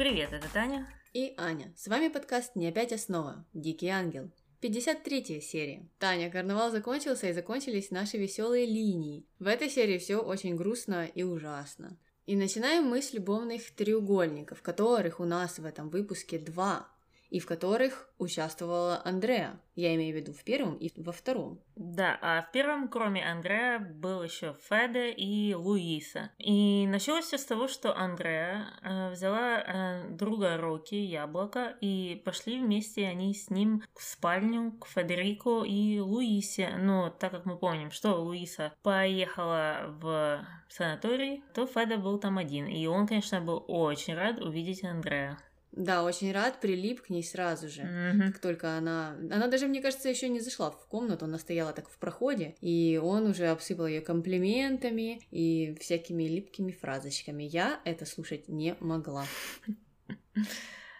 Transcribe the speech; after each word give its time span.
Привет, 0.00 0.32
это 0.32 0.50
Таня. 0.50 0.88
И 1.12 1.34
Аня. 1.36 1.74
С 1.76 1.86
вами 1.86 2.08
подкаст 2.08 2.56
«Не 2.56 2.68
опять 2.68 2.90
основа. 2.90 3.44
Дикий 3.52 3.88
ангел». 3.88 4.30
53 4.62 5.42
серия. 5.42 5.90
Таня, 5.98 6.30
карнавал 6.30 6.70
закончился 6.70 7.28
и 7.28 7.34
закончились 7.34 7.90
наши 7.90 8.16
веселые 8.16 8.64
линии. 8.64 9.26
В 9.38 9.46
этой 9.46 9.68
серии 9.68 9.98
все 9.98 10.16
очень 10.16 10.56
грустно 10.56 11.04
и 11.04 11.22
ужасно. 11.22 11.98
И 12.24 12.34
начинаем 12.34 12.84
мы 12.84 13.02
с 13.02 13.12
любовных 13.12 13.72
треугольников, 13.72 14.62
которых 14.62 15.20
у 15.20 15.26
нас 15.26 15.58
в 15.58 15.66
этом 15.66 15.90
выпуске 15.90 16.38
два 16.38 16.88
и 17.30 17.38
в 17.38 17.46
которых 17.46 18.08
участвовала 18.18 19.00
Андреа. 19.04 19.58
Я 19.74 19.94
имею 19.94 20.14
в 20.14 20.18
виду 20.18 20.32
в 20.32 20.44
первом 20.44 20.74
и 20.74 20.90
во 21.00 21.12
втором. 21.12 21.60
Да, 21.74 22.18
а 22.20 22.42
в 22.42 22.52
первом, 22.52 22.88
кроме 22.88 23.24
Андреа, 23.24 23.78
был 23.78 24.22
еще 24.22 24.54
Феде 24.68 25.10
и 25.12 25.54
Луиса. 25.54 26.30
И 26.38 26.86
началось 26.86 27.24
все 27.24 27.38
с 27.38 27.44
того, 27.46 27.68
что 27.68 27.96
Андреа 27.96 28.66
э, 28.82 29.10
взяла 29.12 29.60
э, 29.60 30.08
друга 30.10 30.58
Рокки, 30.58 30.96
Яблоко, 30.96 31.76
и 31.80 32.20
пошли 32.24 32.60
вместе 32.60 33.06
они 33.06 33.32
с 33.32 33.48
ним 33.48 33.82
в 33.94 34.02
спальню 34.02 34.72
к 34.72 34.86
Федерико 34.86 35.64
и 35.64 35.98
Луисе. 36.00 36.76
Но 36.76 37.08
так 37.08 37.30
как 37.30 37.46
мы 37.46 37.56
помним, 37.56 37.90
что 37.90 38.16
Луиса 38.16 38.74
поехала 38.82 39.86
в 40.00 40.44
санаторий, 40.68 41.42
то 41.54 41.66
Феде 41.66 41.96
был 41.96 42.18
там 42.18 42.36
один. 42.36 42.66
И 42.66 42.86
он, 42.86 43.06
конечно, 43.06 43.40
был 43.40 43.64
очень 43.66 44.14
рад 44.14 44.40
увидеть 44.40 44.84
Андреа. 44.84 45.38
Да, 45.72 46.02
очень 46.02 46.32
рад, 46.32 46.60
прилип 46.60 47.02
к 47.02 47.10
ней 47.10 47.22
сразу 47.22 47.68
же, 47.68 47.82
Мгм. 47.82 48.32
как 48.32 48.40
только 48.40 48.76
она... 48.76 49.10
Она 49.30 49.46
даже, 49.46 49.68
мне 49.68 49.80
кажется, 49.80 50.08
еще 50.08 50.28
не 50.28 50.40
зашла 50.40 50.70
в 50.70 50.86
комнату, 50.88 51.26
она 51.26 51.38
стояла 51.38 51.72
так 51.72 51.88
в 51.88 51.96
проходе, 51.98 52.56
и 52.60 53.00
он 53.02 53.26
уже 53.26 53.46
обсыпал 53.46 53.86
ее 53.86 54.00
комплиментами 54.00 55.20
и 55.30 55.76
всякими 55.80 56.24
липкими 56.24 56.72
фразочками. 56.72 57.44
Я 57.44 57.80
это 57.84 58.04
слушать 58.06 58.48
не 58.48 58.74
могла. 58.80 59.24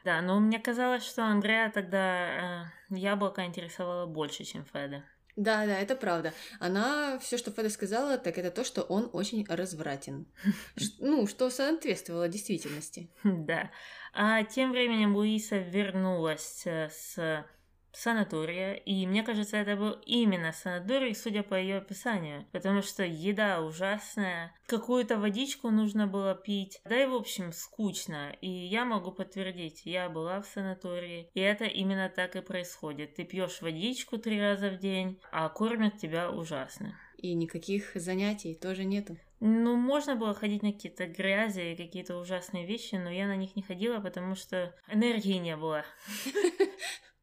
Да, 0.05 0.23
но 0.23 0.41
мне 0.41 0.59
казалось, 0.59 1.05
что 1.05 1.25
Андреа 1.25 1.71
тогда 1.71 2.65
э, 2.91 2.97
яблоко 2.97 3.45
интересовало 3.45 4.07
больше, 4.07 4.45
чем 4.45 4.65
Феде. 4.65 5.05
Да, 5.37 5.67
да, 5.67 5.79
это 5.79 5.95
правда. 5.95 6.33
Она 6.59 7.19
все, 7.19 7.37
что 7.37 7.51
Феда 7.51 7.69
сказала, 7.69 8.17
так 8.17 8.39
это 8.39 8.51
то, 8.51 8.65
что 8.65 8.83
он 8.83 9.11
очень 9.13 9.45
развратен. 9.47 10.27
Ну, 11.01 11.27
что 11.27 11.51
соответствовало 11.51 12.29
действительности. 12.29 13.11
Да. 13.25 13.71
А 14.13 14.43
тем 14.45 14.73
временем 14.73 15.15
Луиса 15.15 15.59
вернулась 15.59 16.63
э, 16.67 16.89
с 16.89 17.45
санатория, 17.93 18.75
и 18.75 19.07
мне 19.07 19.23
кажется, 19.23 19.57
это 19.57 19.77
был 19.77 19.93
именно 20.07 20.53
санаторий, 20.53 21.15
судя 21.15 21.43
по 21.43 21.55
ее 21.55 21.79
описанию, 21.79 22.47
потому 22.53 22.83
что 22.83 23.05
еда 23.05 23.61
ужасная, 23.61 24.55
какую-то 24.67 25.19
водичку 25.19 25.71
нужно 25.71 26.07
было 26.07 26.35
пить, 26.35 26.81
да 26.85 27.03
и 27.03 27.07
в 27.07 27.15
общем 27.15 27.53
скучно, 27.53 28.33
и 28.41 28.49
я 28.49 28.85
могу 28.85 29.13
подтвердить, 29.13 29.83
я 29.85 30.09
была 30.09 30.41
в 30.41 30.47
санатории, 30.47 31.31
и 31.35 31.41
это 31.41 31.65
именно 31.65 32.09
так 32.09 32.37
и 32.37 32.41
происходит. 32.41 33.15
Ты 33.15 33.25
пьешь 33.25 33.61
водичку 33.61 34.19
три 34.19 34.41
раза 34.41 34.71
в 34.71 34.79
день, 34.79 35.21
а 35.33 35.49
кормят 35.49 35.99
тебя 35.99 36.31
ужасно. 36.31 36.99
И 37.17 37.35
никаких 37.35 37.93
занятий 37.95 38.55
тоже 38.55 38.85
нету. 38.85 39.19
Ну, 39.41 39.77
можно 39.77 40.17
было 40.17 40.35
ходить 40.35 40.63
на 40.63 40.73
какие-то 40.73 41.07
грязи 41.07 41.73
и 41.73 41.77
какие-то 41.77 42.17
ужасные 42.17 42.67
вещи, 42.67 42.97
но 42.97 43.11
я 43.11 43.27
на 43.27 43.37
них 43.37 43.57
не 43.57 43.63
ходила, 43.63 43.99
потому 44.01 44.35
что 44.35 44.75
энергии 44.87 45.39
не 45.39 45.57
было. 45.57 45.85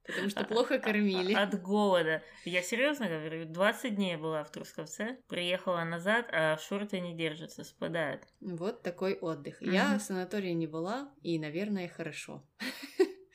Потому 0.08 0.30
что 0.30 0.46
плохо 0.46 0.80
кормили. 0.80 1.34
От 1.34 1.62
голода. 1.62 2.24
Я 2.46 2.62
серьезно 2.62 3.10
говорю, 3.10 3.46
20 3.46 3.96
дней 3.96 4.16
была 4.16 4.44
в 4.46 4.52
Трусковце, 4.52 5.20
приехала 5.28 5.84
назад, 5.84 6.30
а 6.32 6.58
шорты 6.58 7.02
не 7.02 7.14
держатся, 7.14 7.66
спадают. 7.66 8.24
Вот 8.40 8.84
такой 8.84 9.16
отдых. 9.16 9.62
Я 9.62 9.98
в 9.98 10.02
санатории 10.02 10.54
не 10.54 10.66
была, 10.66 11.14
и, 11.24 11.38
наверное, 11.38 11.90
хорошо. 11.90 12.42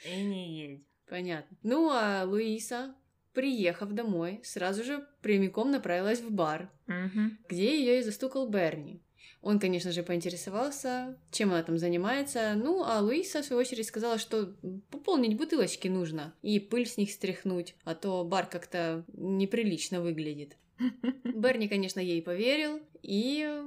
И 0.04 0.22
не 0.22 0.58
едь. 0.58 0.86
Понятно. 1.08 1.58
Ну, 1.62 1.90
а 1.90 2.24
Луиса, 2.24 2.94
приехав 3.34 3.92
домой, 3.92 4.40
сразу 4.44 4.84
же 4.84 5.06
прямиком 5.22 5.70
направилась 5.70 6.20
в 6.20 6.30
бар, 6.30 6.70
Мгм. 6.86 7.38
где 7.48 7.78
ее 7.78 7.98
и 8.00 8.02
застукал 8.02 8.48
Берни. 8.48 9.00
Он, 9.40 9.58
конечно 9.58 9.90
же, 9.90 10.02
поинтересовался, 10.04 11.18
чем 11.32 11.50
она 11.50 11.62
там 11.64 11.76
занимается. 11.76 12.54
Ну, 12.54 12.84
а 12.84 13.00
Луиса, 13.00 13.42
в 13.42 13.44
свою 13.44 13.60
очередь, 13.60 13.86
сказала, 13.86 14.18
что 14.18 14.54
пополнить 14.90 15.36
бутылочки 15.36 15.88
нужно 15.88 16.32
и 16.42 16.60
пыль 16.60 16.86
с 16.86 16.96
них 16.96 17.10
стряхнуть, 17.10 17.74
а 17.84 17.94
то 17.96 18.24
бар 18.24 18.46
как-то 18.46 19.04
неприлично 19.12 20.00
выглядит. 20.00 20.56
Берни, 21.24 21.66
конечно, 21.68 21.98
ей 21.98 22.22
поверил, 22.22 22.80
и 23.02 23.62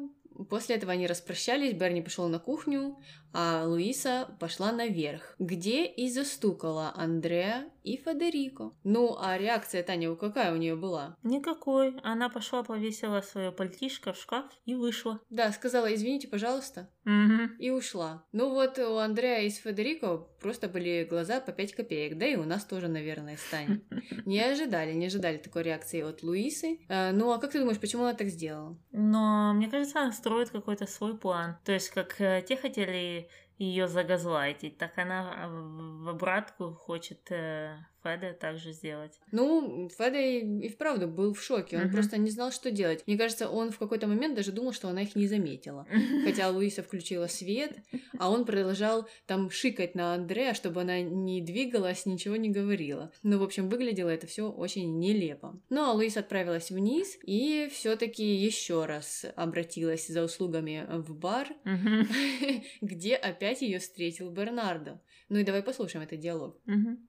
после 0.50 0.76
этого 0.78 0.94
они 0.94 1.08
распрощались, 1.08 1.74
Берни 1.74 2.02
пошел 2.02 2.30
на 2.30 2.40
кухню, 2.40 2.98
а 3.38 3.66
Луиса 3.68 4.30
пошла 4.40 4.72
наверх, 4.72 5.36
где 5.40 5.86
и 5.86 6.10
застукала 6.10 6.94
Андреа 6.96 7.66
и 7.84 7.98
Федерико. 7.98 8.72
Ну, 8.84 9.18
а 9.20 9.38
реакция 9.38 9.84
Таня 9.84 10.16
какая 10.16 10.54
у 10.54 10.58
нее 10.58 10.76
была? 10.76 11.18
Никакой. 11.22 11.96
Она 12.02 12.30
пошла, 12.30 12.64
повесила 12.64 13.20
свое 13.22 13.52
пальтишко 13.52 14.14
в 14.14 14.18
шкаф 14.18 14.46
и 14.66 14.74
вышла. 14.74 15.20
Да, 15.30 15.52
сказала, 15.52 15.94
извините, 15.94 16.28
пожалуйста, 16.30 16.90
Мгм. 17.04 17.56
и 17.60 17.70
ушла. 17.70 18.24
Ну 18.32 18.50
вот 18.52 18.80
у 18.80 18.96
Андреа 18.98 19.42
и 19.42 19.50
с 19.50 19.58
Федерико 19.58 20.18
просто 20.42 20.68
были 20.70 21.06
глаза 21.10 21.42
по 21.42 21.52
5 21.52 21.74
копеек, 21.74 22.18
да 22.18 22.26
и 22.26 22.36
у 22.38 22.44
нас 22.46 22.64
тоже, 22.66 22.88
наверное, 22.88 23.38
станет. 23.38 23.84
Не 24.26 24.40
ожидали, 24.42 24.94
не 24.94 25.08
ожидали 25.08 25.38
такой 25.38 25.64
реакции 25.64 26.02
от 26.02 26.24
Луисы. 26.24 26.80
Э, 26.90 27.12
ну 27.12 27.32
а 27.32 27.38
как 27.38 27.52
ты 27.52 27.60
думаешь, 27.60 27.80
почему 27.80 28.04
она 28.04 28.14
так 28.14 28.28
сделала? 28.30 28.78
Но 28.92 29.54
мне 29.54 29.68
кажется, 29.70 30.00
она 30.00 30.12
строит 30.12 30.50
какой-то 30.50 30.88
свой 30.88 31.18
план. 31.18 31.58
То 31.66 31.72
есть, 31.74 31.90
как 31.90 32.20
э, 32.20 32.44
те 32.48 32.56
хотели 32.56 33.25
ее 33.58 33.88
загазлайтить, 33.88 34.78
так 34.78 34.98
она 34.98 35.48
в 35.48 35.86
в 36.06 36.10
обратку 36.10 36.74
хочет 36.74 37.32
э, 37.32 37.84
Феде 38.06 38.34
также 38.34 38.72
сделать. 38.72 39.20
Ну, 39.32 39.90
Феда 39.98 40.20
и, 40.20 40.66
и 40.66 40.70
вправду 40.70 41.08
был 41.08 41.34
в 41.34 41.42
шоке, 41.42 41.78
он 41.78 41.84
Мгм. 41.86 41.92
просто 41.94 42.18
не 42.18 42.30
знал, 42.30 42.52
что 42.52 42.70
делать. 42.70 43.04
Мне 43.08 43.18
кажется, 43.18 43.50
он 43.50 43.72
в 43.72 43.80
какой-то 43.80 44.06
момент 44.08 44.36
даже 44.36 44.52
думал, 44.52 44.74
что 44.74 44.88
она 44.90 45.02
их 45.02 45.16
не 45.16 45.28
заметила. 45.28 45.88
Хотя 46.24 46.50
Луиса 46.50 46.84
включила 46.84 47.28
свет, 47.28 47.72
а 48.20 48.30
он 48.30 48.46
продолжал 48.46 49.08
там 49.26 49.50
шикать 49.50 49.96
на 49.96 50.14
Андреа, 50.14 50.54
чтобы 50.54 50.82
она 50.82 51.02
не 51.02 51.42
двигалась, 51.42 52.06
ничего 52.06 52.36
не 52.36 52.50
говорила. 52.50 53.12
Ну, 53.24 53.40
в 53.40 53.44
общем, 53.44 53.70
выглядело 53.70 54.10
это 54.10 54.28
все 54.28 54.50
очень 54.52 55.00
нелепо. 55.00 55.60
Ну, 55.70 55.84
а 55.90 55.94
Луиса 55.94 56.20
отправилась 56.20 56.70
вниз 56.72 57.18
и 57.24 57.70
все-таки 57.74 58.24
еще 58.24 58.86
раз 58.86 59.26
обратилась 59.36 60.08
за 60.08 60.24
услугами 60.24 60.86
в 60.90 61.16
бар, 61.16 61.48
Мгм. 61.64 62.08
где 62.82 63.16
опять 63.16 63.62
ее 63.62 63.80
встретил 63.80 64.30
Бернардо. 64.30 65.02
Ну 65.30 65.40
и 65.40 65.44
давай 65.44 65.64
послушаем 65.64 66.04
этот 66.06 66.20
диалог. 66.20 66.60
Мгм. 66.66 67.08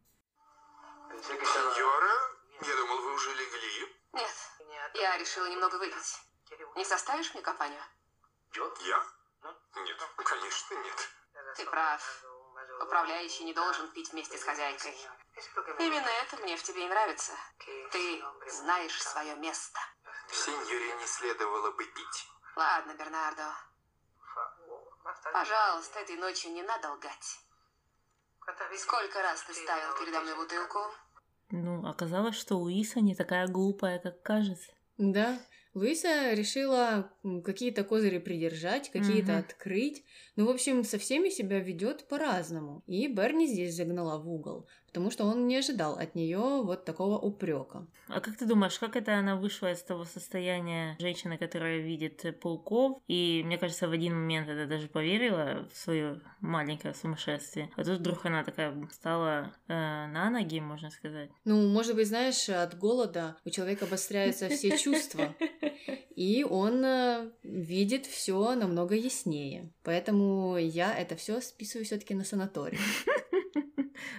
Сеньора, 1.27 2.37
я 2.61 2.77
думал, 2.77 2.99
вы 2.99 3.15
уже 3.15 3.35
легли. 3.35 3.97
Нет, 4.13 4.31
я 4.95 5.19
решила 5.19 5.47
немного 5.47 5.75
выпить. 5.77 6.21
Не 6.77 6.85
составишь 6.85 7.35
мне 7.35 7.43
компанию? 7.43 7.83
Я? 8.55 9.05
Нет, 9.75 10.03
конечно, 10.25 10.75
нет. 10.77 11.09
Ты 11.57 11.67
прав. 11.67 12.25
Управляющий 12.81 13.45
не 13.45 13.55
должен 13.55 13.91
пить 13.91 14.13
вместе 14.13 14.39
с 14.39 14.45
хозяйкой. 14.45 14.97
Именно 15.79 16.09
это 16.09 16.37
мне 16.39 16.57
в 16.57 16.63
тебе 16.63 16.85
и 16.85 16.89
нравится. 16.89 17.33
Ты 17.91 18.25
знаешь 18.47 19.03
свое 19.03 19.35
место. 19.37 19.81
Сеньоре 20.31 20.95
не 20.95 21.07
следовало 21.07 21.73
бы 21.73 21.85
пить. 21.85 22.29
Ладно, 22.55 22.95
Бернардо. 22.95 23.53
Пожалуйста, 25.33 26.01
этой 26.01 26.17
ночью 26.17 26.53
не 26.53 26.63
надо 26.63 26.93
лгать. 26.93 27.41
Сколько 28.79 29.23
раз 29.23 29.43
ты 29.43 29.55
ставил 29.55 29.97
передо 29.99 30.21
мной 30.21 30.37
бутылку? 30.37 30.95
Ну, 31.51 31.85
оказалось, 31.85 32.37
что 32.37 32.57
Луиса 32.57 33.01
не 33.01 33.17
такая 33.17 33.49
глупая, 33.49 33.99
как 33.99 34.23
кажется. 34.23 34.71
Да, 34.99 35.39
Луиса 35.75 36.33
решила 36.33 37.13
какие-то 37.45 37.85
козыри 37.85 38.19
придержать, 38.19 38.91
какие-то 38.91 39.37
Мгм. 39.37 39.39
открыть. 39.39 40.05
Ну, 40.37 40.47
в 40.47 40.51
общем, 40.51 40.85
со 40.85 40.99
всеми 40.99 41.29
себя 41.29 41.61
ведет 41.61 42.09
по-разному. 42.09 42.83
И 42.87 43.07
Берни 43.09 43.47
здесь 43.47 43.75
загнала 43.75 44.19
в 44.19 44.29
угол, 44.29 44.69
потому 44.97 45.11
что 45.11 45.25
он 45.25 45.47
не 45.47 45.59
ожидал 45.59 45.99
от 45.99 46.15
нее 46.15 46.63
вот 46.63 46.87
такого 46.87 47.19
упрека. 47.19 47.87
А 48.09 48.21
как 48.21 48.39
ты 48.39 48.47
думаешь, 48.47 48.79
как 48.79 48.97
это 48.97 49.19
она 49.19 49.37
вышла 49.37 49.71
из 49.71 49.83
того 49.83 50.07
состояния 50.07 50.97
женщины, 50.99 51.37
которая 51.37 51.81
видит 51.81 52.41
пауков? 52.41 53.03
И, 53.07 53.43
мне 53.45 53.59
кажется, 53.59 53.89
в 53.89 53.93
один 53.93 54.15
момент 54.15 54.49
это 54.49 54.67
даже 54.67 54.89
поверила 54.89 55.69
в 55.71 55.77
свое 55.77 56.23
маленькое 56.41 56.95
сумасшествие. 56.95 57.71
А 57.77 57.85
тут 57.85 57.99
вдруг 57.99 58.25
она 58.25 58.43
такая 58.43 58.75
стала 58.91 59.53
э, 59.69 59.75
на 59.75 60.31
ноги, 60.31 60.61
можно 60.61 60.91
сказать. 60.91 61.29
Ну, 61.45 61.69
может 61.69 61.95
быть, 61.95 62.09
знаешь, 62.09 62.49
от 62.49 62.79
голода 62.79 63.37
у 63.45 63.51
человека 63.51 63.85
обостряются 63.85 64.49
все 64.49 64.79
чувства, 64.79 65.35
и 66.17 66.43
он 66.43 66.83
э, 66.83 67.31
видит 67.43 68.07
все 68.07 68.55
намного 68.55 68.95
яснее. 68.95 69.75
Поэтому 69.83 70.57
я 70.57 70.97
это 70.97 71.17
все 71.17 71.43
списываю 71.43 71.85
все-таки 71.85 72.15
на 72.15 72.25
санаторий. 72.25 72.79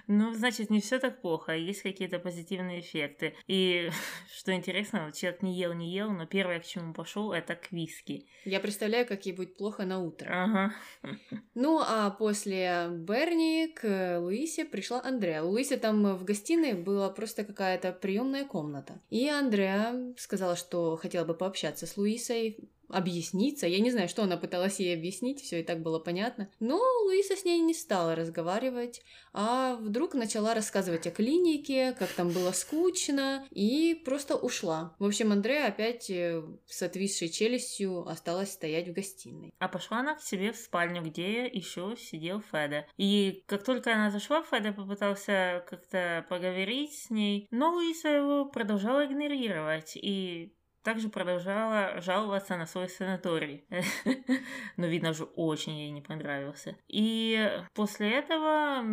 Ну, 0.07 0.33
значит, 0.33 0.69
не 0.69 0.79
все 0.79 0.99
так 0.99 1.21
плохо, 1.21 1.51
а 1.51 1.55
есть 1.55 1.81
какие-то 1.81 2.19
позитивные 2.19 2.79
эффекты. 2.79 3.35
И 3.47 3.89
что 4.37 4.53
интересно, 4.53 5.05
вот 5.05 5.15
человек 5.15 5.41
не 5.41 5.53
ел, 5.55 5.73
не 5.73 5.91
ел, 5.93 6.09
но 6.11 6.25
первое, 6.25 6.59
к 6.59 6.65
чему 6.65 6.93
пошел, 6.93 7.33
это 7.33 7.55
к 7.55 7.71
виски. 7.71 8.25
Я 8.45 8.59
представляю, 8.59 9.05
как 9.05 9.25
ей 9.25 9.33
будет 9.33 9.57
плохо 9.57 9.85
на 9.85 9.99
утро. 10.01 10.27
Ага. 10.29 10.73
Ну, 11.59 11.79
а 11.79 12.11
после 12.11 12.87
Берни 12.91 13.67
к 13.67 14.19
Луисе 14.19 14.63
пришла 14.63 15.01
Андреа. 15.03 15.43
У 15.43 15.49
Луисы 15.49 15.77
там 15.77 16.15
в 16.15 16.23
гостиной 16.23 16.73
была 16.73 17.09
просто 17.09 17.43
какая-то 17.43 17.91
приемная 17.91 18.45
комната. 18.45 19.01
И 19.09 19.27
Андреа 19.27 20.13
сказала, 20.17 20.55
что 20.55 20.97
хотела 20.97 21.25
бы 21.25 21.33
пообщаться 21.33 21.87
с 21.87 21.97
Луисой, 21.97 22.69
объясниться. 22.89 23.67
Я 23.67 23.79
не 23.79 23.91
знаю, 23.91 24.09
что 24.09 24.23
она 24.23 24.37
пыталась 24.37 24.79
ей 24.79 24.95
объяснить, 24.95 25.41
все 25.41 25.61
и 25.61 25.63
так 25.63 25.81
было 25.81 25.99
понятно. 25.99 26.49
Но 26.59 26.79
Луиса 27.03 27.35
с 27.35 27.45
ней 27.45 27.59
не 27.59 27.73
стала 27.73 28.15
разговаривать, 28.15 29.01
а 29.33 29.75
вдруг 29.75 30.13
начала 30.13 30.53
рассказывать 30.53 31.07
о 31.07 31.11
клинике, 31.11 31.95
как 31.97 32.09
там 32.09 32.29
было 32.29 32.51
скучно, 32.51 33.45
и 33.51 34.01
просто 34.05 34.35
ушла. 34.35 34.95
В 34.99 35.05
общем, 35.05 35.31
Андрея 35.31 35.67
опять 35.67 36.09
э, 36.09 36.43
с 36.65 36.81
отвисшей 36.81 37.29
челюстью 37.29 38.07
осталась 38.07 38.51
стоять 38.51 38.87
в 38.87 38.93
гостиной. 38.93 39.53
А 39.59 39.67
пошла 39.67 39.99
она 39.99 40.15
к 40.15 40.21
себе 40.21 40.51
в 40.51 40.57
спальню, 40.57 41.01
где 41.01 41.45
еще 41.45 41.95
сидел 41.97 42.41
Феда. 42.51 42.85
И 42.97 43.43
как 43.47 43.63
только 43.63 43.93
она 43.93 44.11
зашла, 44.11 44.43
Феда 44.43 44.71
попытался 44.71 45.65
как-то 45.69 46.25
поговорить 46.29 46.93
с 46.93 47.09
ней, 47.09 47.47
но 47.51 47.71
Луиса 47.71 48.09
его 48.09 48.45
продолжала 48.45 49.05
игнорировать 49.05 49.95
и 49.95 50.53
также 50.87 51.09
продолжала 51.09 51.99
жаловаться 51.99 52.55
на 52.55 52.65
свой 52.65 52.87
санаторий. 52.87 53.65
Но, 54.77 54.87
видно, 54.87 55.09
уже 55.09 55.25
очень 55.25 55.73
ей 55.73 55.91
не 55.91 56.01
понравился. 56.01 56.77
И 56.87 57.61
после 57.73 58.09
этого, 58.11 58.85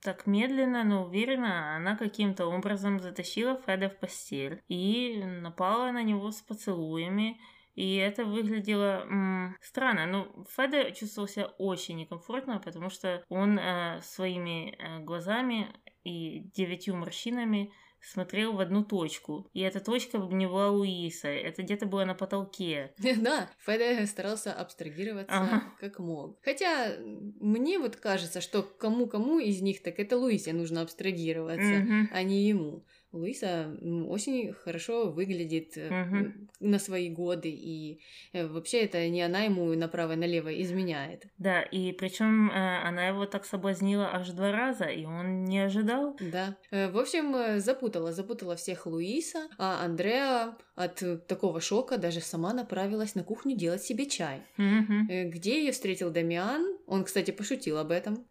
так 0.00 0.26
медленно, 0.26 0.82
но 0.82 1.04
уверенно, 1.04 1.76
она 1.76 1.94
каким-то 1.94 2.46
образом 2.46 3.00
затащила 3.00 3.60
Феда 3.66 3.90
в 3.90 3.98
постель 3.98 4.62
и 4.68 5.22
напала 5.42 5.92
на 5.92 6.02
него 6.02 6.30
с 6.30 6.40
поцелуями. 6.40 7.38
И 7.74 7.96
это 7.96 8.24
выглядело 8.24 9.02
м, 9.02 9.56
странно. 9.60 10.06
Ну, 10.06 10.46
Феда 10.56 10.90
чувствовал 10.92 11.28
себя 11.28 11.48
очень 11.58 11.98
некомфортно, 11.98 12.60
потому 12.60 12.88
что 12.88 13.22
он 13.28 13.58
э, 13.58 14.00
своими 14.00 14.74
э, 14.78 15.00
глазами 15.00 15.70
и 16.02 16.44
девятью 16.54 16.96
морщинами 16.96 17.74
смотрел 18.06 18.52
в 18.52 18.60
одну 18.60 18.84
точку. 18.84 19.48
И 19.52 19.60
эта 19.60 19.80
точка 19.80 20.18
не 20.18 20.46
была 20.46 20.70
Луиса, 20.70 21.28
это 21.28 21.62
где-то 21.62 21.86
было 21.86 22.04
на 22.04 22.14
потолке. 22.14 22.92
Да, 23.26 23.50
Феде 23.58 24.06
старался 24.06 24.52
абстрагироваться 24.52 25.34
ага. 25.34 25.62
как 25.80 25.98
мог. 25.98 26.38
Хотя 26.44 26.96
мне 27.40 27.78
вот 27.78 27.96
кажется, 27.96 28.40
что 28.40 28.62
кому-кому 28.62 29.38
из 29.38 29.62
них 29.62 29.82
так 29.82 29.98
это 29.98 30.16
Луисе 30.16 30.52
нужно 30.52 30.82
абстрагироваться, 30.82 31.82
угу. 31.82 32.08
а 32.12 32.22
не 32.22 32.46
ему. 32.48 32.84
Луиса 33.16 33.76
очень 34.08 34.52
хорошо 34.52 35.10
выглядит 35.10 35.76
угу. 35.76 36.32
на 36.60 36.78
свои 36.78 37.10
годы, 37.10 37.50
и 37.50 38.00
э, 38.32 38.46
вообще 38.46 38.82
это 38.82 39.08
не 39.08 39.22
она 39.22 39.42
ему 39.42 39.74
направо 39.74 40.12
и 40.12 40.16
налево 40.16 40.62
изменяет. 40.62 41.26
Да, 41.38 41.62
и 41.62 41.92
причем 41.92 42.50
э, 42.50 42.54
она 42.82 43.08
его 43.08 43.26
так 43.26 43.44
соблазнила 43.44 44.10
аж 44.12 44.30
два 44.30 44.52
раза, 44.52 44.84
и 44.84 45.04
он 45.04 45.44
не 45.44 45.60
ожидал. 45.60 46.16
Да. 46.20 46.56
В 46.70 46.98
общем, 46.98 47.58
запутала, 47.60 48.12
запутала 48.12 48.56
всех 48.56 48.86
Луиса, 48.86 49.48
а 49.58 49.84
Андреа 49.84 50.56
от 50.74 51.02
такого 51.26 51.60
шока 51.60 51.96
даже 51.96 52.20
сама 52.20 52.52
направилась 52.52 53.14
на 53.14 53.24
кухню 53.24 53.56
делать 53.56 53.82
себе 53.82 54.06
чай. 54.06 54.42
Угу. 54.58 55.30
Где 55.30 55.64
ее 55.64 55.72
встретил 55.72 56.10
Дамиан? 56.10 56.76
Он, 56.86 57.04
кстати, 57.04 57.30
пошутил 57.30 57.78
об 57.78 57.90
этом, 57.90 58.26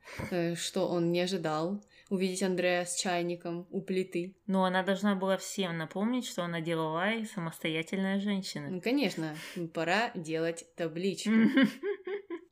что 0.56 0.88
он 0.88 1.12
не 1.12 1.22
ожидал 1.22 1.82
увидеть 2.10 2.44
Андрея 2.44 2.86
с 2.86 2.96
чайником 2.96 3.68
у 3.72 3.81
плиты. 3.81 4.36
Но 4.48 4.66
она 4.66 4.84
должна 4.84 5.16
была 5.16 5.38
всем 5.38 5.78
напомнить, 5.78 6.28
что 6.28 6.44
она 6.44 6.62
деловая 6.62 7.19
и 7.19 7.25
самостоятельная 7.25 8.19
женщина. 8.19 8.69
Ну, 8.69 8.81
конечно, 8.81 9.36
пора 9.74 10.12
делать 10.16 10.66
табличку. 10.75 11.31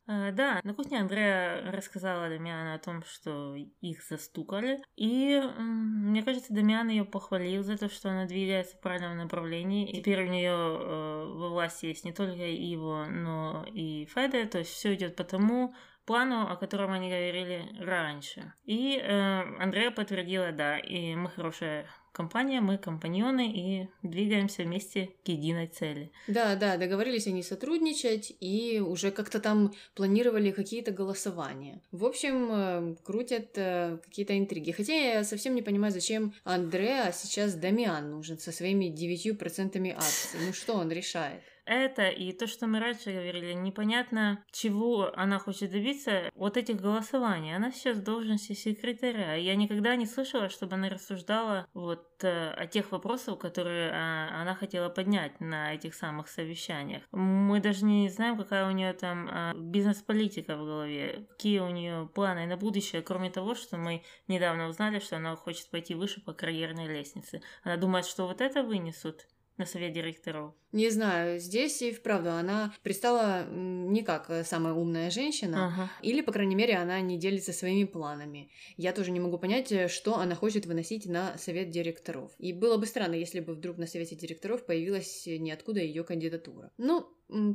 А, 0.06 0.32
да, 0.32 0.60
на 0.64 0.74
кухне 0.74 1.00
Андрея 1.00 1.72
рассказала 1.72 2.28
Дамиану 2.28 2.76
о 2.76 2.80
том, 2.80 3.04
что 3.04 3.56
их 3.56 4.04
застукали. 4.04 4.82
И 4.98 5.42
мне 5.58 6.24
кажется, 6.24 6.54
Дамиан 6.54 6.90
ее 6.90 7.06
похвалил 7.06 7.64
за 7.64 7.78
то, 7.78 7.88
что 7.88 8.10
она 8.10 8.26
двигается 8.26 8.76
в 8.76 8.82
правильном 8.82 9.18
направлении. 9.18 9.90
И 9.90 10.02
теперь 10.02 10.24
у 10.24 10.30
нее 10.30 10.52
э, 10.52 11.26
во 11.26 11.50
власти 11.50 11.86
есть 11.86 12.04
не 12.04 12.12
только 12.12 12.44
его, 12.44 13.06
но 13.06 13.66
и 13.74 14.06
Феда. 14.14 14.46
То 14.46 14.60
есть 14.60 14.72
все 14.72 14.94
идет 14.94 15.16
по 15.16 15.24
тому, 15.24 15.74
плану, 16.06 16.48
о 16.50 16.56
котором 16.56 16.92
они 16.92 17.10
говорили 17.10 17.68
раньше. 17.80 18.54
И 18.66 18.98
э, 18.98 19.42
Андрея 19.60 19.92
подтвердила, 19.92 20.52
да, 20.52 20.78
и 20.78 21.16
мы 21.16 21.30
хорошая 21.30 21.86
компания, 22.14 22.62
мы 22.62 22.78
компаньоны 22.78 23.52
и 23.52 23.88
двигаемся 24.04 24.64
вместе 24.64 25.10
к 25.26 25.28
единой 25.28 25.68
цели. 25.68 26.12
Да, 26.28 26.56
да, 26.56 26.78
договорились 26.78 27.28
они 27.28 27.44
сотрудничать 27.44 28.36
и 28.40 28.80
уже 28.80 29.12
как-то 29.12 29.40
там 29.40 29.74
планировали 29.96 30.52
какие-то 30.52 30.92
голосования. 30.92 31.82
В 31.92 32.06
общем, 32.06 32.50
э, 32.52 32.96
крутят 33.04 33.50
э, 33.56 33.98
какие-то 34.04 34.38
интриги. 34.38 34.72
Хотя 34.72 34.94
я 34.94 35.24
совсем 35.24 35.56
не 35.56 35.62
понимаю, 35.62 35.92
зачем 35.92 36.34
Андреа 36.44 37.12
сейчас 37.12 37.56
Дамиан 37.56 38.12
нужен 38.12 38.38
со 38.38 38.52
своими 38.52 38.86
9% 38.86 39.92
акций. 39.92 40.40
Ну 40.46 40.54
что 40.54 40.76
он 40.76 40.92
решает? 40.92 41.42
Это 41.66 42.10
и 42.10 42.32
то, 42.34 42.48
что 42.48 42.68
мы 42.68 42.80
раньше 42.80 43.12
говорили, 43.12 43.54
непонятно, 43.54 44.44
чего 44.52 45.12
она 45.16 45.40
хочет 45.40 45.72
добиться 45.72 46.30
вот 46.36 46.58
этих 46.58 46.82
голосований. 46.82 47.56
Она 47.56 47.72
сейчас 47.72 47.98
в 47.98 48.04
должности 48.04 48.54
секретаря. 48.54 49.36
Я 49.36 49.56
никогда 49.56 49.96
не 49.96 50.06
слышала, 50.06 50.50
чтобы 50.50 50.76
она 50.76 50.90
рассуждала 50.90 51.68
вот 51.74 52.24
э, 52.24 52.52
о 52.52 52.68
тех 52.68 52.92
вопросах, 52.92 53.40
которые 53.40 53.92
а, 53.92 54.42
она 54.42 54.56
хотела 54.56 54.90
поднять 54.90 55.40
на 55.40 55.74
этих 55.74 55.96
самых 55.96 56.28
совещаниях. 56.28 57.04
Мы 57.12 57.60
даже 57.60 57.86
не 57.86 58.10
знаем, 58.10 58.38
какая 58.38 58.68
у 58.68 58.72
нее 58.72 58.94
там 58.94 59.30
а, 59.32 59.54
бизнес-политика 59.54 60.58
в 60.58 60.66
голове, 60.66 61.28
какие 61.30 61.60
у 61.60 61.70
нее 61.70 62.10
планы 62.14 62.46
на 62.46 62.58
будущее, 62.58 63.02
кроме 63.02 63.30
того, 63.30 63.56
что 63.56 63.78
мы 63.78 64.04
недавно 64.28 64.68
узнали, 64.68 65.00
что 65.00 65.18
она 65.18 65.36
хочет 65.36 65.70
пойти 65.70 65.96
выше 65.96 66.22
по 66.22 66.34
карьерной 66.34 66.88
лестнице. 66.88 67.42
Она 67.64 67.78
думает, 67.78 68.06
что 68.06 68.28
вот 68.28 68.42
это 68.42 68.64
вынесут 68.64 69.28
на 69.58 69.66
совет 69.66 69.94
директоров. 69.94 70.54
Не 70.72 70.90
знаю, 70.90 71.40
здесь 71.40 71.82
и 71.84 71.92
вправду 71.92 72.32
она 72.32 72.74
пристала 72.82 73.46
не 73.48 74.02
как 74.02 74.30
э, 74.30 74.44
самая 74.44 74.74
умная 74.74 75.12
женщина, 75.12 75.68
ага. 75.68 75.92
или, 76.02 76.22
по 76.22 76.32
крайней 76.32 76.56
мере, 76.56 76.76
она 76.78 77.00
не 77.02 77.20
делится 77.20 77.54
своими 77.54 77.84
планами. 77.84 78.50
Я 78.76 78.92
тоже 78.92 79.12
не 79.12 79.20
могу 79.20 79.38
понять, 79.38 79.72
э, 79.72 79.88
что 79.88 80.18
она 80.18 80.34
хочет 80.34 80.66
выносить 80.66 81.06
на 81.06 81.38
совет 81.38 81.70
директоров. 81.70 82.32
И 82.40 82.54
было 82.54 82.78
бы 82.78 82.88
странно, 82.88 83.14
если 83.14 83.40
бы 83.40 83.54
вдруг 83.54 83.78
на 83.78 83.86
совете 83.86 84.16
директоров 84.16 84.66
появилась 84.66 85.28
ниоткуда 85.28 85.80
ее 85.80 86.04
кандидатура. 86.04 86.72
Ну, 86.78 87.08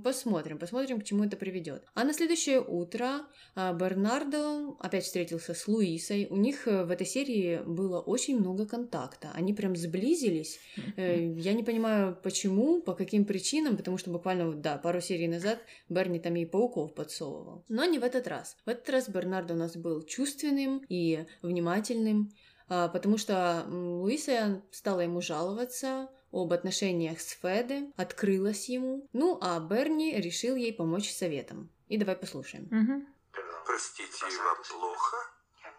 посмотрим, 0.02 0.58
посмотрим, 0.58 1.00
к 1.00 1.04
чему 1.04 1.24
это 1.24 1.36
приведет. 1.36 1.84
А 1.94 2.04
на 2.04 2.12
следующее 2.12 2.60
утро 2.60 3.22
а, 3.54 3.72
Бернардо 3.72 4.76
опять 4.80 5.04
встретился 5.04 5.54
с 5.54 5.68
Луисой. 5.68 6.26
У 6.30 6.36
них 6.36 6.66
э, 6.66 6.84
в 6.84 6.90
этой 6.90 7.06
серии 7.06 7.62
было 7.64 8.00
очень 8.00 8.38
много 8.38 8.66
контакта. 8.66 9.30
Они 9.34 9.52
прям 9.52 9.76
сблизились. 9.76 10.58
Я 10.96 11.52
не 11.52 11.62
понимаю, 11.62 12.18
почему, 12.22 12.82
по 12.82 12.94
каким 12.94 13.24
причинам, 13.24 13.76
потому 13.76 13.98
что 13.98 14.10
буквально, 14.10 14.52
да, 14.52 14.78
пару 14.78 15.00
серий 15.00 15.28
назад 15.28 15.60
Берни 15.88 16.18
там 16.18 16.34
ей 16.34 16.46
пауков 16.46 16.94
подсовывал. 16.94 17.64
Но 17.68 17.84
не 17.84 17.98
в 17.98 18.04
этот 18.04 18.26
раз. 18.26 18.56
В 18.64 18.68
этот 18.68 18.88
раз 18.90 19.08
Бернардо 19.08 19.54
у 19.54 19.56
нас 19.56 19.76
был 19.76 20.02
чувственным 20.02 20.82
и 20.88 21.26
внимательным, 21.42 22.32
а, 22.68 22.88
потому 22.88 23.18
что 23.18 23.64
Луиса 23.68 24.62
стала 24.70 25.00
ему 25.00 25.20
жаловаться 25.20 26.08
об 26.32 26.52
отношениях 26.52 27.20
с 27.20 27.30
Феде, 27.30 27.90
открылась 27.96 28.68
ему, 28.68 29.08
ну 29.12 29.38
а 29.40 29.58
Берни 29.60 30.20
решил 30.20 30.56
ей 30.56 30.72
помочь 30.72 31.10
советом. 31.12 31.70
И 31.88 31.96
давай 31.96 32.16
послушаем. 32.16 32.64
Угу. 32.66 33.42
Простите, 33.64 34.26
вам 34.38 34.62
плохо? 34.62 35.16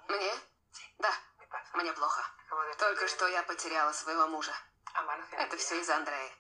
Мне? 0.08 0.32
Да, 1.00 1.12
мне 1.76 1.94
плохо. 1.94 2.22
Только 2.78 3.08
что 3.08 3.28
я 3.28 3.44
потеряла 3.44 3.92
своего 3.92 4.28
мужа. 4.28 4.54
Это 5.34 5.58
все 5.58 5.80
из-за 5.82 5.98
Андрея. 5.98 6.32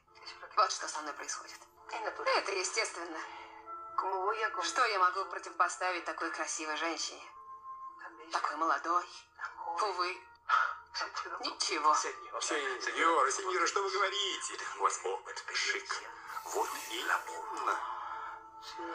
Вот 0.56 0.72
что 0.72 0.88
со 0.88 1.01
мной 1.01 1.13
происходит. 1.13 1.60
Это 2.38 2.51
естественно. 2.51 3.18
Что 4.63 4.86
я 4.86 5.00
могу 5.00 5.25
противопоставить 5.25 6.06
такой 6.06 6.32
красивой 6.32 6.78
женщине? 6.78 7.22
Такой 8.32 8.56
молодой. 8.58 9.06
Увы. 9.82 10.18
Ничего. 11.41 11.96
Сеньор, 11.96 13.32
сеньора, 13.32 13.68
что 13.68 13.82
вы 13.84 13.89
говорите? 13.91 14.53
У 14.77 14.84
вас 14.84 15.00
опыт, 15.03 15.44
шик. 15.53 16.03
Вот 16.46 16.70
именно. 16.91 17.79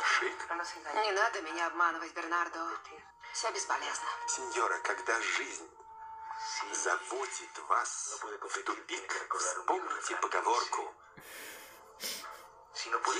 Шик. 0.02 0.50
Не 0.94 1.12
надо 1.12 1.42
меня 1.42 1.66
обманывать, 1.66 2.12
Бернардо. 2.12 2.60
Все 3.32 3.50
бесполезно. 3.50 4.06
Сеньора, 4.28 4.78
когда 4.80 5.20
жизнь 5.20 5.70
заводит 6.72 7.58
вас 7.68 8.20
в 8.20 8.62
тупик, 8.62 9.36
вспомните 9.38 10.16
поговорку 10.16 10.94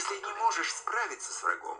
если 0.04 0.26
не 0.26 0.32
можешь 0.34 0.74
справиться 0.74 1.32
с 1.32 1.42
врагом, 1.42 1.78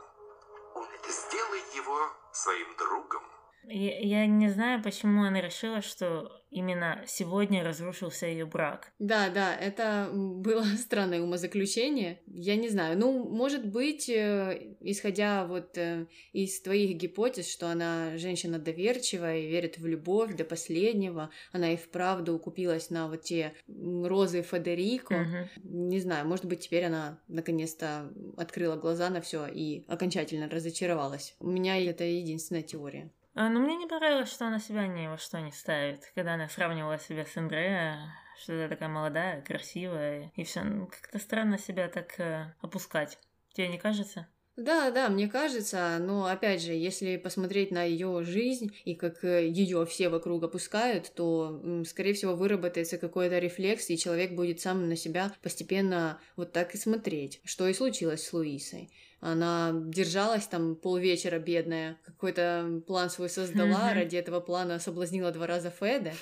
сделай 1.06 1.62
его 1.75 2.11
своим 2.32 2.75
другом. 2.76 3.23
Я, 3.68 3.99
я 3.99 4.26
не 4.26 4.49
знаю, 4.50 4.83
почему 4.83 5.25
она 5.25 5.40
решила, 5.40 5.83
что 5.83 6.44
именно 6.54 7.02
сегодня 7.06 7.64
разрушился 7.64 8.26
ее 8.26 8.47
брак. 8.47 8.92
Да, 9.00 9.28
да, 9.28 9.54
это 9.54 10.09
было 10.12 10.62
странное 10.78 11.21
умозаключение. 11.21 12.21
Я 12.26 12.56
не 12.56 12.68
знаю, 12.68 12.97
ну, 12.97 13.28
может 13.28 13.66
быть, 13.66 14.09
э, 14.09 14.76
исходя 14.80 15.47
вот 15.47 15.76
э, 15.76 16.06
из 16.33 16.61
твоих 16.61 16.97
гипотез, 16.97 17.50
что 17.50 17.68
она 17.68 18.16
женщина 18.16 18.59
доверчивая 18.59 19.38
и 19.38 19.49
верит 19.49 19.78
в 19.78 19.87
любовь 19.87 20.37
до 20.37 20.44
последнего, 20.44 21.30
она 21.52 21.73
и 21.73 21.76
вправду 21.76 22.38
купилась 22.38 22.88
на 22.88 23.09
вот 23.09 23.23
те 23.23 23.52
розы 23.66 24.42
Федерико. 24.42 25.14
Угу. 25.14 25.75
Не 25.88 26.00
знаю, 26.00 26.26
может 26.28 26.44
быть, 26.44 26.61
теперь 26.61 26.85
она 26.85 27.18
наконец-то 27.26 28.12
открыла 28.37 28.76
глаза 28.76 29.11
на 29.11 29.21
все 29.21 29.47
и 29.47 29.85
окончательно 29.88 30.49
разочаровалась. 30.49 31.35
У 31.40 31.49
меня 31.49 31.78
это 31.78 32.04
единственная 32.04 32.62
теория. 32.62 33.11
А, 33.35 33.49
но 33.49 33.61
мне 33.61 33.76
не 33.76 33.87
понравилось, 33.87 34.33
что 34.33 34.47
она 34.47 34.61
себя 34.61 34.87
ни 34.87 35.07
во 35.09 35.19
что 35.19 35.41
не 35.41 35.50
ставит. 35.50 36.00
Когда 36.14 36.35
она 36.35 36.49
сравнивала 36.49 36.99
себя 36.99 37.25
с 37.26 37.37
Андреа, 37.37 37.99
что 38.41 38.53
она 38.55 38.69
такая 38.69 38.88
молодая, 38.88 39.43
красивая, 39.43 40.33
и 40.37 40.45
все. 40.45 40.62
Ну, 40.62 40.87
как-то 40.87 41.19
странно 41.19 41.59
себя 41.59 41.88
так 41.88 42.19
э, 42.21 42.55
опускать. 42.61 43.19
Тебе 43.53 43.69
не 43.69 43.79
кажется? 43.79 44.29
Да, 44.57 44.93
да, 44.93 45.09
мне 45.09 45.26
кажется, 45.26 45.99
но 46.00 46.26
опять 46.26 46.62
же, 46.62 46.73
если 46.73 47.17
посмотреть 47.17 47.73
на 47.73 47.83
ее 47.83 48.23
жизнь 48.23 48.73
и 48.85 48.95
как 48.95 49.25
э, 49.25 49.49
ее 49.49 49.85
все 49.85 50.09
вокруг 50.09 50.45
опускают, 50.45 51.12
то, 51.17 51.61
скорее 51.85 52.14
всего, 52.14 52.37
выработается 52.37 52.97
какой-то 52.97 53.41
рефлекс, 53.41 53.91
и 53.91 53.99
человек 53.99 54.33
будет 54.37 54.61
сам 54.61 54.88
на 54.88 54.95
себя 54.95 55.35
постепенно 55.43 56.21
вот 56.37 56.53
так 56.53 56.73
и 56.75 56.79
смотреть, 56.79 57.41
что 57.45 57.67
и 57.67 57.75
случилось 57.75 58.25
с 58.25 58.33
Луисой. 58.33 58.93
Она 59.26 59.73
держалась 59.73 60.47
там 60.47 60.76
полвечера, 60.76 61.38
бедная, 61.38 61.99
какой-то 62.04 62.83
план 62.87 63.09
свой 63.09 63.31
создала, 63.31 63.95
ради 63.95 64.16
этого 64.16 64.40
плана 64.40 64.78
соблазнила 64.78 65.33
два 65.33 65.47
раза 65.47 65.71
Феда, 65.71 66.12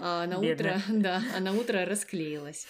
а 0.00 0.26
на 0.26 0.38
утро, 0.38 0.80
да, 0.88 1.20
а 1.36 1.40
на 1.40 1.52
утро 1.52 1.84
расклеилась. 1.84 2.66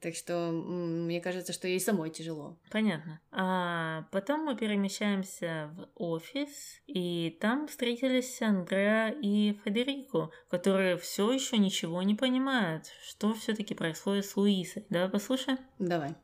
Так 0.00 0.14
что 0.14 0.50
мне 0.50 1.22
кажется, 1.22 1.54
что 1.54 1.66
ей 1.66 1.80
самой 1.80 2.10
тяжело. 2.10 2.60
Понятно. 2.70 3.18
А 3.32 4.06
потом 4.12 4.44
мы 4.44 4.56
перемещаемся 4.56 5.70
в 5.74 5.88
офис, 5.94 6.82
и 6.86 7.34
там 7.40 7.66
встретились 7.66 8.42
Андреа 8.42 9.08
и 9.22 9.58
Федерико, 9.64 10.32
которые 10.50 10.98
все 10.98 11.32
еще 11.32 11.56
ничего 11.56 12.02
не 12.02 12.14
понимают, 12.14 12.88
что 13.08 13.32
все-таки 13.32 13.74
происходит 13.74 14.26
с 14.26 14.36
Луисой. 14.36 14.84
Давай 14.90 15.08
послушаем? 15.08 15.58
Давай. 15.78 16.14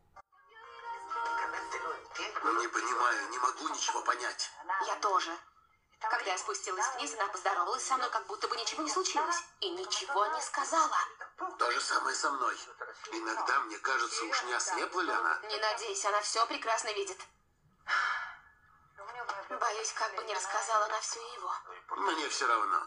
Тоже. 5.01 5.39
Когда 6.01 6.31
я 6.33 6.39
спустилась 6.39 6.95
вниз, 6.95 7.15
она 7.15 7.27
поздоровалась 7.27 7.85
со 7.85 7.97
мной, 7.97 8.09
как 8.11 8.27
будто 8.27 8.49
бы 8.49 8.57
ничего 8.57 8.83
не 8.83 8.91
случилось. 8.91 9.37
И 9.61 9.71
ничего 9.71 10.27
не 10.27 10.41
сказала. 10.41 10.97
То 11.59 11.71
же 11.71 11.81
самое 11.81 12.17
со 12.17 12.31
мной. 12.31 12.57
Иногда 13.13 13.61
мне 13.61 13.79
кажется, 13.79 14.25
уж 14.25 14.43
не 14.45 14.55
ослепла 14.55 15.01
ли 15.01 15.13
она? 15.13 15.39
Не 15.45 15.59
надейся, 15.59 16.09
она 16.09 16.21
все 16.23 16.47
прекрасно 16.47 16.93
видит. 16.95 17.19
Боюсь, 19.51 19.93
как 19.93 20.15
бы 20.15 20.25
не 20.25 20.35
рассказала 20.35 20.87
она 20.87 21.01
всю 21.01 21.21
его. 21.21 21.53
Мне 21.97 22.29
все 22.29 22.47
равно. 22.47 22.87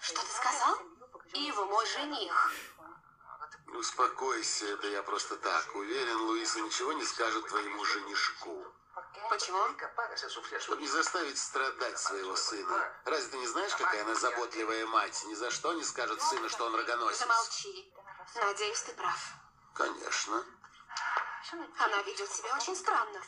Что 0.00 0.20
ты 0.20 0.32
сказал? 0.32 0.78
Ива, 1.32 1.64
мой 1.64 1.86
жених. 1.86 2.52
Успокойся, 3.68 4.66
это 4.66 4.86
я 4.88 5.02
просто 5.02 5.36
так. 5.36 5.74
Уверен, 5.74 6.16
Луиса 6.22 6.60
ничего 6.60 6.92
не 6.92 7.04
скажет 7.04 7.46
твоему 7.48 7.84
женишку. 7.84 8.64
Почему? 9.28 9.60
Чтобы 10.60 10.82
не 10.82 10.88
заставить 10.88 11.38
страдать 11.38 11.98
своего 11.98 12.36
сына. 12.36 12.92
Разве 13.04 13.30
ты 13.30 13.38
не 13.38 13.46
знаешь, 13.46 13.74
какая 13.74 14.02
она 14.02 14.14
заботливая 14.14 14.86
мать? 14.86 15.24
Ни 15.26 15.34
за 15.34 15.50
что 15.50 15.72
не 15.72 15.84
скажет 15.84 16.20
сыну, 16.22 16.48
что 16.48 16.66
он 16.66 16.74
рогоносец. 16.74 17.20
Замолчи. 17.20 17.92
Надеюсь, 18.34 18.82
ты 18.82 18.92
прав. 18.94 19.18
Конечно. 19.74 20.44
Она 21.78 22.02
ведет 22.02 22.30
себя 22.30 22.56
очень 22.56 22.76
странно. 22.76 23.20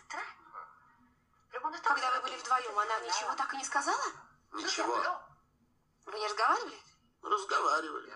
Когда 1.51 2.11
вы 2.11 2.21
были 2.23 2.37
вдвоем, 2.37 2.79
она 2.79 3.01
ничего 3.01 3.35
так 3.35 3.53
и 3.55 3.57
не 3.57 3.65
сказала? 3.65 4.05
Ничего. 4.53 5.21
Вы 6.07 6.19
не 6.19 6.27
разговаривали? 6.27 6.83
Разговаривали. 7.23 8.13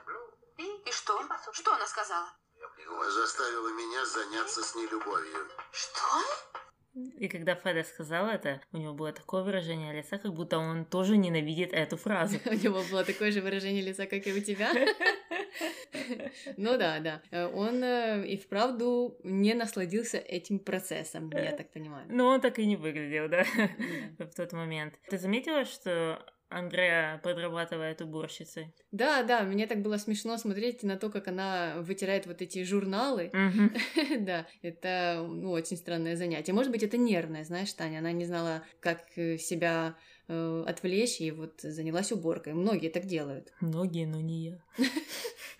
И 0.59 0.93
что? 0.93 1.25
Что 1.53 1.75
она 1.75 1.87
сказала? 1.87 2.33
Заставила 3.09 3.69
меня 3.69 4.05
заняться 4.07 4.63
с 4.63 4.75
ней 4.75 4.87
любовью. 4.87 5.49
Что? 5.73 6.23
И 6.95 7.29
когда 7.29 7.55
Феда 7.55 7.85
сказал 7.85 8.29
это, 8.29 8.61
у 8.73 8.77
него 8.77 8.95
было 8.95 9.13
такое 9.13 9.43
выражение 9.43 9.93
лица, 9.93 10.19
как 10.19 10.35
будто 10.35 10.59
он 10.59 10.85
тоже 10.85 11.17
ненавидит 11.17 11.73
эту 11.73 11.97
фразу. 11.97 12.39
У 12.47 12.55
него 12.55 12.83
было 12.91 13.05
такое 13.05 13.31
же 13.31 13.41
выражение 13.41 13.83
лица, 13.83 14.07
как 14.07 14.27
и 14.27 14.33
у 14.33 14.41
тебя. 14.41 14.71
Ну 16.57 16.79
да, 16.79 17.01
да. 17.01 17.49
Он 17.49 17.83
э, 17.83 18.27
и 18.27 18.37
вправду 18.37 19.19
не 19.25 19.55
насладился 19.55 20.19
этим 20.19 20.59
процессом, 20.59 21.31
я 21.31 21.53
так 21.53 21.73
понимаю. 21.73 22.07
Ну, 22.09 22.27
он 22.27 22.41
так 22.41 22.59
и 22.59 22.67
не 22.67 22.77
выглядел, 22.77 23.29
да, 23.29 23.45
в 24.19 24.35
тот 24.35 24.53
момент. 24.53 24.95
Ты 25.09 25.19
заметила, 25.19 25.65
что 25.65 26.25
Андреа 26.51 27.21
подрабатывает 27.23 28.01
уборщицей. 28.03 28.75
Да, 28.91 29.23
да, 29.23 29.43
мне 29.43 29.69
так 29.69 29.83
было 29.83 29.99
смешно 29.99 30.37
смотреть 30.37 30.83
на 30.83 30.97
то, 30.97 31.09
как 31.09 31.29
она 31.29 31.77
вытирает 31.79 32.27
вот 32.27 32.43
эти 32.43 32.65
журналы. 32.65 33.31
Да, 34.21 34.47
это 34.63 35.25
ну, 35.27 35.53
очень 35.53 35.77
странное 35.77 36.17
занятие. 36.17 36.53
Может 36.53 36.73
быть, 36.73 36.83
это 36.83 36.99
нервное, 36.99 37.45
знаешь, 37.45 37.73
Таня. 37.73 37.99
Она 37.99 38.13
не 38.13 38.25
знала, 38.25 38.65
как 38.81 39.05
э, 39.17 39.39
себя 39.39 39.97
э, 40.29 40.65
отвлечь 40.67 41.21
и 41.21 41.31
вот 41.31 41.61
занялась 41.61 42.13
уборкой. 42.13 42.55
Многие 42.55 42.89
так 42.89 43.07
делают. 43.07 43.53
Многие, 43.61 44.07
но 44.07 44.21
не 44.21 44.51
я. 44.51 44.59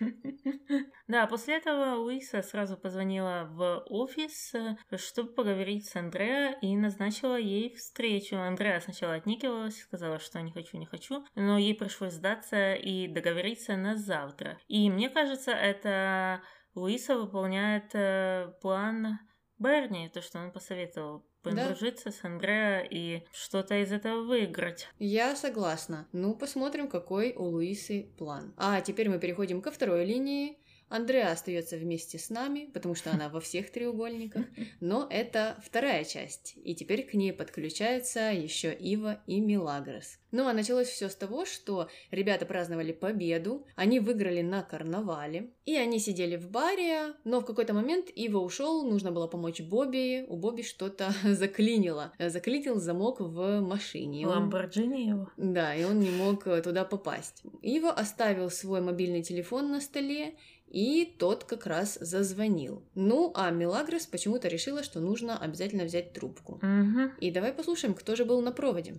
Да, 1.07 1.27
после 1.27 1.57
этого 1.57 1.95
Луиса 1.95 2.41
сразу 2.41 2.77
позвонила 2.77 3.47
в 3.51 3.83
офис, 3.89 4.53
э, 4.53 4.77
чтобы 4.97 5.33
поговорить 5.33 5.85
с 5.85 5.95
Андреа 5.95 6.57
и 6.61 6.75
назначила 6.75 7.37
ей 7.37 7.75
встречу. 7.75 8.37
Андреа 8.37 8.79
сначала 8.79 9.15
отникивалась, 9.15 9.81
сказала, 9.81 10.19
что 10.19 10.41
не 10.41 10.51
хочу, 10.51 10.77
не 10.77 10.85
хочу, 10.85 11.25
но 11.35 11.57
ей 11.57 11.75
пришлось 11.75 12.13
сдаться 12.13 12.73
и 12.75 13.07
договориться 13.07 13.75
на 13.75 13.95
завтра. 13.95 14.57
И 14.67 14.89
мне 14.89 15.09
кажется, 15.09 15.51
это 15.51 16.41
Луиса 16.75 17.17
выполняет 17.17 17.93
э, 17.93 18.53
план 18.61 19.19
Берни, 19.59 20.09
то, 20.09 20.21
что 20.21 20.39
он 20.39 20.51
посоветовал 20.51 21.25
подружиться 21.41 22.05
да. 22.05 22.11
с 22.11 22.23
Андреа 22.23 22.87
и 22.89 23.23
что-то 23.31 23.81
из 23.81 23.91
этого 23.91 24.23
выиграть. 24.23 24.87
Я 24.99 25.35
согласна. 25.35 26.07
Ну, 26.11 26.35
посмотрим, 26.35 26.87
какой 26.87 27.33
у 27.35 27.43
Луисы 27.43 28.09
план. 28.17 28.53
А 28.57 28.81
теперь 28.81 29.09
мы 29.09 29.19
переходим 29.19 29.61
ко 29.61 29.71
второй 29.71 30.05
линии. 30.05 30.57
Андреа 30.91 31.31
остается 31.31 31.77
вместе 31.77 32.19
с 32.19 32.29
нами, 32.29 32.69
потому 32.73 32.95
что 32.95 33.11
она 33.11 33.29
во 33.29 33.39
всех 33.39 33.71
треугольниках, 33.71 34.45
но 34.81 35.07
это 35.09 35.57
вторая 35.65 36.03
часть, 36.03 36.53
и 36.63 36.75
теперь 36.75 37.07
к 37.07 37.13
ней 37.13 37.31
подключаются 37.31 38.31
еще 38.31 38.73
Ива 38.73 39.21
и 39.25 39.39
Милагрос. 39.39 40.19
Ну 40.31 40.47
а 40.47 40.53
началось 40.53 40.87
все 40.87 41.09
с 41.09 41.15
того, 41.15 41.45
что 41.45 41.89
ребята 42.09 42.45
праздновали 42.45 42.91
победу, 42.91 43.65
они 43.75 43.99
выиграли 43.99 44.41
на 44.41 44.63
карнавале, 44.63 45.51
и 45.65 45.75
они 45.75 45.99
сидели 45.99 46.37
в 46.37 46.49
баре, 46.49 47.13
но 47.23 47.41
в 47.41 47.45
какой-то 47.45 47.73
момент 47.73 48.07
Ива 48.15 48.39
ушел, 48.39 48.83
нужно 48.83 49.11
было 49.11 49.27
помочь 49.27 49.61
Бобби, 49.61 50.25
у 50.27 50.37
Бобби 50.37 50.61
что-то 50.61 51.13
заклинило, 51.23 52.13
заклинил 52.19 52.79
замок 52.79 53.19
в 53.19 53.61
машине. 53.61 54.27
Ламборджини 54.27 55.07
его. 55.07 55.29
Да, 55.37 55.75
и 55.75 55.83
он 55.83 55.99
не 55.99 56.11
мог 56.11 56.43
туда 56.63 56.85
попасть. 56.85 57.43
Ива 57.61 57.91
оставил 57.91 58.49
свой 58.49 58.81
мобильный 58.81 59.23
телефон 59.23 59.71
на 59.71 59.81
столе, 59.81 60.35
и 60.71 61.05
тот 61.19 61.43
как 61.43 61.65
раз 61.65 61.97
зазвонил. 61.99 62.81
Ну, 62.95 63.33
а 63.35 63.51
Мелагрос 63.51 64.07
почему-то 64.07 64.47
решила, 64.47 64.83
что 64.83 64.99
нужно 64.99 65.37
обязательно 65.37 65.83
взять 65.83 66.13
трубку. 66.13 66.53
Угу. 66.63 67.19
И 67.19 67.29
давай 67.29 67.51
послушаем, 67.51 67.93
кто 67.93 68.15
же 68.15 68.23
был 68.23 68.41
на 68.41 68.53
проводе. 68.53 68.95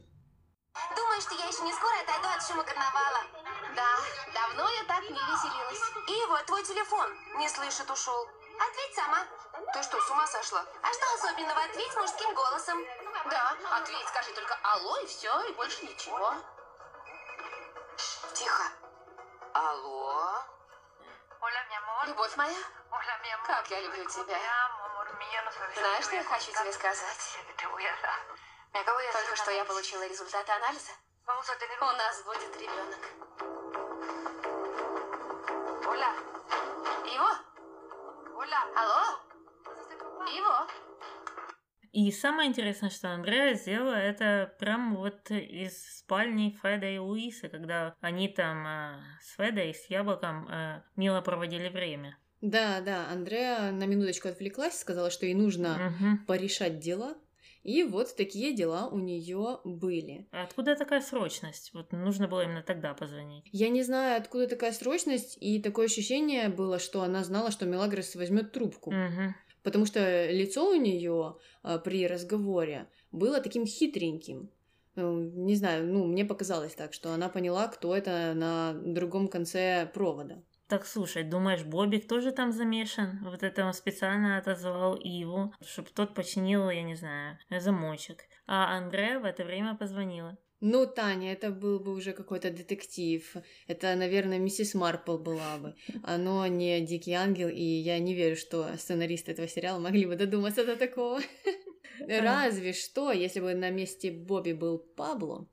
Думаешь, 0.97 1.23
что 1.25 1.35
я 1.35 1.47
еще 1.49 1.63
не 1.65 1.73
скоро 1.73 1.97
отойду 2.05 2.29
от 2.29 2.43
шума 2.45 2.63
карнавала? 2.63 3.25
Да, 3.75 3.89
давно 4.35 4.69
я 4.69 4.85
так 4.85 5.03
не 5.03 5.17
веселилась. 5.17 5.85
И 6.09 6.17
вот 6.29 6.45
твой 6.45 6.63
телефон. 6.63 7.09
Не 7.39 7.49
слышит, 7.49 7.91
ушел. 7.91 8.21
Ответь 8.61 8.95
сама. 8.95 9.25
Ты 9.73 9.83
что, 9.83 9.99
с 9.99 10.11
ума 10.11 10.27
сошла? 10.27 10.61
А 10.83 10.93
что 10.93 11.05
особенного? 11.17 11.65
Ответь 11.65 11.97
мужским 11.97 12.35
голосом. 12.35 12.79
Да, 13.31 13.57
ответь, 13.81 14.09
скажи 14.09 14.35
только 14.35 14.59
алло 14.63 14.99
и 14.99 15.07
все, 15.07 15.33
и 15.49 15.53
больше 15.55 15.85
ничего. 15.87 16.35
Тихо. 18.35 18.65
Алло? 19.55 20.52
Любовь 22.07 22.37
моя? 22.37 22.57
Как 23.47 23.71
я 23.71 23.81
люблю 23.81 24.05
тебя. 24.09 24.39
Знаешь, 25.75 26.05
что 26.05 26.15
я 26.15 26.25
хочу 26.25 26.53
тебе 26.53 26.73
сказать? 26.73 27.39
Только 29.13 29.37
что 29.37 29.51
я 29.51 29.65
получила 29.65 30.07
результаты 30.07 30.53
анализа. 30.53 30.93
У 31.27 31.85
нас 31.97 32.23
будет 32.23 32.57
ребенок. 32.57 32.99
Иво? 37.07 37.39
Алло? 38.77 39.19
Иво? 40.29 40.69
И 41.93 42.11
самое 42.11 42.49
интересное, 42.49 42.89
что 42.89 43.13
Андреа 43.13 43.55
сделала 43.55 43.95
это 43.95 44.55
прямо 44.59 44.97
вот 44.97 45.31
из 45.31 45.99
спальни 45.99 46.59
Феда 46.63 46.89
и 46.89 46.97
Луисы, 46.99 47.49
когда 47.49 47.95
они 48.01 48.29
там 48.29 48.67
э, 48.67 48.95
с 49.21 49.37
Федой, 49.37 49.75
с 49.75 49.91
Яблоком 49.91 50.49
э, 50.49 50.83
мило 50.97 51.21
проводили 51.21 51.69
время. 51.69 52.17
Да, 52.41 52.81
да, 52.81 53.09
Андреа 53.11 53.71
на 53.73 53.85
минуточку 53.85 54.29
отвлеклась, 54.29 54.79
сказала, 54.79 55.11
что 55.11 55.27
ей 55.27 55.35
нужно 55.35 55.95
Мгм. 56.01 56.25
порешать 56.27 56.81
дела. 56.81 57.15
И 57.63 57.85
вот 57.85 58.17
такие 58.17 58.57
дела 58.57 58.89
у 58.89 58.99
нее 58.99 59.61
были. 59.63 60.27
А 60.33 60.43
Откуда 60.43 60.75
такая 60.75 61.01
срочность? 61.01 61.73
Вот 61.75 61.93
нужно 61.93 62.27
было 62.27 62.43
именно 62.43 62.63
тогда 62.63 62.95
позвонить. 62.95 63.45
Я 63.53 63.69
не 63.69 63.85
знаю, 63.85 64.17
откуда 64.21 64.49
такая 64.49 64.73
срочность, 64.73 65.39
и 65.41 65.63
такое 65.63 65.87
ощущение 65.87 66.49
было, 66.49 66.81
что 66.81 67.03
она 67.03 67.23
знала, 67.23 67.53
что 67.53 67.67
Мелагрос 67.67 68.17
возьмет 68.17 68.51
трубку. 68.51 68.91
Мгм. 68.91 69.37
Потому 69.63 69.87
что 69.87 70.31
лицо 70.31 70.69
у 70.69 70.75
нее 70.75 71.37
при 71.85 72.07
разговоре 72.07 72.89
было 73.13 73.41
таким 73.41 73.67
хитреньким. 73.67 74.51
Э, 74.97 75.03
Не 75.03 75.55
знаю, 75.57 75.87
ну, 75.87 76.07
мне 76.07 76.25
показалось 76.25 76.75
так, 76.75 76.93
что 76.93 77.13
она 77.13 77.29
поняла, 77.29 77.69
кто 77.69 77.95
это 77.97 78.35
на 78.35 78.75
другом 78.75 79.29
конце 79.29 79.91
провода. 79.95 80.43
Так, 80.69 80.87
слушай, 80.87 81.23
думаешь, 81.23 81.65
Бобик 81.65 82.09
тоже 82.09 82.33
там 82.33 82.51
замешан? 82.53 83.19
Вот 83.23 83.43
это 83.43 83.65
он 83.67 83.75
специально 83.75 84.39
отозвал 84.39 84.97
Иву, 84.97 85.53
чтобы 85.61 85.91
тот 85.91 86.15
починил, 86.15 86.71
я 86.71 86.83
не 86.83 86.95
знаю, 86.95 87.39
замочек. 87.51 88.25
А 88.47 88.77
Андреа 88.77 89.19
в 89.19 89.25
это 89.25 89.45
время 89.45 89.75
позвонила. 89.75 90.39
Ну, 90.65 90.87
Таня, 90.87 91.33
это 91.33 91.51
был 91.51 91.81
бы 91.81 91.93
уже 91.93 92.13
какой-то 92.13 92.51
детектив. 92.51 93.37
Это, 93.67 93.97
наверное, 93.97 94.39
миссис 94.39 94.75
Марпл 94.75 95.19
была 95.19 95.59
бы. 95.59 95.75
Оно 96.05 96.47
не 96.47 96.81
Дикий 96.81 97.15
Ангел, 97.15 97.49
и 97.49 97.63
я 97.63 97.99
не 97.99 98.15
верю, 98.15 98.37
что 98.37 98.69
сценаристы 98.79 99.33
этого 99.33 99.49
сериала 99.49 99.81
могли 99.81 100.07
бы 100.07 100.15
додуматься 100.15 100.65
до 100.65 100.77
такого. 100.77 101.21
Разве 102.09 102.73
что, 102.75 103.11
если 103.11 103.41
бы 103.41 103.55
на 103.55 103.71
месте 103.71 104.13
Бобби 104.13 104.53
был 104.53 104.79
Пабло, 104.79 105.49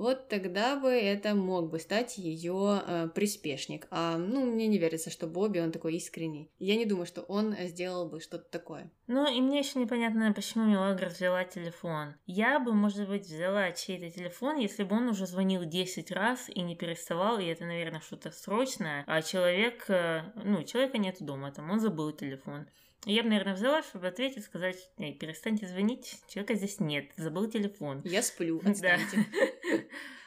вот 0.00 0.28
тогда 0.28 0.76
бы 0.76 0.88
это 0.88 1.34
мог 1.34 1.68
бы 1.70 1.78
стать 1.78 2.16
ее 2.16 2.82
э, 2.86 3.08
приспешник. 3.14 3.86
А, 3.90 4.16
ну, 4.16 4.46
мне 4.46 4.66
не 4.66 4.78
верится, 4.78 5.10
что 5.10 5.26
Бобби, 5.26 5.58
он 5.58 5.72
такой 5.72 5.96
искренний. 5.96 6.50
Я 6.58 6.76
не 6.76 6.86
думаю, 6.86 7.04
что 7.04 7.20
он 7.22 7.54
сделал 7.66 8.08
бы 8.08 8.20
что-то 8.20 8.50
такое. 8.50 8.90
Ну, 9.06 9.30
и 9.30 9.40
мне 9.42 9.58
еще 9.58 9.78
непонятно, 9.78 10.32
почему 10.32 10.64
Мелагрос 10.64 11.16
взяла 11.16 11.44
телефон. 11.44 12.14
Я 12.24 12.58
бы, 12.60 12.72
может 12.72 13.08
быть, 13.08 13.26
взяла 13.26 13.72
чей-то 13.72 14.10
телефон, 14.10 14.56
если 14.56 14.84
бы 14.84 14.96
он 14.96 15.08
уже 15.08 15.26
звонил 15.26 15.64
10 15.66 16.10
раз 16.12 16.48
и 16.48 16.62
не 16.62 16.76
переставал, 16.76 17.38
и 17.38 17.44
это, 17.44 17.66
наверное, 17.66 18.00
что-то 18.00 18.30
срочное, 18.30 19.04
а 19.06 19.20
человек, 19.20 19.84
э, 19.88 20.22
ну, 20.34 20.62
человека 20.64 20.96
нет 20.96 21.16
дома, 21.20 21.52
там, 21.52 21.70
он 21.70 21.78
забыл 21.78 22.10
телефон. 22.12 22.66
Я 23.06 23.22
бы, 23.22 23.30
наверное, 23.30 23.54
взяла, 23.54 23.82
чтобы 23.82 24.08
ответить, 24.08 24.44
сказать, 24.44 24.90
эй, 24.98 25.14
перестаньте 25.14 25.66
звонить, 25.66 26.18
человека 26.28 26.54
здесь 26.54 26.80
нет, 26.80 27.10
забыл 27.16 27.48
телефон. 27.50 28.02
Я 28.04 28.22
сплю, 28.22 28.60
отстаньте. 28.64 29.26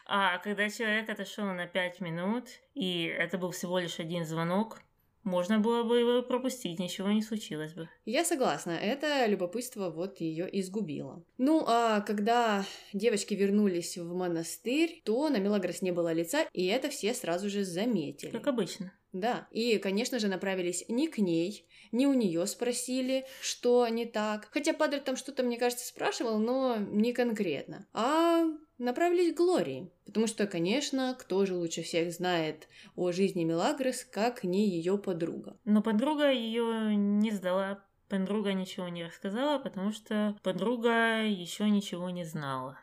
А 0.05 0.37
когда 0.39 0.69
человек 0.69 1.09
отошел 1.09 1.45
на 1.45 1.67
5 1.67 2.01
минут, 2.01 2.47
и 2.73 3.05
это 3.05 3.37
был 3.37 3.51
всего 3.51 3.79
лишь 3.79 3.99
один 3.99 4.25
звонок, 4.25 4.81
можно 5.23 5.59
было 5.59 5.83
бы 5.83 5.99
его 5.99 6.21
пропустить, 6.21 6.79
ничего 6.79 7.09
не 7.09 7.21
случилось 7.21 7.73
бы. 7.73 7.89
Я 8.05 8.25
согласна, 8.25 8.71
это 8.71 9.25
любопытство 9.25 9.89
вот 9.89 10.19
ее 10.19 10.49
изгубило. 10.59 11.23
Ну, 11.37 11.63
а 11.65 12.01
когда 12.01 12.65
девочки 12.91 13.33
вернулись 13.33 13.97
в 13.97 14.13
монастырь, 14.13 15.01
то 15.05 15.29
на 15.29 15.37
Мелагрос 15.37 15.81
не 15.81 15.91
было 15.91 16.11
лица, 16.11 16.45
и 16.51 16.65
это 16.65 16.89
все 16.89 17.13
сразу 17.13 17.49
же 17.49 17.63
заметили. 17.63 18.31
Как 18.31 18.47
обычно. 18.47 18.91
Да, 19.13 19.47
и, 19.51 19.77
конечно 19.77 20.19
же, 20.19 20.27
направились 20.27 20.83
не 20.89 21.07
к 21.07 21.19
ней, 21.19 21.67
не 21.93 22.07
у 22.07 22.13
нее 22.13 22.45
спросили, 22.47 23.25
что 23.41 23.87
не 23.87 24.05
так. 24.05 24.49
Хотя 24.51 24.73
Падре 24.73 24.99
там 24.99 25.15
что-то, 25.15 25.43
мне 25.43 25.57
кажется, 25.57 25.87
спрашивал, 25.87 26.39
но 26.39 26.75
не 26.77 27.13
конкретно. 27.13 27.87
А 27.93 28.43
направились 28.77 29.33
к 29.33 29.37
Глории. 29.37 29.91
Потому 30.05 30.27
что, 30.27 30.47
конечно, 30.47 31.15
кто 31.17 31.45
же 31.45 31.55
лучше 31.55 31.83
всех 31.83 32.11
знает 32.11 32.67
о 32.95 33.11
жизни 33.11 33.43
Мелагрос, 33.43 34.03
как 34.03 34.43
не 34.43 34.67
ее 34.67 34.97
подруга. 34.97 35.57
Но 35.63 35.81
подруга 35.81 36.31
ее 36.31 36.95
не 36.95 37.31
сдала. 37.31 37.83
Подруга 38.09 38.53
ничего 38.53 38.89
не 38.89 39.05
рассказала, 39.05 39.57
потому 39.59 39.91
что 39.91 40.37
подруга 40.43 41.23
еще 41.23 41.69
ничего 41.69 42.09
не 42.09 42.25
знала. 42.25 42.77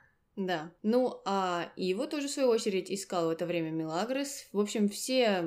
Да. 0.47 0.73
Ну, 0.83 1.21
а 1.27 1.71
Ива 1.77 2.07
тоже, 2.07 2.29
в 2.29 2.31
свою 2.31 2.49
очередь, 2.49 2.91
искал 2.91 3.27
в 3.27 3.31
это 3.31 3.45
время 3.45 3.71
Мелагрос. 3.71 4.49
В 4.53 4.61
общем, 4.61 4.89
все 4.89 5.45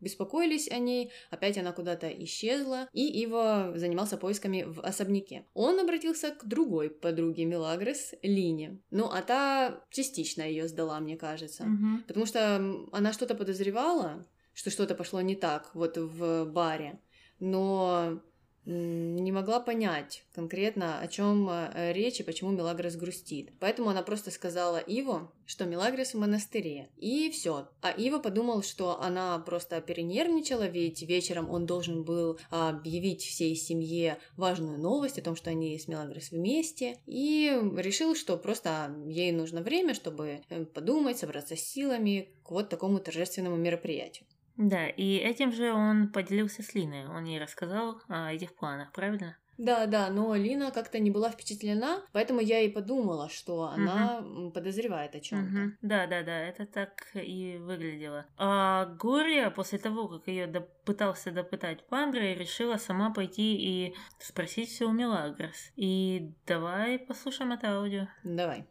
беспокоились 0.00 0.70
о 0.70 0.78
ней. 0.78 1.10
Опять 1.30 1.58
она 1.58 1.72
куда-то 1.72 2.08
исчезла. 2.08 2.88
И 2.92 3.04
Ива 3.22 3.72
занимался 3.74 4.16
поисками 4.16 4.62
в 4.62 4.80
особняке. 4.80 5.44
Он 5.54 5.80
обратился 5.80 6.30
к 6.30 6.44
другой 6.44 6.88
подруге 6.90 7.44
Мелагрос, 7.46 8.14
Лине. 8.22 8.78
Ну, 8.90 9.06
а 9.10 9.22
та 9.22 9.84
частично 9.90 10.42
ее 10.42 10.68
сдала, 10.68 11.00
мне 11.00 11.16
кажется. 11.16 11.64
Мгм. 11.64 12.04
Потому 12.06 12.26
что 12.26 12.86
она 12.92 13.12
что-то 13.12 13.34
подозревала, 13.34 14.24
что 14.54 14.70
что-то 14.70 14.94
пошло 14.94 15.20
не 15.20 15.34
так 15.34 15.74
вот 15.74 15.96
в 15.96 16.44
баре. 16.44 17.00
Но 17.40 18.22
не 18.68 19.32
могла 19.32 19.60
понять 19.60 20.24
конкретно, 20.34 21.00
о 21.00 21.08
чем 21.08 21.50
речь 21.74 22.20
и 22.20 22.22
почему 22.22 22.50
Мелагрос 22.50 22.96
грустит. 22.96 23.52
Поэтому 23.60 23.88
она 23.88 24.02
просто 24.02 24.30
сказала 24.30 24.78
Иву, 24.78 25.32
что 25.46 25.64
Мелагрос 25.64 26.12
в 26.12 26.18
монастыре. 26.18 26.90
И 26.98 27.30
все. 27.30 27.68
А 27.80 27.90
Ива 27.90 28.18
подумал, 28.18 28.62
что 28.62 29.00
она 29.00 29.38
просто 29.38 29.80
перенервничала, 29.80 30.66
ведь 30.66 31.02
вечером 31.02 31.50
он 31.50 31.64
должен 31.64 32.04
был 32.04 32.38
объявить 32.50 33.22
всей 33.22 33.56
семье 33.56 34.18
важную 34.36 34.78
новость 34.78 35.18
о 35.18 35.22
том, 35.22 35.36
что 35.36 35.50
они 35.50 35.78
с 35.78 35.88
Мелагрос 35.88 36.30
вместе. 36.30 36.98
И 37.06 37.58
решил, 37.76 38.14
что 38.14 38.36
просто 38.36 38.94
ей 39.06 39.32
нужно 39.32 39.62
время, 39.62 39.94
чтобы 39.94 40.42
э, 40.48 40.64
подумать, 40.66 41.18
собраться 41.18 41.56
с 41.56 41.60
силами 41.60 42.28
к 42.44 42.50
вот 42.50 42.68
такому 42.68 42.98
торжественному 42.98 43.56
мероприятию. 43.56 44.26
Да, 44.58 44.88
и 44.88 45.16
этим 45.16 45.52
же 45.52 45.72
он 45.72 46.10
поделился 46.10 46.62
с 46.62 46.74
Линой. 46.74 47.06
Он 47.06 47.24
ей 47.24 47.40
рассказал 47.40 48.02
о 48.08 48.32
этих 48.32 48.54
планах, 48.56 48.92
правильно? 48.92 49.36
Да, 49.56 49.86
да, 49.86 50.08
но 50.10 50.34
Лина 50.36 50.70
как-то 50.70 51.00
не 51.00 51.10
была 51.10 51.30
впечатлена, 51.30 52.02
поэтому 52.12 52.40
я 52.40 52.60
и 52.60 52.68
подумала, 52.68 53.28
что 53.28 53.64
она 53.64 54.18
м, 54.18 54.52
подозревает 54.52 55.16
о 55.16 55.20
чем-то. 55.20 55.50
Мгм. 55.50 55.78
Да, 55.82 56.06
да, 56.06 56.22
да, 56.22 56.38
это 56.38 56.64
так 56.66 57.06
и 57.14 57.58
выглядело. 57.60 58.26
А 58.36 58.86
Глория 58.86 59.50
после 59.50 59.78
того, 59.78 60.06
как 60.08 60.28
ее 60.28 60.46
пытался 60.84 61.32
допытать 61.32 61.86
Пандра, 61.88 62.34
решила 62.34 62.76
сама 62.76 63.10
пойти 63.10 63.56
и 63.56 63.96
спросить 64.20 64.70
все 64.70 64.86
у 64.86 64.92
Мелагрос. 64.92 65.72
И 65.74 66.32
давай 66.46 66.98
послушаем 67.00 67.52
это 67.52 67.76
аудио. 67.78 68.06
Давай. 68.22 68.64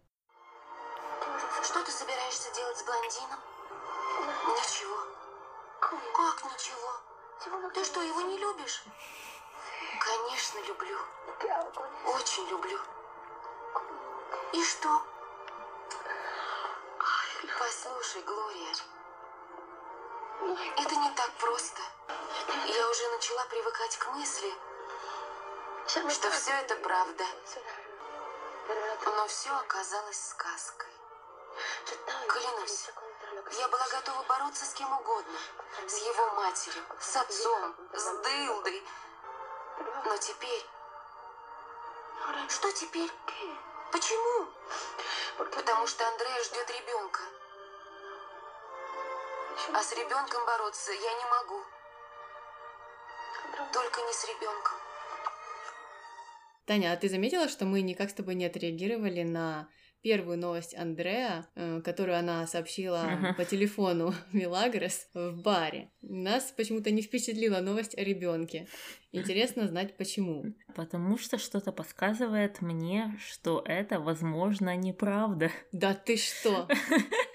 Что 1.64 1.84
ты 1.84 1.92
собираешься 1.92 2.17
Ты 7.74 7.84
что, 7.84 8.02
его 8.02 8.22
не 8.22 8.38
любишь? 8.38 8.84
Конечно, 10.00 10.60
люблю. 10.62 10.98
Очень 12.06 12.48
люблю. 12.48 12.80
И 14.54 14.64
что? 14.64 15.02
Послушай, 17.60 18.22
Глория, 18.22 18.74
это 20.78 20.96
не 20.96 21.12
так 21.12 21.32
просто. 21.34 21.82
Я 22.68 22.90
уже 22.90 23.10
начала 23.10 23.46
привыкать 23.46 23.98
к 23.98 24.08
мысли, 24.14 24.54
что 25.88 26.32
все 26.32 26.52
это 26.52 26.76
правда. 26.78 27.26
Но 29.06 29.28
все 29.28 29.56
оказалось 29.56 30.30
сказкой. 30.30 30.92
Клянусь, 32.28 32.90
я 33.60 33.68
была 33.68 33.88
готова 33.90 34.24
бороться 34.24 34.66
с 34.66 34.74
кем 34.74 34.92
угодно. 34.92 35.38
С 35.88 35.98
его 35.98 36.34
матерью, 36.36 36.84
с 37.00 37.16
отцом, 37.16 37.76
с 37.94 38.06
Дылдой. 38.24 38.84
Но 40.06 40.18
теперь... 40.18 40.66
Что 42.50 42.72
теперь? 42.72 43.12
Почему? 43.92 44.48
Потому 45.38 45.88
что 45.88 46.08
Андрея 46.08 46.44
ждет 46.44 46.70
ребенка. 46.70 47.22
А 49.74 49.84
с 49.84 49.92
ребенком 49.94 50.46
бороться 50.46 50.92
я 50.92 51.14
не 51.14 51.26
могу. 51.26 51.64
Только 53.72 54.02
не 54.02 54.14
с 54.14 54.26
ребенком. 54.26 54.78
Таня, 56.66 56.94
а 56.94 56.98
ты 56.98 57.08
заметила, 57.08 57.48
что 57.48 57.66
мы 57.66 57.82
никак 57.82 58.10
с 58.10 58.14
тобой 58.14 58.36
не 58.36 58.46
отреагировали 58.46 59.24
на 59.24 59.70
первую 60.08 60.38
новость 60.38 60.74
Андреа, 60.74 61.46
э, 61.56 61.82
которую 61.84 62.18
она 62.18 62.48
сообщила 62.48 63.02
Ага. 63.02 63.34
по 63.34 63.44
телефону 63.44 64.14
Милагрос 64.32 65.10
в 65.14 65.34
баре? 65.34 65.90
Нас 66.02 66.54
почему-то 66.56 66.92
не 66.92 67.02
впечатлила 67.02 67.60
новость 67.60 67.98
о 67.98 68.04
ребенке. 68.06 68.68
Интересно 69.12 69.68
знать 69.68 69.98
почему. 69.98 70.54
Потому 70.76 71.18
что 71.18 71.38
что-то 71.38 71.74
подсказывает 71.74 72.62
мне, 72.62 73.18
что 73.20 73.62
это, 73.66 74.00
возможно, 74.00 74.78
неправда. 74.78 75.52
Да 75.74 75.94
ты 75.94 76.16
что? 76.16 76.70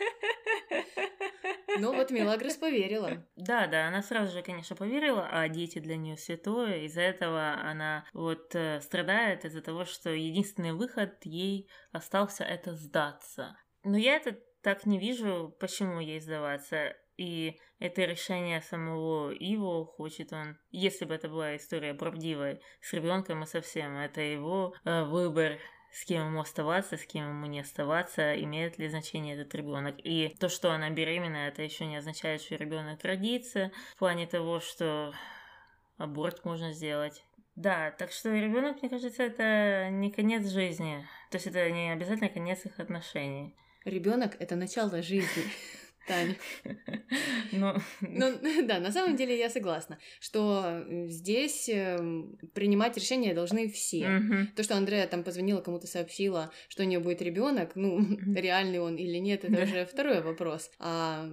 Но 1.78 1.92
вот 1.92 2.10
Мелагрос 2.10 2.56
поверила. 2.56 3.26
Да, 3.36 3.66
да, 3.66 3.88
она 3.88 4.02
сразу 4.02 4.32
же, 4.32 4.42
конечно, 4.42 4.76
поверила, 4.76 5.28
а 5.30 5.48
дети 5.48 5.78
для 5.78 5.96
нее 5.96 6.16
святое. 6.16 6.84
Из-за 6.84 7.02
этого 7.02 7.54
она 7.54 8.04
вот 8.12 8.54
э, 8.54 8.80
страдает 8.80 9.44
из-за 9.44 9.62
того, 9.62 9.84
что 9.84 10.10
единственный 10.10 10.72
выход 10.72 11.14
ей 11.24 11.68
остался 11.92 12.44
это 12.44 12.74
сдаться. 12.74 13.56
Но 13.84 13.96
я 13.96 14.16
это 14.16 14.38
так 14.62 14.86
не 14.86 14.98
вижу, 14.98 15.54
почему 15.58 16.00
ей 16.00 16.20
сдаваться. 16.20 16.96
И 17.16 17.58
это 17.78 18.02
решение 18.02 18.62
самого 18.62 19.32
Иво, 19.32 19.84
хочет 19.84 20.32
он, 20.32 20.58
если 20.70 21.04
бы 21.04 21.14
это 21.14 21.28
была 21.28 21.56
история 21.56 21.94
правдивая, 21.94 22.60
с 22.80 22.92
ребенком 22.92 23.42
и 23.42 23.46
совсем, 23.46 23.96
это 23.96 24.20
его 24.20 24.74
э, 24.84 25.04
выбор, 25.04 25.58
с 25.92 26.04
кем 26.04 26.28
ему 26.28 26.40
оставаться, 26.40 26.96
с 26.96 27.04
кем 27.04 27.28
ему 27.28 27.46
не 27.46 27.60
оставаться, 27.60 28.34
имеет 28.42 28.78
ли 28.78 28.88
значение 28.88 29.36
этот 29.36 29.54
ребенок. 29.54 29.96
И 29.98 30.34
то, 30.40 30.48
что 30.48 30.72
она 30.72 30.90
беременна, 30.90 31.48
это 31.48 31.62
еще 31.62 31.84
не 31.84 31.96
означает, 31.96 32.40
что 32.40 32.56
ребенок 32.56 33.04
родится, 33.04 33.70
в 33.94 33.98
плане 33.98 34.26
того, 34.26 34.60
что 34.60 35.12
аборт 35.98 36.44
можно 36.44 36.72
сделать. 36.72 37.22
Да, 37.54 37.90
так 37.90 38.12
что 38.12 38.30
ребенок, 38.30 38.80
мне 38.80 38.88
кажется, 38.88 39.22
это 39.22 39.90
не 39.90 40.10
конец 40.10 40.48
жизни. 40.48 41.06
То 41.30 41.36
есть 41.36 41.46
это 41.46 41.70
не 41.70 41.92
обязательно 41.92 42.30
конец 42.30 42.64
их 42.64 42.80
отношений. 42.80 43.54
Ребенок 43.84 44.36
это 44.38 44.56
начало 44.56 45.02
жизни. 45.02 45.44
Таня. 46.06 46.34
Ну, 47.52 47.74
Ну, 48.00 48.38
да, 48.66 48.78
на 48.80 48.90
самом 48.92 49.16
деле 49.16 49.38
я 49.38 49.50
согласна, 49.50 49.98
что 50.20 50.84
здесь 51.06 51.68
эм, 51.68 52.38
принимать 52.54 52.96
решения 52.96 53.34
должны 53.34 53.68
все. 53.68 54.08
мгм. 54.08 54.48
То, 54.56 54.62
что 54.62 54.76
Андрея 54.76 55.06
там 55.06 55.22
позвонила, 55.22 55.60
кому-то 55.60 55.86
сообщила, 55.86 56.50
что 56.68 56.82
у 56.82 56.86
нее 56.86 56.98
будет 57.00 57.20
ребенок, 57.22 57.72
ну, 57.74 57.98
реальный 58.36 58.78
он 58.80 58.96
или 58.96 59.18
нет, 59.18 59.44
это 59.44 59.56
Да. 59.56 59.62
уже 59.64 59.84
второй 59.84 60.22
вопрос. 60.22 60.70
А 60.78 61.26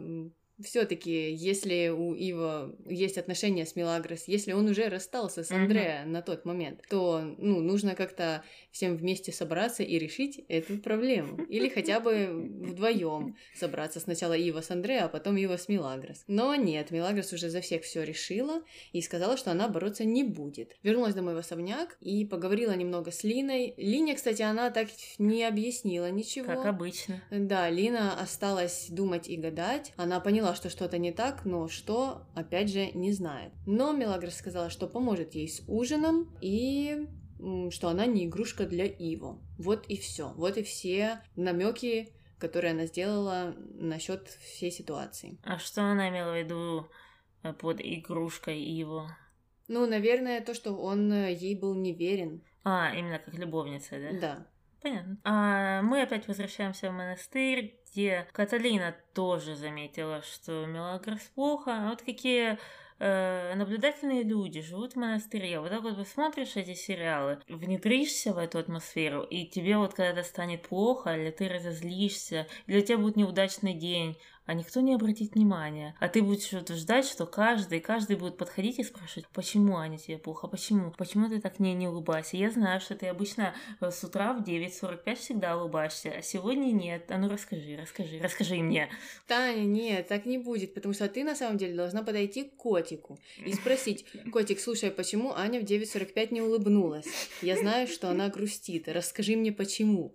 все-таки, 0.63 1.31
если 1.31 1.89
у 1.89 2.13
Ива 2.13 2.75
есть 2.87 3.17
отношения 3.17 3.65
с 3.65 3.75
Милагрос, 3.75 4.27
если 4.27 4.53
он 4.53 4.67
уже 4.67 4.89
расстался 4.89 5.43
с. 5.43 5.51
Андреа 5.59 6.03
на 6.05 6.21
тот 6.21 6.45
момент, 6.45 6.81
то 6.89 7.21
ну, 7.37 7.59
нужно 7.59 7.95
как-то 7.95 8.43
всем 8.71 8.95
вместе 8.95 9.31
собраться 9.31 9.83
и 9.83 9.99
решить 9.99 10.43
эту 10.47 10.77
проблему. 10.77 11.43
Или 11.49 11.69
хотя 11.69 11.99
бы 11.99 12.27
вдвоем 12.61 13.35
собраться. 13.55 13.99
Сначала 13.99 14.33
Ива 14.33 14.61
с 14.61 14.71
Андреа, 14.71 15.05
а 15.05 15.09
потом 15.09 15.37
Ива 15.37 15.57
с 15.57 15.67
Милагрос. 15.67 16.23
Но 16.27 16.55
нет, 16.55 16.91
Милагрос 16.91 17.33
уже 17.33 17.49
за 17.49 17.61
всех 17.61 17.83
все 17.83 18.03
решила 18.03 18.61
и 18.93 19.01
сказала, 19.01 19.37
что 19.37 19.51
она 19.51 19.67
бороться 19.67 20.05
не 20.05 20.23
будет. 20.23 20.75
Вернулась 20.83 21.15
домой 21.15 21.35
в 21.35 21.37
особняк 21.37 21.97
и 22.01 22.25
поговорила 22.25 22.75
немного 22.75 23.11
с 23.11 23.23
Линой. 23.23 23.73
Лине, 23.77 24.15
кстати, 24.15 24.41
она 24.41 24.69
так 24.69 24.87
не 25.17 25.43
объяснила 25.43 26.09
ничего. 26.09 26.45
как 26.45 26.65
обычно. 26.65 27.21
Да, 27.31 27.69
Лина 27.69 28.19
осталась 28.19 28.87
думать 28.89 29.27
и 29.27 29.37
гадать. 29.37 29.93
Она 29.97 30.19
поняла, 30.19 30.48
что 30.55 30.69
что-то 30.69 30.97
не 30.97 31.11
так, 31.11 31.45
но 31.45 31.67
что, 31.67 32.23
опять 32.35 32.71
же, 32.71 32.91
не 32.91 33.11
знает. 33.11 33.51
Но 33.65 33.91
Мелагрос 33.91 34.35
сказала, 34.35 34.69
что 34.69 34.87
поможет 34.87 35.35
ей 35.35 35.47
с 35.47 35.63
ужином 35.67 36.35
и 36.41 37.07
что 37.69 37.89
она 37.89 38.05
не 38.05 38.25
игрушка 38.25 38.65
для 38.65 38.85
Иво. 38.85 39.39
Вот 39.57 39.85
и 39.87 39.97
все. 39.97 40.33
Вот 40.35 40.57
и 40.57 40.63
все 40.63 41.21
намеки, 41.35 42.13
которые 42.37 42.71
она 42.71 42.85
сделала 42.85 43.55
насчет 43.75 44.27
всей 44.27 44.71
ситуации. 44.71 45.37
А 45.43 45.57
что 45.57 45.83
она 45.83 46.09
имела 46.09 46.33
в 46.33 46.37
виду 46.37 46.89
э, 47.43 47.53
под 47.53 47.79
игрушкой 47.81 48.59
его? 48.61 49.07
Ну, 49.67 49.87
наверное, 49.87 50.41
то, 50.41 50.53
что 50.53 50.73
он 50.73 51.11
э, 51.13 51.33
ей 51.33 51.55
был 51.55 51.75
неверен. 51.75 52.43
А, 52.63 52.93
именно 52.93 53.19
как 53.19 53.33
любовница, 53.35 53.99
да? 53.99 54.19
Да. 54.19 54.47
Понятно. 54.81 55.17
А 55.23 55.81
мы 55.81 56.01
опять 56.01 56.27
возвращаемся 56.27 56.89
в 56.89 56.93
монастырь, 56.93 57.78
где 57.91 58.27
Каталина 58.31 58.95
тоже 59.13 59.55
заметила, 59.55 60.21
что 60.21 60.65
Мелагрос 60.65 61.21
плохо. 61.35 61.71
А 61.71 61.89
Вот 61.89 62.01
какие 62.01 62.57
э, 62.99 63.53
наблюдательные 63.55 64.23
люди 64.23 64.61
живут 64.61 64.93
в 64.93 64.95
монастыре. 64.97 65.59
Вот 65.59 65.69
так 65.69 65.81
вот 65.81 65.97
посмотришь 65.97 66.55
эти 66.55 66.73
сериалы, 66.73 67.39
внедришься 67.47 68.33
в 68.33 68.37
эту 68.37 68.59
атмосферу, 68.59 69.23
и 69.23 69.45
тебе 69.45 69.77
вот 69.77 69.93
когда 69.93 70.23
станет 70.23 70.67
плохо, 70.67 71.15
или 71.15 71.31
ты 71.31 71.49
разозлишься, 71.49 72.47
или 72.67 72.79
у 72.79 72.85
тебя 72.85 72.97
будет 72.97 73.15
неудачный 73.15 73.73
день, 73.73 74.17
а 74.49 74.55
никто 74.55 74.81
не 74.81 74.95
обратит 74.95 75.35
внимания. 75.35 75.95
А 75.99 76.09
ты 76.09 76.23
будешь 76.23 76.49
ждать, 76.49 77.05
что 77.05 77.27
каждый, 77.27 77.79
каждый 77.79 78.15
будет 78.15 78.35
подходить 78.35 78.79
и 78.79 78.83
спрашивать, 78.83 79.27
почему 79.31 79.77
Аня 79.77 79.99
тебе 79.99 80.17
плохо, 80.17 80.47
почему, 80.47 80.91
почему 80.97 81.29
ты 81.29 81.39
так 81.39 81.59
мне 81.59 81.75
не 81.75 81.87
улыбаешься. 81.87 82.35
Я 82.35 82.49
знаю, 82.49 82.81
что 82.81 82.95
ты 82.95 83.05
обычно 83.05 83.53
э, 83.79 83.91
с 83.91 84.03
утра 84.03 84.33
в 84.33 84.41
9.45 84.41 85.15
всегда 85.17 85.55
улыбаешься, 85.55 86.13
а 86.17 86.23
сегодня 86.23 86.71
нет. 86.71 87.11
А 87.11 87.19
ну 87.19 87.29
расскажи, 87.29 87.77
расскажи, 87.79 88.19
расскажи 88.23 88.55
мне. 88.55 88.89
Таня, 89.27 89.65
нет, 89.65 90.07
так 90.07 90.25
не 90.25 90.39
будет, 90.39 90.73
потому 90.73 90.95
что 90.95 91.07
ты 91.07 91.23
на 91.23 91.35
самом 91.35 91.59
деле 91.59 91.75
должна 91.75 92.01
подойти 92.01 92.45
к 92.45 92.55
котику 92.55 93.19
и 93.45 93.53
спросить, 93.53 94.03
котик, 94.33 94.59
слушай, 94.59 94.89
почему 94.89 95.31
Аня 95.31 95.59
в 95.59 95.63
9.45 95.63 96.33
не 96.33 96.41
улыбнулась? 96.41 97.05
Я 97.43 97.55
знаю, 97.55 97.87
что 97.87 98.09
она 98.09 98.29
грустит, 98.29 98.87
расскажи 98.87 99.35
мне 99.35 99.51
почему. 99.51 100.11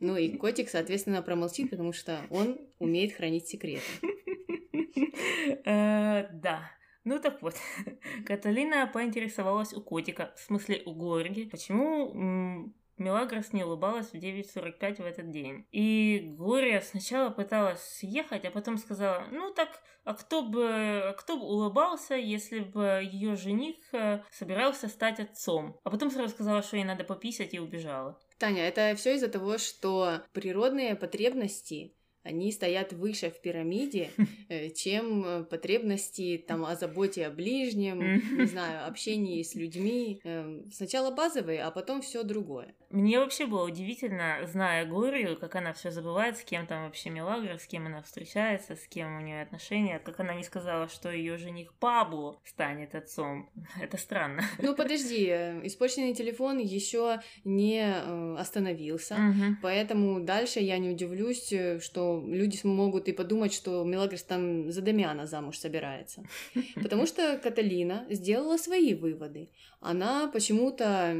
Ну 0.00 0.18
и 0.18 0.36
котик, 0.36 0.68
соответственно, 0.68 1.22
промолчит, 1.22 1.70
потому 1.70 1.94
что 1.94 2.20
он 2.28 2.58
умеет 2.78 3.14
хранить 3.14 3.48
секреты. 3.48 3.77
Э, 5.64 6.28
Да. 6.32 6.70
Ну 7.04 7.18
так 7.18 7.40
вот, 7.42 7.54
Каталина 8.26 8.86
поинтересовалась 8.86 9.72
у 9.72 9.80
котика, 9.80 10.34
в 10.36 10.40
смысле 10.40 10.82
у 10.84 10.94
Горги, 10.94 11.44
почему 11.44 12.72
Мелагрос 12.98 13.52
не 13.52 13.64
улыбалась 13.64 14.08
в 14.08 14.14
9.45 14.14 15.02
в 15.02 15.06
этот 15.06 15.30
день. 15.30 15.66
И 15.70 16.34
Глория 16.36 16.80
сначала 16.80 17.30
пыталась 17.30 17.80
съехать, 17.80 18.44
а 18.44 18.50
потом 18.50 18.76
сказала, 18.76 19.24
ну 19.30 19.52
так, 19.54 19.68
а 20.04 20.14
кто 20.14 20.42
бы, 20.42 20.64
а 21.04 21.12
кто 21.12 21.36
бы 21.38 21.44
улыбался, 21.44 22.14
если 22.14 22.60
бы 22.60 23.00
ее 23.02 23.36
жених 23.36 23.76
э, 23.92 24.22
собирался 24.30 24.88
стать 24.88 25.20
отцом? 25.20 25.78
А 25.84 25.90
потом 25.90 26.10
сразу 26.10 26.34
сказала, 26.34 26.62
что 26.62 26.76
ей 26.76 26.84
надо 26.84 27.04
пописать 27.04 27.54
и 27.54 27.60
убежала. 27.60 28.18
Таня, 28.38 28.66
это 28.66 28.94
все 28.96 29.14
из-за 29.14 29.28
того, 29.28 29.58
что 29.58 30.22
природные 30.32 30.96
потребности 30.96 31.94
они 32.22 32.52
стоят 32.52 32.92
выше 32.92 33.30
в 33.30 33.40
пирамиде, 33.40 34.10
э, 34.48 34.70
чем 34.70 35.24
э, 35.24 35.44
потребности 35.44 36.42
там 36.46 36.64
о 36.64 36.74
заботе 36.74 37.26
о 37.26 37.30
ближнем, 37.30 38.22
не 38.38 38.46
знаю, 38.46 38.86
общении 38.86 39.42
с 39.42 39.54
людьми. 39.54 40.20
Эм, 40.24 40.70
Сначала 40.70 41.10
базовые, 41.10 41.62
а 41.62 41.70
потом 41.70 42.02
все 42.02 42.22
другое. 42.22 42.74
Мне 42.90 43.18
вообще 43.18 43.46
было 43.46 43.64
удивительно, 43.64 44.38
зная 44.46 44.86
Глорию, 44.86 45.38
как 45.38 45.56
она 45.56 45.72
все 45.72 45.90
забывает, 45.90 46.38
с 46.38 46.42
кем 46.42 46.66
там 46.66 46.84
вообще 46.84 47.10
Мелагра, 47.10 47.58
с 47.58 47.66
кем 47.66 47.86
она 47.86 48.02
встречается, 48.02 48.76
с 48.76 48.86
кем 48.86 49.16
у 49.16 49.20
нее 49.20 49.42
отношения, 49.42 49.98
как 49.98 50.20
она 50.20 50.34
не 50.34 50.42
сказала, 50.42 50.88
что 50.88 51.10
ее 51.10 51.36
жених 51.36 51.74
Пабло 51.74 52.40
станет 52.44 52.94
отцом. 52.94 53.50
Это 53.80 53.96
странно. 53.96 54.42
Ну 54.58 54.74
подожди, 54.74 55.26
э, 55.28 55.66
испорченный 55.66 56.14
телефон 56.14 56.58
еще 56.58 57.20
не 57.44 58.38
остановился. 58.38 59.16
Мгм. 59.16 59.58
Поэтому 59.62 60.20
дальше 60.20 60.60
я 60.60 60.78
не 60.78 60.90
удивлюсь, 60.90 61.52
э, 61.52 61.78
что 62.08 62.24
люди 62.26 62.56
смогут 62.56 63.08
и 63.08 63.12
подумать, 63.12 63.52
что 63.52 63.84
Мелагрос 63.84 64.22
там 64.22 64.70
за 64.70 64.82
Дамиана 64.82 65.26
замуж 65.26 65.58
собирается. 65.58 66.22
Потому 66.74 67.06
что 67.06 67.38
Каталина 67.38 68.06
сделала 68.10 68.56
свои 68.56 68.94
выводы. 68.94 69.50
Она 69.80 70.28
почему-то 70.28 71.12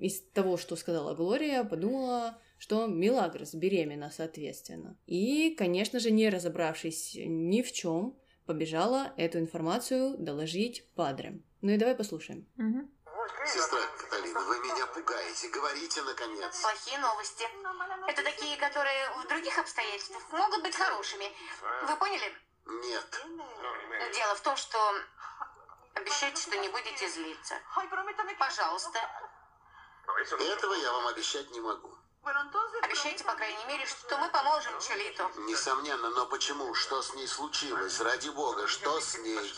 из 0.00 0.20
того, 0.32 0.56
что 0.56 0.76
сказала 0.76 1.14
Глория, 1.14 1.64
подумала, 1.64 2.38
что 2.58 2.86
Мелагрос 2.86 3.54
беременна, 3.54 4.10
соответственно. 4.10 4.96
И, 5.06 5.54
конечно 5.58 5.98
же, 6.00 6.10
не 6.10 6.28
разобравшись 6.28 7.16
ни 7.16 7.62
в 7.62 7.72
чем, 7.72 8.16
побежала 8.46 9.12
эту 9.16 9.38
информацию 9.38 10.16
доложить 10.18 10.86
падре. 10.94 11.40
Ну 11.62 11.72
и 11.72 11.76
давай 11.76 11.94
послушаем. 11.94 12.46
Сестра 13.44 13.78
Каталина, 13.98 14.40
вы 14.40 14.58
меня 14.58 14.85
пугаете. 15.06 15.48
Говорите, 15.48 16.02
наконец. 16.02 16.60
Плохие 16.60 16.98
новости. 16.98 17.48
Это 18.08 18.22
такие, 18.22 18.56
которые 18.56 19.10
в 19.10 19.28
других 19.28 19.58
обстоятельствах 19.58 20.22
могут 20.30 20.62
быть 20.62 20.76
хорошими. 20.76 21.32
Вы 21.82 21.96
поняли? 21.96 22.36
Нет. 22.66 23.26
Дело 24.14 24.34
в 24.34 24.40
том, 24.40 24.56
что 24.56 24.78
обещайте, 25.94 26.42
что 26.42 26.56
не 26.58 26.68
будете 26.68 27.08
злиться. 27.08 27.60
Пожалуйста. 28.38 28.98
Этого 30.38 30.74
я 30.74 30.92
вам 30.92 31.06
обещать 31.08 31.50
не 31.50 31.60
могу. 31.60 31.96
Обещайте, 32.82 33.22
по 33.22 33.34
крайней 33.34 33.64
мере, 33.66 33.86
что 33.86 34.18
мы 34.18 34.28
поможем 34.30 34.72
Чулиту. 34.80 35.30
Несомненно, 35.46 36.10
но 36.10 36.26
почему? 36.26 36.74
Что 36.74 37.00
с 37.00 37.14
ней 37.14 37.28
случилось? 37.28 38.00
Ради 38.00 38.30
бога, 38.30 38.66
что 38.66 39.00
с 39.00 39.16
ней? 39.18 39.54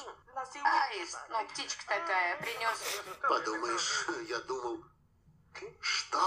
Аист, 0.63 1.19
ну, 1.31 1.49
птичка 1.49 1.87
такая, 1.87 2.37
принес. 2.43 3.03
Подумаешь, 3.23 4.07
я 4.29 4.39
думал... 4.41 4.85
Что? 5.81 6.19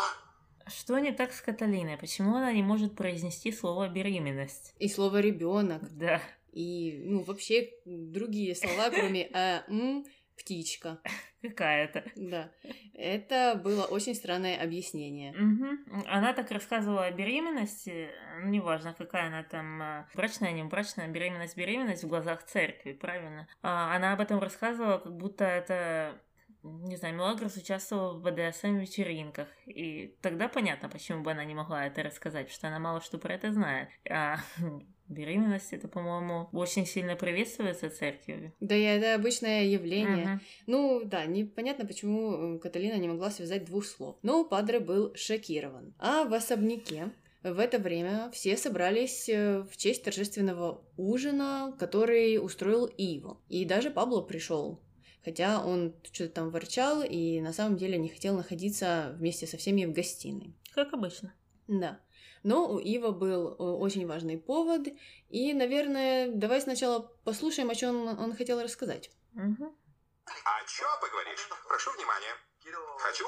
Что 0.67 0.99
не 0.99 1.11
так 1.11 1.33
с 1.33 1.41
Каталиной? 1.41 1.97
Почему 1.97 2.35
она 2.35 2.51
не 2.51 2.63
может 2.63 2.95
произнести 2.95 3.51
слово 3.51 3.89
беременность? 3.89 4.73
И 4.79 4.87
слово 4.87 5.19
ребенок. 5.19 5.83
Да. 5.97 6.21
И, 6.51 7.01
ну, 7.05 7.23
вообще 7.23 7.71
другие 7.85 8.55
слова, 8.55 8.89
кроме 8.89 9.29
«а», 9.33 9.63
«м», 9.67 10.05
птичка. 10.37 10.99
Какая-то. 11.41 12.03
Да. 12.15 12.51
Это 12.93 13.59
было 13.63 13.85
очень 13.85 14.13
странное 14.15 14.61
объяснение. 14.61 15.31
Угу. 15.31 16.03
Она 16.07 16.33
так 16.33 16.51
рассказывала 16.51 17.05
о 17.05 17.11
беременности, 17.11 18.09
ну, 18.41 18.49
неважно, 18.49 18.93
какая 18.93 19.27
она 19.27 19.43
там, 19.43 19.81
а, 19.81 20.07
брачная, 20.13 20.51
не 20.51 20.63
брачная, 20.63 21.07
беременность, 21.07 21.57
беременность 21.57 22.03
в 22.03 22.07
глазах 22.07 22.43
церкви, 22.43 22.93
правильно? 22.93 23.47
А 23.61 23.95
она 23.95 24.13
об 24.13 24.19
этом 24.19 24.39
рассказывала, 24.39 24.99
как 24.99 25.15
будто 25.15 25.45
это 25.45 26.21
не 26.63 26.95
знаю, 26.97 27.15
Мелагрос 27.15 27.58
участвовала 27.58 28.13
в 28.13 28.21
БДСМ-вечеринках, 28.21 29.47
и 29.65 30.15
тогда 30.21 30.47
понятно, 30.47 30.89
почему 30.89 31.24
бы 31.24 31.32
она 31.32 31.43
не 31.43 31.56
могла 31.56 31.88
это 31.88 32.04
рассказать, 32.04 32.47
потому 32.47 32.56
что 32.56 32.67
она 32.67 32.80
мало 32.80 33.02
что 33.02 33.17
про 33.17 33.34
это 33.34 33.52
знает. 33.52 33.89
А 34.10 34.38
беременность, 35.08 35.74
это, 35.74 35.88
по-моему, 35.88 36.50
очень 36.52 36.86
сильно 36.86 37.15
приветствуется 37.15 37.89
церковью. 37.89 38.54
Да, 38.60 38.76
это 38.76 39.15
обычное 39.15 39.65
явление. 39.65 40.26
Uh-huh. 40.26 40.39
Ну, 40.67 41.02
да, 41.06 41.26
непонятно, 41.26 41.86
почему 41.86 42.56
э, 42.56 42.60
Каталина 42.60 42.97
не 42.97 43.08
могла 43.08 43.30
связать 43.30 43.65
двух 43.65 43.86
слов. 43.86 44.17
Но 44.21 44.45
Падре 44.45 44.80
был 44.80 45.13
шокирован. 45.15 45.93
А 46.00 46.26
в 46.26 46.34
особняке 46.34 47.12
в 47.43 47.60
это 47.60 47.80
время 47.80 48.30
все 48.32 48.56
собрались 48.56 49.28
э, 49.28 49.63
в 49.63 49.76
честь 49.76 50.04
торжественного 50.04 50.84
ужина, 50.95 51.76
который 51.80 52.38
устроил 52.38 52.86
Иво. 52.86 53.39
И 53.50 53.65
даже 53.65 53.89
Пабло 53.89 54.21
пришел 54.21 54.80
хотя 55.23 55.63
он 55.63 55.95
что-то 56.12 56.34
там 56.34 56.49
ворчал 56.49 57.03
и 57.03 57.41
на 57.41 57.53
самом 57.53 57.77
деле 57.77 57.97
не 57.97 58.10
хотел 58.10 58.36
находиться 58.36 59.13
вместе 59.17 59.47
со 59.47 59.57
всеми 59.57 59.86
в 59.86 59.93
гостиной. 59.93 60.55
Как 60.73 60.93
обычно. 60.93 61.34
Да. 61.67 61.99
Но 62.43 62.67
у 62.71 62.79
Ива 62.79 63.12
был 63.12 63.49
э, 63.49 63.53
очень 63.55 64.07
важный 64.07 64.38
повод, 64.38 64.88
и, 65.29 65.53
наверное, 65.53 66.31
давай 66.31 66.60
сначала 66.62 66.99
послушаем, 67.23 67.69
о 67.69 67.75
чем 67.75 68.07
он 68.19 68.36
хотел 68.36 68.62
рассказать. 68.62 69.12
Угу. 69.36 69.75
О 70.25 70.65
чем 70.67 70.88
поговоришь? 70.99 71.47
Прошу 71.67 71.91
внимания. 71.91 72.36
Хочу 72.99 73.25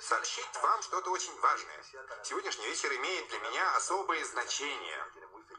сообщить 0.00 0.48
вам 0.62 0.82
что-то 0.82 1.10
очень 1.10 1.34
важное. 1.40 1.82
Сегодняшний 2.22 2.66
вечер 2.66 2.88
имеет 2.94 3.28
для 3.28 3.38
меня 3.38 3.76
особое 3.76 4.24
значение. 4.24 4.98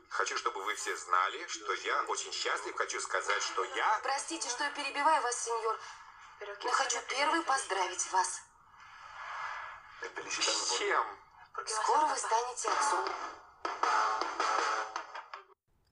Хочу, 0.10 0.36
чтобы 0.38 0.63
вы 0.63 0.76
все 0.76 0.95
знали, 0.98 1.45
что 1.48 1.72
я 1.74 2.04
очень 2.04 2.32
счастлив. 2.32 2.76
Хочу 2.76 3.00
сказать, 3.00 3.41
что 3.43 3.63
я... 3.63 4.00
Простите, 4.02 4.50
что 4.50 4.63
я 4.63 4.72
перебиваю 4.72 5.22
вас, 5.22 5.43
сеньор. 5.43 5.80
Но 6.63 6.72
хочу 6.72 6.98
первый 7.08 7.41
поздравить 7.43 8.12
вас. 8.12 8.41
С 10.30 10.78
чем? 10.78 11.06
Скоро 11.65 12.06
вы 12.08 12.15
станете 12.17 12.69
отцом. 12.69 13.06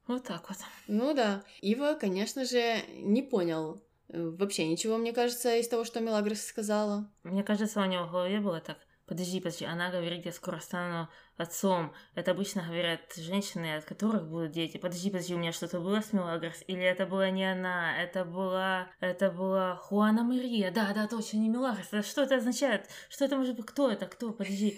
Вот 0.08 0.24
так 0.24 0.50
вот. 0.50 0.58
Ну 0.88 1.14
да. 1.14 1.44
Ива, 1.62 1.96
конечно 2.00 2.46
же, 2.46 2.82
не 2.88 3.22
понял 3.22 3.84
э, 4.08 4.18
вообще 4.18 4.66
ничего, 4.66 4.98
мне 4.98 5.14
кажется, 5.14 5.56
из 5.58 5.68
того, 5.68 5.84
что 5.84 6.00
Мелагрос 6.00 6.46
сказала. 6.46 7.12
Мне 7.24 7.44
кажется, 7.44 7.82
у 7.82 7.86
него 7.86 8.06
в 8.06 8.12
голове 8.12 8.40
было 8.40 8.62
так. 8.62 8.78
Подожди, 9.08 9.40
подожди, 9.40 9.64
она 9.64 9.90
говорит, 9.90 10.26
я 10.26 10.34
скоро 10.34 10.60
стану 10.60 11.08
отцом. 11.38 11.94
Это 12.14 12.32
обычно 12.32 12.62
говорят 12.62 13.00
женщины, 13.16 13.78
от 13.78 13.86
которых 13.86 14.28
будут 14.28 14.52
дети. 14.52 14.78
Подожди, 14.78 15.10
подожди, 15.10 15.34
у 15.34 15.38
меня 15.38 15.54
что-то 15.54 15.80
было 15.80 16.02
с 16.02 16.12
Мелагрос? 16.12 16.62
Или 16.68 16.84
это 16.84 17.06
была 17.06 17.30
не 17.30 17.50
она? 17.50 17.98
Это 18.02 18.26
была... 18.26 18.90
Это 19.00 19.32
была 19.32 19.78
Хуана 19.78 20.24
Мария. 20.24 20.72
Да, 20.72 20.92
да, 20.94 21.08
точно, 21.08 21.38
не 21.38 21.48
Мелагрос. 21.48 21.88
А 21.94 22.04
что 22.04 22.24
это 22.24 22.36
означает? 22.36 22.90
Что 23.10 23.24
это 23.24 23.38
может 23.38 23.56
быть? 23.56 23.66
Кто 23.66 23.90
это? 23.90 24.08
Кто? 24.08 24.34
Подожди. 24.34 24.78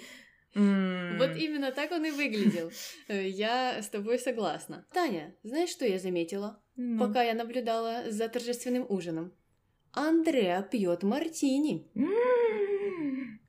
Вот 0.54 1.36
именно 1.36 1.72
так 1.72 1.92
он 1.92 2.06
и 2.06 2.12
выглядел. 2.12 2.72
Я 3.08 3.82
с 3.82 3.90
тобой 3.90 4.20
согласна. 4.20 4.86
Таня, 4.94 5.36
знаешь, 5.42 5.70
что 5.70 5.86
я 5.86 6.00
заметила, 6.00 6.60
ну. 6.76 7.00
пока 7.00 7.24
я 7.24 7.34
наблюдала 7.34 8.12
за 8.12 8.30
торжественным 8.30 8.86
ужином? 8.90 9.32
Андреа 9.92 10.62
пьет 10.62 11.04
мартини. 11.04 11.88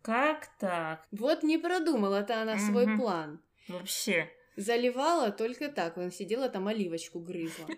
Как 0.03 0.49
так? 0.59 1.07
Вот 1.11 1.43
не 1.43 1.59
продумала-то 1.59 2.41
она 2.41 2.59
свой 2.59 2.97
план. 2.97 3.41
Вообще. 3.69 4.29
Заливала 4.57 5.31
только 5.31 5.69
так, 5.69 5.97
он 5.97 6.11
сидела 6.11 6.49
там 6.49 6.69
оливочку 6.69 7.21
грызла. 7.21 7.67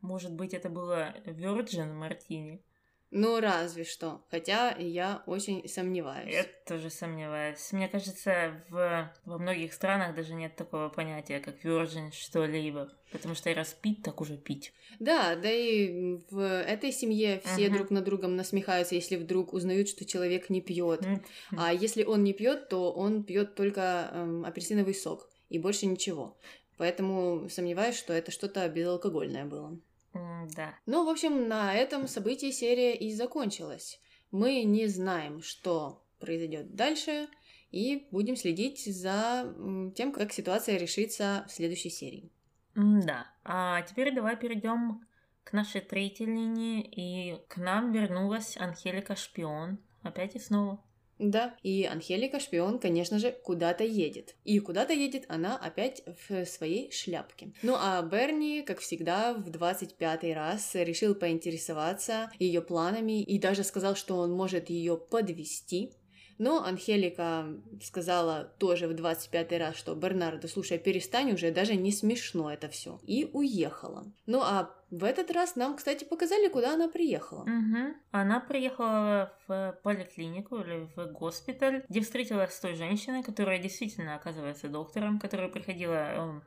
Может 0.00 0.32
быть, 0.32 0.54
это 0.54 0.70
было 0.70 1.14
Virgin 1.26 1.92
Мартини? 1.92 2.62
Ну, 3.10 3.40
разве 3.40 3.84
что. 3.84 4.22
Хотя 4.30 4.74
я 4.78 5.22
очень 5.26 5.66
сомневаюсь. 5.66 6.32
Я 6.32 6.44
тоже 6.66 6.90
сомневаюсь. 6.90 7.72
Мне 7.72 7.88
кажется, 7.88 8.62
в, 8.68 9.12
во 9.24 9.38
многих 9.38 9.72
странах 9.72 10.14
даже 10.14 10.34
нет 10.34 10.56
такого 10.56 10.90
понятия, 10.90 11.40
как 11.40 11.64
virgin 11.64 12.12
что-либо. 12.12 12.92
Потому 13.10 13.34
что 13.34 13.52
раз 13.54 13.72
пить, 13.72 14.02
так 14.02 14.20
уже 14.20 14.36
пить. 14.36 14.72
Да, 14.98 15.36
да 15.36 15.50
и 15.50 16.18
в 16.30 16.38
этой 16.38 16.92
семье 16.92 17.40
все 17.42 17.66
uh-huh. 17.66 17.72
друг 17.72 17.90
на 17.90 18.02
другом 18.02 18.36
насмехаются, 18.36 18.94
если 18.94 19.16
вдруг 19.16 19.54
узнают, 19.54 19.88
что 19.88 20.04
человек 20.04 20.50
не 20.50 20.60
пьет. 20.60 21.00
Uh-huh. 21.00 21.20
А 21.56 21.72
если 21.72 22.04
он 22.04 22.22
не 22.24 22.34
пьет, 22.34 22.68
то 22.68 22.92
он 22.92 23.24
пьет 23.24 23.54
только 23.54 24.10
эм, 24.12 24.44
апельсиновый 24.44 24.94
сок 24.94 25.30
и 25.48 25.58
больше 25.58 25.86
ничего. 25.86 26.36
Поэтому 26.76 27.48
сомневаюсь, 27.48 27.96
что 27.96 28.12
это 28.12 28.30
что-то 28.30 28.68
безалкогольное 28.68 29.46
было. 29.46 29.78
Да. 30.12 30.74
Ну, 30.86 31.04
в 31.04 31.08
общем, 31.08 31.48
на 31.48 31.74
этом 31.74 32.06
событие 32.08 32.52
серия 32.52 32.96
и 32.96 33.12
закончилась. 33.12 34.00
Мы 34.30 34.62
не 34.64 34.86
знаем, 34.86 35.42
что 35.42 36.04
произойдет 36.18 36.74
дальше, 36.74 37.28
и 37.70 38.08
будем 38.10 38.36
следить 38.36 38.84
за 38.84 39.54
тем, 39.94 40.12
как 40.12 40.32
ситуация 40.32 40.78
решится 40.78 41.44
в 41.48 41.52
следующей 41.52 41.90
серии. 41.90 42.32
Да. 42.74 43.26
А 43.44 43.82
теперь 43.82 44.14
давай 44.14 44.36
перейдем 44.36 45.06
к 45.44 45.52
нашей 45.52 45.80
третьей 45.80 46.26
линии, 46.26 46.82
и 46.82 47.38
к 47.48 47.56
нам 47.56 47.92
вернулась 47.92 48.56
Анхелика 48.56 49.16
Шпион. 49.16 49.78
Опять 50.02 50.36
и 50.36 50.38
снова. 50.38 50.82
Да, 51.18 51.54
и 51.62 51.84
Анхелика 51.84 52.40
шпион, 52.40 52.78
конечно 52.78 53.18
же, 53.18 53.32
куда-то 53.32 53.84
едет. 53.84 54.36
И 54.44 54.58
куда-то 54.60 54.92
едет 54.92 55.24
она 55.28 55.56
опять 55.56 56.02
в 56.28 56.44
своей 56.46 56.90
шляпке. 56.92 57.52
Ну 57.62 57.74
а 57.76 58.00
Берни, 58.02 58.62
как 58.62 58.78
всегда, 58.80 59.34
в 59.34 59.48
25-й 59.48 60.32
раз 60.32 60.74
решил 60.74 61.14
поинтересоваться 61.14 62.30
ее 62.38 62.62
планами 62.62 63.22
и 63.22 63.38
даже 63.38 63.64
сказал, 63.64 63.96
что 63.96 64.16
он 64.16 64.32
может 64.32 64.70
ее 64.70 64.96
подвести. 64.96 65.92
Но 66.38 66.64
Анхелика 66.64 67.46
сказала 67.82 68.44
тоже 68.58 68.88
в 68.88 68.94
25 68.94 69.52
раз, 69.58 69.76
что 69.76 69.94
Бернардо, 69.94 70.48
слушай, 70.48 70.78
перестань 70.78 71.32
уже, 71.32 71.50
даже 71.50 71.74
не 71.74 71.92
смешно 71.92 72.52
это 72.52 72.68
все. 72.68 73.00
И 73.04 73.28
уехала. 73.32 74.04
Ну 74.26 74.40
а 74.40 74.70
в 74.90 75.04
этот 75.04 75.30
раз 75.30 75.56
нам, 75.56 75.76
кстати, 75.76 76.04
показали, 76.04 76.48
куда 76.48 76.74
она 76.74 76.88
приехала. 76.88 77.42
Угу. 77.42 77.94
Она 78.12 78.40
приехала 78.40 79.32
в 79.46 79.78
поликлинику 79.82 80.60
или 80.60 80.88
в 80.96 81.12
госпиталь, 81.12 81.84
где 81.88 82.00
встретилась 82.00 82.54
с 82.54 82.60
той 82.60 82.74
женщиной, 82.74 83.22
которая 83.22 83.58
действительно 83.58 84.14
оказывается 84.14 84.68
доктором, 84.68 85.18
которая 85.18 85.48
приходила 85.48 86.42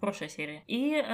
прошлой 0.00 0.28
серии, 0.28 0.62
и 0.66 0.94
э, 0.94 1.04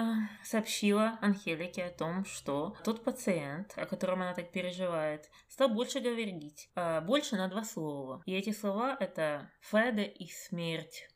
сообщила 0.45 1.19
Анхелике 1.21 1.85
о 1.85 1.91
том, 1.91 2.25
что 2.25 2.77
тот 2.85 3.05
пациент, 3.05 3.73
о 3.77 3.87
котором 3.87 4.23
она 4.23 4.35
так 4.35 4.51
переживает, 4.53 5.29
стал 5.49 5.69
больше 5.69 6.01
говорить, 6.01 6.71
э, 6.75 7.01
больше 7.01 7.37
на 7.37 7.49
два 7.49 7.65
слова. 7.65 8.23
И 8.27 8.35
эти 8.35 8.53
слова 8.53 8.97
это 8.99 9.51
Феда 9.61 10.03
и 10.03 10.29
смерть. 10.29 11.09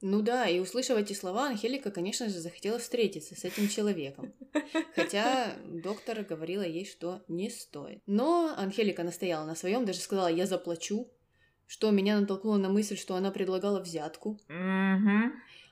Ну 0.00 0.22
да, 0.22 0.46
и 0.46 0.60
услышав 0.60 0.96
эти 0.96 1.12
слова, 1.12 1.48
Анхелика, 1.48 1.90
конечно 1.90 2.28
же, 2.28 2.38
захотела 2.38 2.78
встретиться 2.78 3.34
с 3.34 3.44
этим 3.44 3.68
человеком. 3.68 4.32
Хотя 4.94 5.56
доктор 5.64 6.22
говорила 6.22 6.62
ей, 6.62 6.86
что 6.86 7.24
не 7.26 7.50
стоит. 7.50 8.00
Но 8.06 8.54
Анхелика 8.56 9.02
настояла 9.02 9.44
на 9.44 9.56
своем, 9.56 9.84
даже 9.84 9.98
сказала, 9.98 10.28
я 10.28 10.46
заплачу, 10.46 11.10
что 11.66 11.90
меня 11.90 12.20
натолкнуло 12.20 12.58
на 12.58 12.68
мысль, 12.68 12.96
что 12.96 13.16
она 13.16 13.32
предлагала 13.32 13.80
взятку. 13.80 14.40
Mm-hmm. 14.48 15.27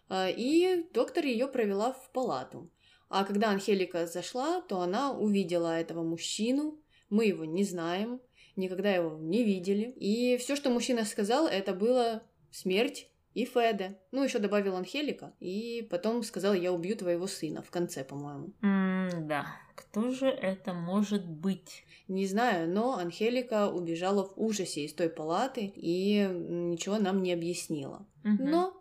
А, 0.09 0.29
и 0.29 0.87
доктор 0.93 1.25
ее 1.25 1.49
провела 1.49 1.93
в 1.93 2.11
палату. 2.11 2.71
А 3.09 3.25
когда 3.25 3.51
Анхелика 3.51 4.07
зашла, 4.07 4.61
то 4.63 4.81
она 4.81 5.13
увидела 5.13 5.79
этого 5.79 6.03
мужчину. 6.03 6.79
Мы 7.09 7.27
его 7.27 7.45
не 7.45 7.63
знаем, 7.63 8.21
никогда 8.57 8.93
его 8.93 9.17
не 9.19 9.45
видели. 9.45 9.95
И 9.97 10.37
все, 10.39 10.57
что 10.57 10.71
мужчина 10.71 11.05
сказал, 11.05 11.47
это 11.47 11.73
было 11.73 12.23
смерть 12.51 13.09
и 13.35 13.45
Феде. 13.45 13.99
Ну, 14.13 14.25
еще 14.25 14.39
добавил 14.39 14.77
Анхелика. 14.77 15.35
И 15.41 15.87
потом 15.91 16.23
сказал, 16.23 16.55
я 16.55 16.73
убью 16.73 16.97
твоего 16.97 17.27
сына 17.27 17.63
в 17.63 17.71
конце, 17.71 18.03
по-моему. 18.03 18.53
Mm, 18.63 19.27
да. 19.27 19.47
Кто 19.75 20.11
же 20.11 20.27
это 20.27 20.73
может 20.73 21.29
быть? 21.29 21.85
Не 22.09 22.27
знаю, 22.27 22.69
но 22.69 22.97
Анхелика 22.97 23.69
убежала 23.69 24.25
в 24.25 24.33
ужасе 24.37 24.85
из 24.85 24.95
той 24.95 25.11
палаты 25.11 25.73
и 25.77 26.27
ничего 26.33 26.99
нам 26.99 27.23
не 27.23 27.33
объяснила. 27.33 28.07
Mm-hmm. 28.25 28.37
Но 28.41 28.76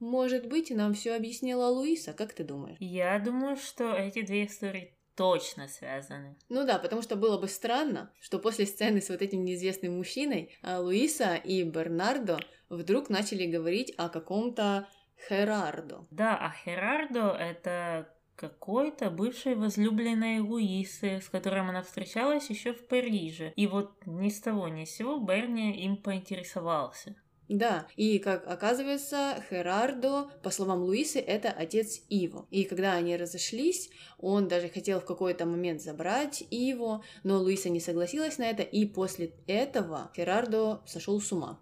может 0.00 0.46
быть, 0.46 0.70
нам 0.70 0.94
все 0.94 1.14
объяснила 1.14 1.66
Луиса, 1.66 2.12
как 2.12 2.32
ты 2.32 2.44
думаешь? 2.44 2.76
Я 2.80 3.18
думаю, 3.18 3.56
что 3.56 3.92
эти 3.92 4.22
две 4.22 4.46
истории 4.46 4.94
точно 5.18 5.66
связаны. 5.66 6.36
Ну 6.48 6.64
да, 6.64 6.78
потому 6.78 7.02
что 7.02 7.16
было 7.16 7.38
бы 7.38 7.48
странно, 7.48 8.12
что 8.20 8.38
после 8.38 8.66
сцены 8.66 9.00
с 9.00 9.08
вот 9.08 9.20
этим 9.20 9.44
неизвестным 9.44 9.96
мужчиной 9.96 10.56
а 10.62 10.78
Луиса 10.78 11.34
и 11.34 11.64
Бернардо 11.64 12.38
вдруг 12.68 13.10
начали 13.10 13.46
говорить 13.46 13.92
о 13.96 14.08
каком-то 14.08 14.88
Херардо. 15.28 16.06
Да, 16.12 16.36
а 16.36 16.52
Херардо 16.52 17.30
это 17.30 18.14
какой-то 18.36 19.10
бывшей 19.10 19.56
возлюбленной 19.56 20.38
Луисы, 20.38 21.20
с 21.20 21.28
которым 21.28 21.68
она 21.68 21.82
встречалась 21.82 22.48
еще 22.48 22.72
в 22.72 22.86
Париже. 22.86 23.52
И 23.56 23.66
вот 23.66 24.06
ни 24.06 24.28
с 24.28 24.40
того 24.40 24.68
ни 24.68 24.84
с 24.84 24.94
сего 24.94 25.18
Берни 25.18 25.84
им 25.84 25.96
поинтересовался. 25.96 27.16
Да, 27.48 27.86
и 27.96 28.18
как 28.18 28.46
оказывается, 28.46 29.42
Херардо, 29.48 30.30
по 30.42 30.50
словам 30.50 30.82
Луисы, 30.82 31.18
это 31.18 31.50
отец 31.50 32.02
Иво. 32.08 32.46
И 32.50 32.64
когда 32.64 32.92
они 32.92 33.16
разошлись, 33.16 33.90
он 34.18 34.48
даже 34.48 34.68
хотел 34.68 35.00
в 35.00 35.06
какой-то 35.06 35.46
момент 35.46 35.80
забрать 35.80 36.44
Иво, 36.50 37.02
но 37.24 37.38
Луиса 37.38 37.70
не 37.70 37.80
согласилась 37.80 38.38
на 38.38 38.44
это, 38.44 38.62
и 38.62 38.84
после 38.84 39.32
этого 39.46 40.10
Херардо 40.14 40.82
сошел 40.86 41.20
с 41.20 41.32
ума. 41.32 41.58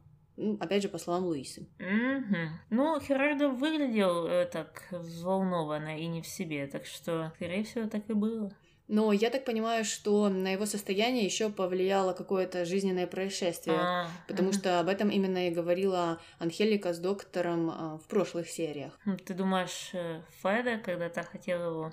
Опять 0.61 0.83
же, 0.83 0.89
по 0.89 0.99
словам 0.99 1.25
Луисы. 1.25 1.67
Угу. 1.79 2.37
Ну, 2.71 3.01
Херардо 3.01 3.49
выглядел 3.49 4.27
э, 4.27 4.45
так 4.45 4.85
взволнованно 4.91 5.99
и 5.99 6.07
не 6.07 6.21
в 6.21 6.27
себе, 6.27 6.67
так 6.67 6.85
что, 6.85 7.33
скорее 7.37 7.65
всего, 7.65 7.89
так 7.89 8.11
и 8.11 8.13
было. 8.13 8.53
Но 8.89 9.13
я 9.13 9.31
так 9.31 9.45
понимаю, 9.45 9.85
что 9.85 10.29
на 10.29 10.53
его 10.53 10.67
состояние 10.67 11.25
еще 11.25 11.51
повлияло 11.51 12.13
какое-то 12.13 12.65
жизненное 12.65 13.07
происшествие, 13.07 13.79
а, 13.79 14.09
потому 14.29 14.51
угу. 14.51 14.57
что 14.57 14.79
об 14.81 14.89
этом 14.89 15.11
именно 15.11 15.49
и 15.49 15.51
говорила 15.51 16.21
Анхелика 16.39 16.95
с 16.95 16.99
доктором 16.99 17.71
а, 17.71 17.99
в 17.99 18.07
прошлых 18.07 18.49
сериях. 18.49 18.99
Ты 19.25 19.35
думаешь, 19.35 19.91
э, 19.93 20.23
Феда 20.43 20.79
когда-то 20.79 21.23
хотел 21.25 21.71
его 21.71 21.93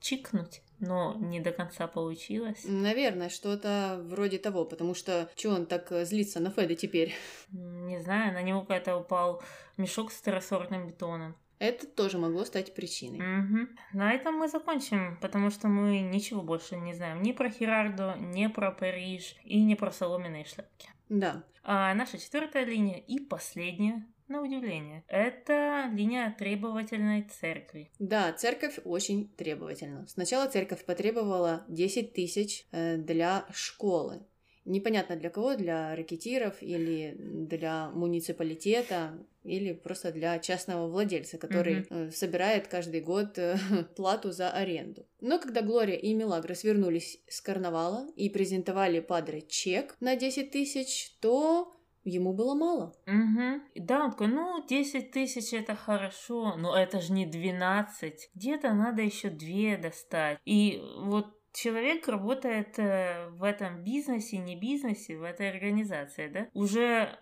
чикнуть? 0.00 0.60
но 0.80 1.14
не 1.18 1.40
до 1.40 1.52
конца 1.52 1.86
получилось. 1.86 2.60
Наверное, 2.64 3.28
что-то 3.28 4.00
вроде 4.04 4.38
того, 4.38 4.64
потому 4.64 4.94
что 4.94 5.30
что 5.36 5.50
он 5.50 5.66
так 5.66 5.90
э, 5.92 6.04
злится 6.04 6.40
на 6.40 6.50
Феда 6.50 6.74
теперь? 6.74 7.14
Не 7.50 8.00
знаю, 8.00 8.34
на 8.34 8.42
него 8.42 8.60
какая-то 8.62 8.96
упал 8.96 9.42
мешок 9.76 10.12
с 10.12 10.16
второсортным 10.16 10.86
бетоном. 10.86 11.36
Это 11.58 11.86
тоже 11.86 12.18
могло 12.18 12.44
стать 12.44 12.74
причиной. 12.74 13.18
Угу. 13.18 13.68
На 13.92 14.12
этом 14.12 14.36
мы 14.36 14.48
закончим, 14.48 15.18
потому 15.20 15.50
что 15.50 15.68
мы 15.68 16.00
ничего 16.00 16.42
больше 16.42 16.76
не 16.76 16.94
знаем 16.94 17.22
ни 17.22 17.32
про 17.32 17.50
Херардо, 17.50 18.16
ни 18.18 18.46
про 18.48 18.70
Париж 18.70 19.36
и 19.44 19.62
ни 19.62 19.74
про 19.74 19.90
соломенные 19.90 20.44
шляпки. 20.44 20.88
Да. 21.08 21.44
А 21.62 21.94
наша 21.94 22.18
четвертая 22.18 22.64
линия 22.64 22.98
и 22.98 23.18
последняя 23.18 24.06
на 24.28 24.42
удивление. 24.42 25.04
Это 25.08 25.90
линия 25.92 26.34
требовательной 26.38 27.22
церкви. 27.22 27.90
Да, 27.98 28.32
церковь 28.32 28.78
очень 28.84 29.28
требовательна. 29.28 30.06
Сначала 30.06 30.48
церковь 30.48 30.84
потребовала 30.84 31.64
10 31.68 32.14
тысяч 32.14 32.66
э, 32.72 32.96
для 32.96 33.46
школы. 33.52 34.26
Непонятно 34.64 35.16
для 35.16 35.30
кого, 35.30 35.56
для 35.56 35.94
ракетиров 35.94 36.62
или 36.62 37.14
для 37.18 37.90
муниципалитета, 37.90 39.18
или 39.42 39.74
просто 39.74 40.10
для 40.10 40.38
частного 40.38 40.88
владельца, 40.88 41.36
который 41.36 41.82
mm-hmm. 41.82 42.10
собирает 42.10 42.66
каждый 42.66 43.02
год 43.02 43.38
э, 43.38 43.56
плату 43.96 44.32
за 44.32 44.50
аренду. 44.50 45.06
Но 45.20 45.38
когда 45.38 45.60
Глория 45.60 45.96
и 45.96 46.14
Мелагрос 46.14 46.64
вернулись 46.64 47.22
с 47.28 47.40
карнавала 47.40 48.06
и 48.16 48.30
презентовали 48.30 49.00
Падре 49.00 49.42
чек 49.42 49.96
на 50.00 50.16
10 50.16 50.50
тысяч, 50.50 51.16
то 51.20 51.76
ему 52.04 52.32
было 52.32 52.54
мало. 52.54 52.94
Угу. 53.06 53.84
Да, 53.84 54.04
он 54.04 54.10
такой, 54.12 54.28
ну, 54.28 54.64
10 54.66 55.10
тысяч 55.10 55.52
это 55.52 55.74
хорошо, 55.74 56.56
но 56.56 56.76
это 56.76 57.00
же 57.00 57.12
не 57.12 57.26
12. 57.26 58.30
Где-то 58.34 58.72
надо 58.72 59.02
еще 59.02 59.30
две 59.30 59.76
достать. 59.76 60.38
И 60.44 60.82
вот 60.98 61.34
человек 61.54 62.08
работает 62.08 62.78
э, 62.78 63.28
в 63.30 63.42
этом 63.42 63.82
бизнесе, 63.82 64.38
не 64.38 64.56
бизнесе, 64.56 65.16
в 65.16 65.22
этой 65.22 65.50
организации, 65.50 66.28
да, 66.28 66.48
уже 66.52 67.18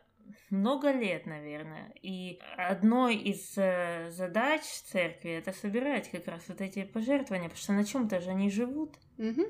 много 0.51 0.91
лет, 0.91 1.27
наверное. 1.27 1.93
И 2.03 2.41
одной 2.57 3.17
из 3.17 3.55
э, 3.57 4.11
задач 4.11 4.63
церкви 4.63 5.33
это 5.33 5.53
собирать 5.53 6.11
как 6.11 6.27
раз 6.27 6.49
вот 6.49 6.61
эти 6.61 6.85
пожертвования, 6.85 7.49
потому 7.49 7.63
что 7.63 7.73
на 7.73 7.85
чем-то 7.85 8.21
же 8.21 8.31
они 8.31 8.51
живут. 8.51 8.97
Угу. 9.19 9.43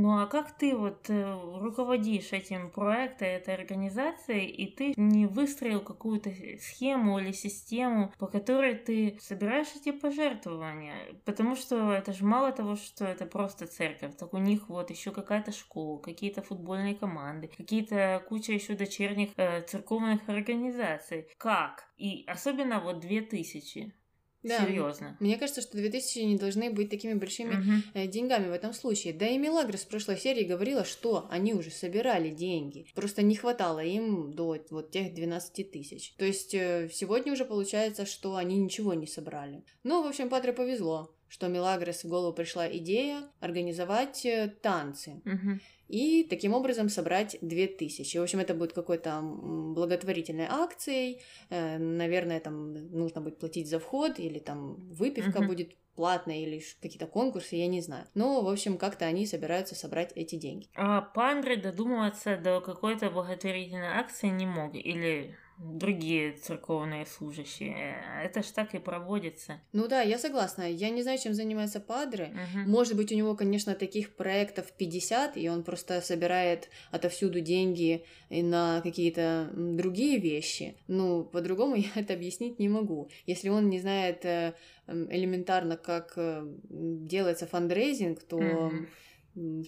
Ну 0.00 0.16
а 0.20 0.26
как 0.26 0.56
ты 0.56 0.76
вот 0.76 1.10
э, 1.10 1.58
руководишь 1.58 2.32
этим 2.32 2.70
проектом, 2.70 3.26
этой 3.26 3.54
организацией, 3.54 4.46
и 4.46 4.70
ты 4.70 4.94
не 4.96 5.26
выстроил 5.26 5.80
какую-то 5.80 6.30
схему 6.60 7.18
или 7.18 7.32
систему, 7.32 8.12
по 8.16 8.28
которой 8.28 8.76
ты 8.76 9.18
собираешь 9.20 9.74
эти 9.74 9.90
пожертвования? 9.90 10.94
Потому 11.24 11.56
что 11.56 11.90
это 11.90 12.12
же 12.12 12.24
мало 12.24 12.52
того, 12.52 12.76
что 12.76 13.06
это 13.06 13.26
просто 13.26 13.66
церковь, 13.66 14.16
так 14.16 14.34
у 14.34 14.38
них 14.38 14.68
вот 14.68 14.90
еще 14.90 15.10
какая-то 15.10 15.50
школа, 15.50 15.98
какие-то 15.98 16.42
футбольные 16.42 16.94
команды, 16.94 17.48
какие-то 17.48 18.22
куча 18.28 18.52
еще 18.52 18.76
дочерних 18.76 19.30
э, 19.36 19.62
церковных 19.62 20.28
организаций. 20.28 21.26
Как? 21.38 21.88
И 21.96 22.22
особенно 22.28 22.78
вот 22.78 23.00
две 23.00 23.20
тысячи. 23.20 23.92
Да, 24.42 24.64
Серьезно. 24.64 25.16
Мне 25.18 25.36
кажется, 25.36 25.60
что 25.60 25.76
2000 25.76 26.18
не 26.20 26.36
должны 26.36 26.70
быть 26.70 26.90
такими 26.90 27.14
большими 27.14 27.54
угу. 27.54 28.08
деньгами 28.08 28.48
в 28.48 28.52
этом 28.52 28.72
случае. 28.72 29.12
Да 29.12 29.26
и 29.26 29.36
Мелагрос 29.36 29.80
в 29.80 29.88
прошлой 29.88 30.16
серии 30.16 30.44
говорила, 30.44 30.84
что 30.84 31.26
они 31.30 31.54
уже 31.54 31.70
собирали 31.70 32.30
деньги. 32.30 32.86
Просто 32.94 33.22
не 33.22 33.34
хватало 33.34 33.80
им 33.80 34.32
до 34.32 34.56
вот 34.70 34.90
тех 34.90 35.12
12 35.12 35.70
тысяч. 35.72 36.14
То 36.16 36.24
есть 36.24 36.54
э, 36.54 36.88
сегодня 36.92 37.32
уже 37.32 37.44
получается, 37.44 38.06
что 38.06 38.36
они 38.36 38.56
ничего 38.56 38.94
не 38.94 39.06
собрали. 39.06 39.64
Ну, 39.82 40.04
в 40.04 40.06
общем, 40.06 40.28
Патре 40.28 40.52
повезло 40.52 41.14
что 41.28 41.48
Мелагрос 41.48 42.04
в 42.04 42.08
голову 42.08 42.32
пришла 42.32 42.68
идея 42.68 43.22
организовать 43.40 44.24
э, 44.26 44.54
танцы. 44.62 45.22
Угу 45.24 45.60
и 45.88 46.26
таким 46.28 46.54
образом 46.54 46.88
собрать 46.88 47.38
2000. 47.40 48.18
В 48.18 48.22
общем, 48.22 48.40
это 48.40 48.54
будет 48.54 48.72
какой-то 48.72 49.20
благотворительной 49.22 50.46
акцией. 50.48 51.22
Э, 51.48 51.78
наверное, 51.78 52.40
там 52.40 52.72
нужно 52.90 53.20
будет 53.20 53.38
платить 53.38 53.68
за 53.68 53.78
вход, 53.78 54.18
или 54.18 54.38
там 54.38 54.76
выпивка 54.92 55.40
uh-huh. 55.40 55.46
будет 55.46 55.76
платная, 55.96 56.36
или 56.36 56.62
какие-то 56.80 57.06
конкурсы, 57.06 57.56
я 57.56 57.66
не 57.66 57.80
знаю. 57.80 58.06
Но, 58.14 58.42
в 58.42 58.48
общем, 58.48 58.78
как-то 58.78 59.06
они 59.06 59.26
собираются 59.26 59.74
собрать 59.74 60.12
эти 60.14 60.36
деньги. 60.36 60.68
А 60.76 61.00
Пандре 61.00 61.56
додумываться 61.56 62.36
до 62.36 62.60
какой-то 62.60 63.10
благотворительной 63.10 63.88
акции 63.88 64.28
не 64.28 64.46
мог? 64.46 64.74
Или 64.74 65.34
другие 65.58 66.32
церковные 66.32 67.06
служащие. 67.06 67.96
Это 68.22 68.42
ж 68.42 68.46
так 68.46 68.74
и 68.74 68.78
проводится. 68.78 69.60
Ну 69.72 69.88
да, 69.88 70.02
я 70.02 70.18
согласна. 70.18 70.62
Я 70.70 70.90
не 70.90 71.02
знаю, 71.02 71.18
чем 71.18 71.34
занимается 71.34 71.80
Падре. 71.80 72.32
Угу. 72.32 72.70
Может 72.70 72.96
быть, 72.96 73.12
у 73.12 73.14
него, 73.16 73.34
конечно, 73.34 73.74
таких 73.74 74.14
проектов 74.14 74.72
50, 74.72 75.36
и 75.36 75.48
он 75.48 75.64
просто 75.64 76.00
собирает 76.00 76.68
отовсюду 76.90 77.40
деньги 77.40 78.04
на 78.30 78.80
какие-то 78.82 79.50
другие 79.54 80.18
вещи. 80.18 80.76
Ну, 80.86 81.24
по-другому 81.24 81.74
я 81.76 81.90
это 81.94 82.14
объяснить 82.14 82.58
не 82.58 82.68
могу. 82.68 83.10
Если 83.26 83.48
он 83.48 83.68
не 83.68 83.80
знает 83.80 84.24
э, 84.24 84.54
элементарно, 84.86 85.76
как 85.76 86.12
э, 86.16 86.42
делается 86.68 87.46
фандрейзинг, 87.46 88.22
то... 88.22 88.36
Угу 88.36 88.86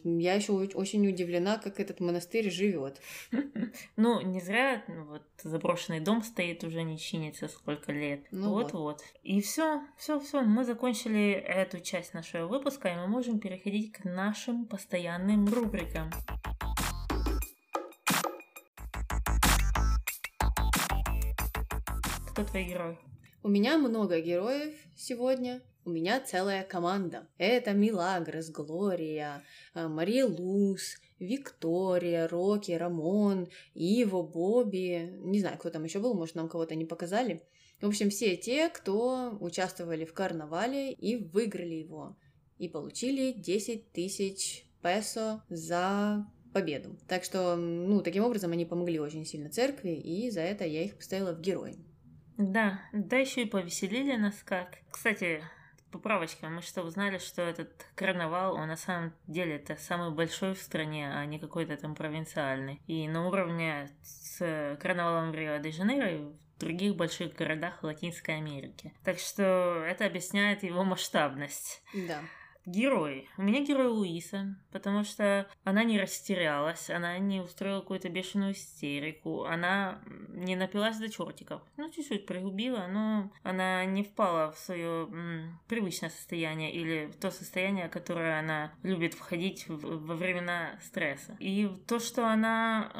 я 0.04 0.34
еще 0.34 0.52
очень 0.52 1.06
удивлена, 1.08 1.58
как 1.58 1.80
этот 1.80 2.00
монастырь 2.00 2.50
живет. 2.50 3.00
Ну, 3.96 4.20
не 4.20 4.40
зря 4.40 4.82
ну, 4.88 5.04
вот 5.04 5.22
заброшенный 5.42 6.00
дом 6.00 6.22
стоит, 6.22 6.64
уже 6.64 6.82
не 6.82 6.98
чинится 6.98 7.48
сколько 7.48 7.92
лет. 7.92 8.26
Ну 8.30 8.50
вот, 8.50 8.72
вот. 8.72 9.02
И 9.22 9.40
все, 9.40 9.82
все, 9.96 10.18
все. 10.18 10.42
Мы 10.42 10.64
закончили 10.64 11.32
эту 11.32 11.80
часть 11.80 12.14
нашего 12.14 12.46
выпуска, 12.46 12.88
и 12.88 12.96
мы 12.96 13.06
можем 13.06 13.38
переходить 13.38 13.92
к 13.92 14.04
нашим 14.04 14.66
постоянным 14.66 15.46
рубрикам. 15.46 16.10
Кто 22.32 22.44
твой 22.44 22.64
герой? 22.64 22.98
У 23.42 23.48
меня 23.48 23.78
много 23.78 24.20
героев 24.20 24.74
сегодня. 24.96 25.62
У 25.90 25.92
меня 25.92 26.20
целая 26.20 26.62
команда. 26.62 27.26
Это 27.36 27.72
Милагрос, 27.72 28.48
Глория, 28.50 29.42
э, 29.74 29.88
Мария 29.88 30.24
Луз, 30.24 31.00
Виктория, 31.18 32.28
Рокки, 32.28 32.70
Рамон, 32.70 33.48
Иво, 33.74 34.22
Бобби. 34.22 35.12
Не 35.18 35.40
знаю, 35.40 35.58
кто 35.58 35.68
там 35.68 35.82
еще 35.82 35.98
был, 35.98 36.14
может, 36.14 36.36
нам 36.36 36.48
кого-то 36.48 36.76
не 36.76 36.84
показали. 36.84 37.42
В 37.80 37.88
общем, 37.88 38.08
все 38.08 38.36
те, 38.36 38.68
кто 38.68 39.36
участвовали 39.40 40.04
в 40.04 40.14
карнавале 40.14 40.92
и 40.92 41.16
выиграли 41.16 41.74
его. 41.74 42.16
И 42.58 42.68
получили 42.68 43.32
10 43.32 43.90
тысяч 43.90 44.64
песо 44.82 45.42
за 45.48 46.24
победу. 46.52 46.96
Так 47.08 47.24
что, 47.24 47.56
ну, 47.56 48.00
таким 48.00 48.22
образом 48.22 48.52
они 48.52 48.64
помогли 48.64 49.00
очень 49.00 49.26
сильно 49.26 49.50
церкви, 49.50 49.96
и 49.96 50.30
за 50.30 50.42
это 50.42 50.64
я 50.64 50.84
их 50.84 50.96
поставила 50.96 51.32
в 51.32 51.40
герои. 51.40 51.74
Да, 52.38 52.80
да 52.92 53.16
еще 53.16 53.42
и 53.42 53.46
повеселили 53.46 54.14
нас 54.14 54.36
как. 54.44 54.78
Кстати, 54.92 55.42
поправочка, 55.90 56.48
мы 56.48 56.62
что, 56.62 56.82
узнали, 56.82 57.18
что 57.18 57.42
этот 57.42 57.70
карнавал, 57.94 58.54
он 58.54 58.68
на 58.68 58.76
самом 58.76 59.12
деле 59.26 59.56
это 59.56 59.76
самый 59.76 60.10
большой 60.10 60.54
в 60.54 60.58
стране, 60.58 61.10
а 61.12 61.24
не 61.26 61.38
какой-то 61.38 61.76
там 61.76 61.94
провинциальный. 61.94 62.80
И 62.86 63.08
на 63.08 63.26
уровне 63.26 63.88
с 64.02 64.76
карнавалом 64.80 65.32
в 65.32 65.34
Рио-де-Жанейро 65.34 66.10
и 66.10 66.18
в 66.18 66.58
других 66.58 66.96
больших 66.96 67.34
городах 67.34 67.82
Латинской 67.82 68.36
Америки. 68.36 68.92
Так 69.04 69.18
что 69.18 69.84
это 69.86 70.06
объясняет 70.06 70.62
его 70.62 70.84
масштабность. 70.84 71.82
Да. 71.94 72.20
Герой. 72.66 73.28
У 73.36 73.42
меня 73.42 73.64
герой 73.64 73.88
Луиса, 73.88 74.56
потому 74.70 75.04
что 75.04 75.48
она 75.64 75.84
не 75.84 75.98
растерялась, 75.98 76.90
она 76.90 77.18
не 77.18 77.40
устроила 77.40 77.80
какую-то 77.80 78.08
бешеную 78.08 78.52
истерику, 78.52 79.44
она 79.44 80.00
не 80.28 80.56
напилась 80.56 80.98
до 80.98 81.08
чертиков. 81.08 81.62
Ну, 81.76 81.90
чуть-чуть 81.90 82.26
пригубила, 82.26 82.86
но 82.88 83.30
она 83.42 83.84
не 83.84 84.02
впала 84.02 84.52
в 84.52 84.58
свое 84.58 85.08
м, 85.10 85.60
привычное 85.68 86.10
состояние 86.10 86.72
или 86.72 87.06
в 87.06 87.16
то 87.16 87.30
состояние, 87.30 87.88
которое 87.88 88.38
она 88.38 88.72
любит 88.82 89.14
входить 89.14 89.68
в, 89.68 90.06
во 90.06 90.14
времена 90.14 90.78
стресса. 90.82 91.36
И 91.40 91.68
то, 91.86 91.98
что 91.98 92.28
она 92.28 92.90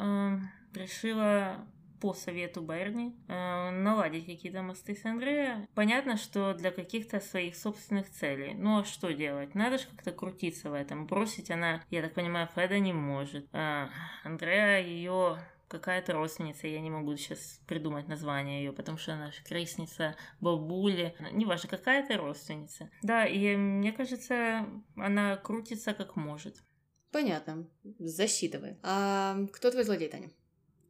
э, 0.73 0.79
решила 0.79 1.65
по 2.01 2.13
совету 2.13 2.61
Берни 2.61 3.15
э, 3.27 3.69
наладить 3.69 4.25
какие-то 4.25 4.63
мосты 4.63 4.95
с 4.95 5.05
Андрея. 5.05 5.67
Понятно, 5.75 6.17
что 6.17 6.53
для 6.53 6.71
каких-то 6.71 7.19
своих 7.19 7.55
собственных 7.55 8.09
целей. 8.09 8.53
Ну 8.55 8.79
а 8.79 8.83
что 8.83 9.11
делать? 9.11 9.55
Надо 9.55 9.77
же 9.77 9.85
как-то 9.85 10.11
крутиться 10.11 10.71
в 10.71 10.73
этом. 10.73 11.05
Бросить 11.05 11.51
она, 11.51 11.83
я 11.89 12.01
так 12.01 12.13
понимаю, 12.13 12.49
Феда 12.55 12.79
не 12.79 12.91
может. 12.91 13.47
А, 13.53 13.89
Андрея 14.23 14.81
ее 14.81 15.37
какая-то 15.67 16.13
родственница, 16.13 16.67
я 16.67 16.81
не 16.81 16.89
могу 16.89 17.15
сейчас 17.15 17.61
придумать 17.65 18.07
название 18.07 18.63
ее, 18.63 18.73
потому 18.73 18.97
что 18.97 19.13
она 19.13 19.31
же 19.31 19.41
крестница 19.43 20.17
бабули, 20.41 21.15
неважно, 21.31 21.69
какая-то 21.69 22.17
родственница. 22.17 22.89
Да, 23.01 23.25
и 23.25 23.55
мне 23.55 23.93
кажется, 23.93 24.67
она 24.97 25.37
крутится 25.37 25.93
как 25.93 26.17
может. 26.17 26.57
Понятно, 27.11 27.67
засчитывай. 27.99 28.77
А 28.83 29.37
кто 29.53 29.71
твой 29.71 29.83
злодей, 29.83 30.09
Таня? 30.09 30.31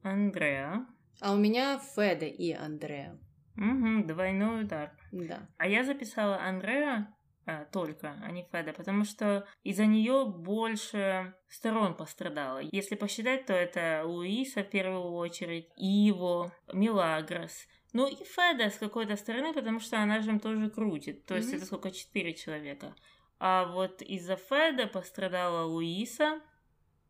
Андреа. 0.04 0.86
А 1.22 1.34
у 1.34 1.38
меня 1.38 1.80
Феда 1.96 2.26
и 2.26 2.52
Андреа. 2.52 3.18
Угу, 3.56 4.08
двойной 4.08 4.64
удар. 4.64 4.92
Да. 5.12 5.48
А 5.58 5.68
я 5.68 5.84
записала 5.84 6.42
Андреа 6.42 7.14
а, 7.46 7.66
только, 7.66 8.18
а 8.24 8.32
не 8.32 8.44
Феда, 8.52 8.74
потому 8.74 9.06
что 9.06 9.46
из-за 9.64 9.86
нее 9.86 10.26
больше 10.26 11.36
сторон 11.48 11.96
пострадало. 11.96 12.60
Если 12.72 12.96
посчитать, 12.96 13.46
то 13.46 13.54
это 13.54 14.02
Луиса 14.04 14.64
в 14.64 14.70
первую 14.70 15.12
очередь, 15.14 15.70
Иво, 15.78 16.52
Милагрос, 16.74 17.68
ну 17.94 18.08
и 18.08 18.16
Феда 18.16 18.70
с 18.70 18.78
какой-то 18.78 19.16
стороны, 19.16 19.54
потому 19.54 19.80
что 19.80 20.02
она 20.02 20.22
же 20.22 20.32
им 20.32 20.40
тоже 20.40 20.70
крутит. 20.70 21.26
То 21.26 21.36
есть 21.36 21.54
mm-hmm. 21.54 21.58
это 21.58 21.66
сколько? 21.66 21.92
Четыре 21.92 22.34
человека. 22.34 22.96
А 23.40 23.66
вот 23.66 24.02
из-за 24.02 24.38
Феда 24.38 24.88
пострадала 24.88 25.66
Луиса, 25.66 26.42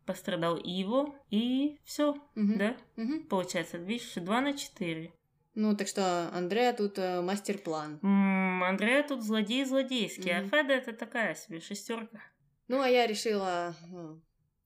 пострадал 0.06 0.58
Иво, 0.58 1.16
и 1.30 1.80
все, 1.84 2.12
угу. 2.12 2.56
да? 2.58 2.76
Угу. 2.98 3.26
Получается, 3.30 3.78
видишь, 3.78 4.14
2 4.16 4.42
на 4.42 4.54
4. 4.54 5.14
Ну, 5.54 5.76
так 5.76 5.88
что 5.88 6.30
Андрея 6.34 6.74
тут 6.74 6.98
э, 6.98 7.22
мастер-план. 7.22 8.00
М-м, 8.02 8.64
Андрея 8.64 9.04
тут 9.04 9.24
злодей 9.24 9.66
злодейский, 9.66 10.32
угу. 10.32 10.48
а 10.48 10.50
Феда 10.50 10.74
это 10.74 10.94
такая 10.94 11.36
себе 11.36 11.60
шестерка. 11.60 12.22
Ну, 12.68 12.82
а 12.82 12.88
я 12.88 13.06
решила 13.06 13.76
ну, 13.90 14.22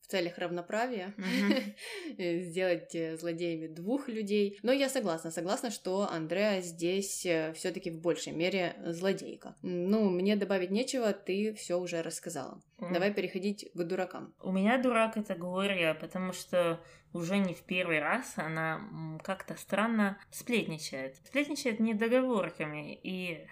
в 0.06 0.08
целях 0.08 0.38
равноправия 0.38 1.14
mm-hmm. 1.18 2.42
сделать 2.44 2.94
э, 2.94 3.18
злодеями 3.18 3.68
двух 3.68 4.08
людей. 4.08 4.60
Но 4.62 4.72
я 4.72 4.88
согласна, 4.88 5.32
согласна, 5.32 5.72
что 5.72 6.08
Андреа 6.10 6.62
здесь 6.62 7.26
э, 7.26 7.54
все-таки 7.54 7.90
в 7.90 8.00
большей 8.00 8.34
мере 8.34 8.76
злодейка. 8.86 9.56
Ну, 9.64 10.10
мне 10.10 10.36
добавить 10.36 10.70
нечего, 10.70 11.12
ты 11.12 11.54
все 11.56 11.80
уже 11.80 12.04
рассказала. 12.04 12.62
Mm-hmm. 12.78 12.94
Давай 12.94 13.14
переходить 13.14 13.72
к 13.74 13.84
дуракам. 13.84 14.34
У 14.42 14.52
меня 14.52 14.78
дурак 14.78 15.18
это 15.18 15.34
Глория, 15.34 15.96
потому 15.96 16.34
что 16.34 16.80
уже 17.14 17.38
не 17.38 17.56
в 17.56 17.64
первый 17.64 18.00
раз 18.00 18.34
она 18.36 18.82
как-то 19.24 19.56
странно 19.56 20.20
сплетничает. 20.30 21.16
Сплетничает 21.26 21.80
недоговорками 21.80 23.00
и 23.02 23.48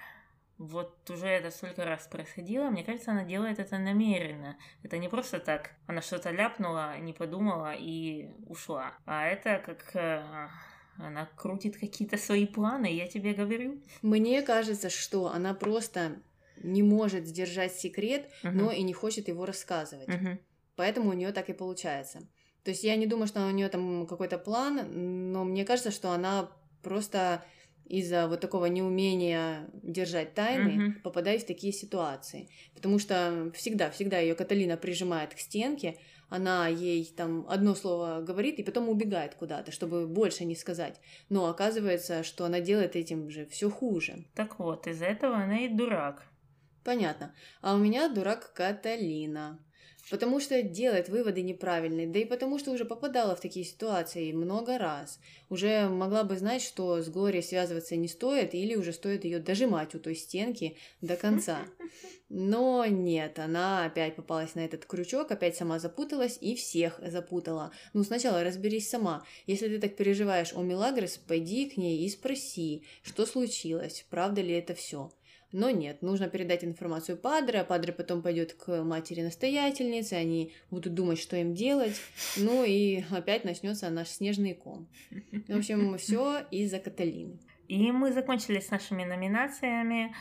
вот 0.64 1.10
уже 1.10 1.28
это 1.28 1.52
столько 1.52 1.86
раз 1.86 2.08
происходило, 2.08 2.70
мне 2.70 2.84
кажется, 2.84 3.12
она 3.12 3.24
делает 3.24 3.60
это 3.60 3.78
намеренно. 3.78 4.58
Это 4.82 4.98
не 4.98 5.10
просто 5.10 5.40
так, 5.40 5.72
она 5.88 6.02
что-то 6.02 6.32
ляпнула, 6.32 6.98
не 7.00 7.14
подумала 7.14 7.74
и 7.74 8.30
ушла. 8.48 8.94
А 9.06 9.26
это 9.26 9.62
как 9.66 9.96
э, 9.96 10.48
она 10.98 11.26
крутит 11.36 11.78
какие-то 11.78 12.18
свои 12.18 12.46
планы, 12.46 12.86
я 12.86 13.08
тебе 13.08 13.34
говорю. 13.34 13.82
Мне 14.02 14.42
кажется, 14.42 14.90
что 14.90 15.28
она 15.28 15.54
просто 15.54 16.22
не 16.64 16.84
может 16.84 17.26
сдержать 17.26 17.74
секрет, 17.74 18.30
uh-huh. 18.44 18.52
но 18.52 18.72
и 18.72 18.84
не 18.84 18.94
хочет 18.94 19.28
его 19.28 19.46
рассказывать. 19.46 20.08
Uh-huh. 20.08 20.38
Поэтому 20.76 21.10
у 21.10 21.14
нее 21.14 21.32
так 21.32 21.50
и 21.50 21.54
получается. 21.54 22.20
То 22.64 22.72
есть 22.72 22.84
я 22.84 22.96
не 22.96 23.06
думаю, 23.06 23.28
что 23.28 23.46
у 23.46 23.52
нее 23.52 23.68
там 23.68 24.08
какой-то 24.08 24.38
план, 24.38 25.32
но 25.32 25.44
мне 25.44 25.66
кажется, 25.66 25.92
что 25.92 26.12
она 26.12 26.50
просто 26.82 27.44
из-за 27.94 28.28
вот 28.28 28.42
такого 28.42 28.66
неумения 28.66 29.70
держать 29.84 30.34
тайны 30.34 30.70
mm-hmm. 30.70 31.02
попадаю 31.04 31.40
в 31.40 31.46
такие 31.46 31.72
ситуации. 31.72 32.50
Потому 32.74 32.98
что 32.98 33.52
всегда, 33.54 33.92
всегда 33.92 34.18
ее 34.18 34.34
Каталина 34.34 34.78
прижимает 34.78 35.36
к 35.36 35.38
стенке, 35.38 36.00
она 36.28 36.68
ей 36.68 37.06
там 37.16 37.46
одно 37.48 37.76
слово 37.76 38.22
говорит 38.22 38.58
и 38.58 38.64
потом 38.64 38.90
убегает 38.90 39.36
куда-то, 39.36 39.72
чтобы 39.72 40.08
больше 40.08 40.44
не 40.44 40.56
сказать. 40.56 41.00
Но 41.30 41.46
оказывается, 41.46 42.24
что 42.24 42.46
она 42.46 42.62
делает 42.62 42.96
этим 42.96 43.30
же 43.30 43.46
все 43.46 43.70
хуже. 43.70 44.26
Так 44.34 44.58
вот, 44.58 44.88
из-за 44.88 45.06
этого 45.06 45.36
она 45.36 45.60
и 45.60 45.68
дурак. 45.68 46.24
Понятно. 46.84 47.36
А 47.62 47.76
у 47.76 47.78
меня 47.78 48.10
дурак 48.10 48.54
Каталина 48.54 49.60
потому 50.10 50.40
что 50.40 50.62
делает 50.62 51.10
выводы 51.10 51.42
неправильные, 51.42 52.08
да 52.08 52.20
и 52.20 52.26
потому 52.26 52.60
что 52.60 52.72
уже 52.72 52.86
попадала 52.86 53.36
в 53.36 53.42
такие 53.42 53.66
ситуации 53.66 54.32
много 54.32 54.78
раз. 54.78 55.20
Уже 55.50 55.88
могла 55.88 56.24
бы 56.24 56.38
знать, 56.38 56.62
что 56.62 57.02
с 57.02 57.10
Глорией 57.10 57.44
связываться 57.44 57.96
не 57.96 58.08
стоит, 58.08 58.54
или 58.54 58.76
уже 58.76 58.92
стоит 58.92 59.24
ее 59.24 59.40
дожимать 59.40 59.96
у 59.96 60.00
той 60.00 60.16
стенки 60.16 60.78
до 61.02 61.16
конца. 61.16 61.60
Но 62.30 62.86
нет, 62.86 63.38
она 63.38 63.86
опять 63.86 64.16
попалась 64.16 64.56
на 64.56 64.62
этот 64.62 64.86
крючок, 64.86 65.30
опять 65.32 65.56
сама 65.56 65.78
запуталась 65.78 66.38
и 66.42 66.56
всех 66.56 67.00
запутала. 67.06 67.72
Ну, 67.94 68.04
сначала 68.04 68.44
разберись 68.44 68.90
сама. 68.90 69.24
Если 69.46 69.68
ты 69.68 69.80
так 69.80 69.96
переживаешь 69.96 70.54
о 70.54 70.62
Милагрос, 70.64 71.18
пойди 71.18 71.70
к 71.70 71.78
ней 71.78 72.04
и 72.04 72.10
спроси, 72.10 72.84
что 73.04 73.26
случилось, 73.26 74.06
правда 74.10 74.42
ли 74.42 74.54
это 74.54 74.74
все. 74.74 75.12
Но 75.54 75.70
нет, 75.70 76.02
нужно 76.02 76.30
передать 76.30 76.64
информацию 76.64 77.16
Падре, 77.16 77.60
а 77.60 77.64
Падре 77.64 77.94
потом 77.94 78.24
пойдет 78.24 78.54
к 78.54 78.84
матери-настоятельнице, 78.84 80.14
они 80.14 80.52
будут 80.72 80.96
думать, 80.96 81.20
что 81.20 81.38
им 81.38 81.54
делать, 81.54 81.96
ну 82.38 82.64
и 82.64 83.04
опять 83.12 83.46
начнется 83.46 83.88
наш 83.92 84.08
снежный 84.08 84.56
ком. 84.56 84.90
В 85.48 85.56
общем, 85.56 85.96
все 86.00 86.40
из-за 86.50 86.80
Каталины. 86.80 87.40
И 87.68 87.92
мы 87.92 88.12
закончили 88.14 88.60
с 88.60 88.72
нашими 88.72 89.04
номинациями, 89.04 90.16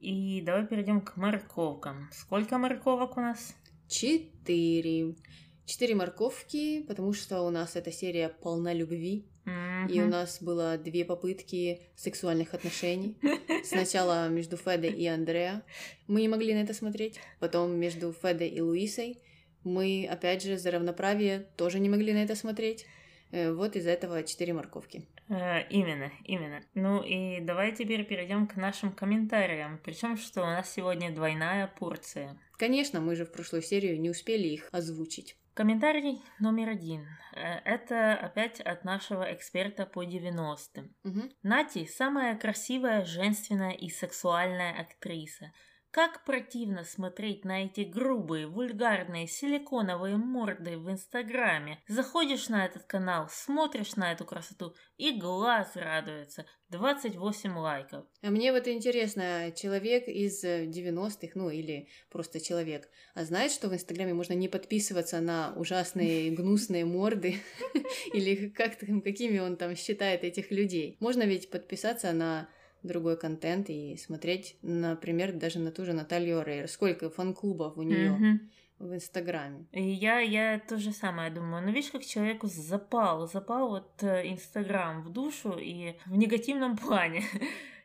и 0.00 0.42
давай 0.44 0.66
перейдем 0.66 1.00
к 1.00 1.16
морковкам. 1.16 2.08
Сколько 2.12 2.58
морковок 2.58 3.16
у 3.16 3.20
нас? 3.20 3.54
Четыре. 3.86 5.14
Четыре 5.64 5.94
морковки, 5.94 6.82
потому 6.82 7.12
что 7.12 7.42
у 7.42 7.50
нас 7.50 7.76
эта 7.76 7.92
серия 7.92 8.30
полна 8.30 8.72
любви. 8.72 9.28
Mm-hmm. 9.44 9.71
И 9.88 10.00
у 10.00 10.08
нас 10.08 10.42
было 10.42 10.76
две 10.78 11.04
попытки 11.04 11.82
сексуальных 11.96 12.54
отношений. 12.54 13.16
Сначала 13.64 14.28
между 14.28 14.56
Федой 14.56 14.90
и 14.90 15.06
Андреа. 15.06 15.62
Мы 16.06 16.22
не 16.22 16.28
могли 16.28 16.54
на 16.54 16.62
это 16.62 16.74
смотреть. 16.74 17.20
Потом 17.40 17.76
между 17.78 18.12
Федой 18.12 18.48
и 18.48 18.60
Луисой. 18.60 19.18
Мы, 19.64 20.08
опять 20.10 20.42
же, 20.42 20.58
за 20.58 20.72
равноправие 20.72 21.46
тоже 21.56 21.78
не 21.78 21.88
могли 21.88 22.12
на 22.12 22.24
это 22.24 22.34
смотреть. 22.34 22.86
Э, 23.32 23.52
вот 23.52 23.76
из 23.76 23.86
этого 23.86 24.22
четыре 24.22 24.52
морковки. 24.52 25.06
Э, 25.28 25.66
именно, 25.70 26.12
именно. 26.24 26.62
Ну 26.74 27.02
и 27.02 27.40
давай 27.40 27.72
теперь 27.72 28.04
перейдем 28.04 28.46
к 28.46 28.56
нашим 28.56 28.92
комментариям. 28.92 29.80
Причем, 29.82 30.16
что 30.16 30.42
у 30.42 30.46
нас 30.46 30.72
сегодня 30.72 31.14
двойная 31.14 31.66
порция. 31.78 32.38
Конечно, 32.58 33.00
мы 33.00 33.16
же 33.16 33.24
в 33.24 33.32
прошлую 33.32 33.62
серию 33.62 33.98
не 34.00 34.10
успели 34.10 34.48
их 34.48 34.68
озвучить. 34.72 35.36
Комментарий 35.54 36.22
номер 36.38 36.70
один. 36.70 37.06
Э, 37.34 37.58
это 37.64 38.14
опять 38.14 38.60
от 38.60 38.84
нашего 38.84 39.32
эксперта 39.34 39.84
по 39.86 40.04
90-м. 40.04 40.94
Угу. 41.04 41.20
Нати– 41.42 41.86
самая 41.86 42.36
красивая, 42.38 43.04
женственная 43.04 43.72
и 43.72 43.90
сексуальная 43.90 44.80
актриса– 44.80 45.52
как 45.92 46.24
противно 46.24 46.84
смотреть 46.84 47.44
на 47.44 47.66
эти 47.66 47.82
грубые, 47.82 48.46
вульгарные, 48.46 49.28
силиконовые 49.28 50.16
морды 50.16 50.78
в 50.78 50.90
Инстаграме. 50.90 51.78
Заходишь 51.86 52.48
на 52.48 52.64
этот 52.64 52.84
канал, 52.84 53.28
смотришь 53.30 53.94
на 53.96 54.10
эту 54.10 54.24
красоту, 54.24 54.74
и 54.96 55.12
глаз 55.12 55.76
радуется. 55.76 56.46
28 56.70 57.58
лайков. 57.58 58.06
А 58.22 58.30
мне 58.30 58.50
вот 58.50 58.66
интересно, 58.66 59.52
человек 59.54 60.08
из 60.08 60.42
90-х, 60.42 61.32
ну 61.34 61.50
или 61.50 61.88
просто 62.10 62.40
человек, 62.40 62.88
а 63.14 63.24
знает, 63.24 63.52
что 63.52 63.68
в 63.68 63.74
Инстаграме 63.74 64.14
можно 64.14 64.32
не 64.32 64.48
подписываться 64.48 65.20
на 65.20 65.52
ужасные 65.56 66.30
гнусные 66.34 66.86
морды? 66.86 67.36
Или 68.14 68.48
как 68.48 68.78
какими 68.78 69.38
он 69.38 69.58
там 69.58 69.76
считает 69.76 70.24
этих 70.24 70.50
людей? 70.50 70.96
Можно 71.00 71.24
ведь 71.24 71.50
подписаться 71.50 72.12
на 72.12 72.48
другой 72.82 73.16
контент 73.16 73.70
и 73.70 73.96
смотреть, 73.96 74.56
например, 74.62 75.32
даже 75.32 75.58
на 75.58 75.70
ту 75.70 75.84
же 75.84 75.92
Наталью 75.92 76.42
Рейр. 76.42 76.68
Сколько 76.68 77.10
фан-клубов 77.10 77.76
у 77.76 77.82
нее 77.82 78.10
mm-hmm. 78.10 78.86
в 78.86 78.94
Инстаграме. 78.94 79.66
И 79.72 79.82
я, 79.82 80.18
я 80.20 80.58
то 80.58 80.78
же 80.78 80.92
самое 80.92 81.30
думаю. 81.30 81.64
Но 81.64 81.70
видишь, 81.70 81.90
как 81.90 82.04
человеку 82.04 82.46
запал, 82.48 83.28
запал 83.28 83.68
вот 83.68 84.02
э, 84.02 84.30
Инстаграм 84.30 85.02
в 85.02 85.12
душу 85.12 85.56
и 85.58 85.94
в 86.06 86.16
негативном 86.16 86.76
плане. 86.78 87.24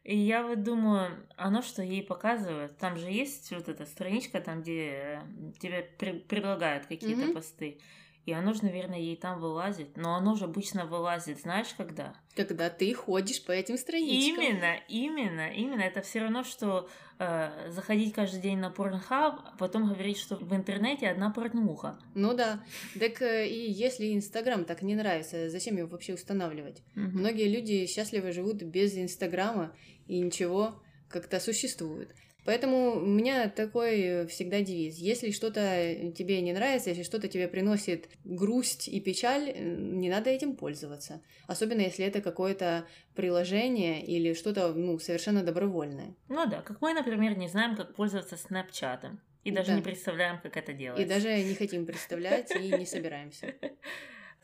И 0.04 0.18
я 0.18 0.42
вот 0.42 0.64
думаю, 0.64 1.12
оно 1.36 1.62
что 1.62 1.84
ей 1.84 2.02
показывает, 2.02 2.78
там 2.78 2.96
же 2.96 3.08
есть 3.10 3.52
вот 3.52 3.68
эта 3.68 3.86
страничка, 3.86 4.40
там, 4.40 4.62
где 4.62 4.90
э, 4.90 5.22
тебе 5.60 5.86
при- 5.98 6.20
предлагают 6.20 6.86
какие-то 6.86 7.26
Мгм. 7.26 7.34
посты. 7.34 7.80
И 8.28 8.34
оно 8.34 8.54
же, 8.54 8.66
наверное, 8.66 9.00
ей 9.00 9.16
там 9.16 9.40
вылазит. 9.40 9.96
Но 9.96 10.16
оно 10.16 10.36
же 10.36 10.44
обычно 10.44 10.86
вылазит, 10.86 11.40
знаешь, 11.40 11.74
когда? 11.78 12.14
Когда 12.36 12.70
ты 12.70 12.94
ходишь 12.94 13.42
по 13.42 13.54
этим 13.54 13.78
страничкам. 13.78 14.44
Именно, 14.44 14.76
именно, 14.90 15.50
именно. 15.54 15.82
Это 15.82 16.02
все 16.02 16.20
равно, 16.20 16.44
что 16.44 16.90
э, 17.20 17.70
заходить 17.70 18.14
каждый 18.14 18.42
день 18.42 18.58
на 18.58 18.68
Pornhub, 18.70 19.00
а 19.10 19.56
потом 19.58 19.88
говорить, 19.88 20.18
что 20.18 20.36
в 20.36 20.54
интернете 20.54 21.08
одна 21.08 21.30
порнуха. 21.30 21.98
Ну 22.16 22.34
да. 22.34 22.62
Так 23.00 23.22
э, 23.22 23.48
и 23.48 23.72
если 23.72 24.14
Инстаграм 24.14 24.66
так 24.66 24.82
не 24.82 24.96
нравится, 24.96 25.50
зачем 25.50 25.78
его 25.78 25.88
вообще 25.88 26.14
устанавливать? 26.14 26.84
Мгм. 26.96 27.20
Многие 27.20 27.48
люди 27.48 27.88
счастливо 27.88 28.34
живут 28.34 28.62
без 28.62 28.94
Инстаграма 28.98 29.74
и 30.08 30.20
ничего 30.20 30.84
как-то 31.08 31.40
существует. 31.40 32.14
Поэтому 32.48 32.94
у 32.94 33.06
меня 33.06 33.50
такой 33.50 34.26
всегда 34.28 34.62
девиз. 34.62 35.00
Если 35.00 35.32
что-то 35.32 36.14
тебе 36.16 36.40
не 36.40 36.54
нравится, 36.54 36.92
если 36.92 37.04
что-то 37.04 37.28
тебе 37.28 37.50
приносит 37.50 38.10
грусть 38.24 38.88
и 38.88 39.02
печаль, 39.02 39.54
не 39.60 40.10
надо 40.10 40.30
этим 40.30 40.56
пользоваться. 40.56 41.22
Особенно 41.48 41.82
если 41.82 42.06
это 42.06 42.22
какое-то 42.22 42.88
приложение 43.16 44.02
или 44.02 44.34
что-то 44.34 44.74
ну, 44.74 44.98
совершенно 44.98 45.44
добровольное. 45.44 46.16
Ну 46.30 46.46
да, 46.46 46.62
как 46.62 46.80
мы, 46.80 46.94
например, 46.94 47.38
не 47.38 47.50
знаем, 47.50 47.76
как 47.76 47.94
пользоваться 47.96 48.38
снапчатом. 48.38 49.20
И 49.44 49.52
даже 49.52 49.72
Да. 49.72 49.76
не 49.76 49.82
представляем, 49.82 50.40
как 50.40 50.56
это 50.56 50.72
делать. 50.72 51.02
И 51.02 51.04
даже 51.04 51.44
не 51.44 51.54
хотим 51.60 51.86
представлять 51.86 52.56
и 52.56 52.72
не 52.72 52.86
собираемся. 52.86 53.56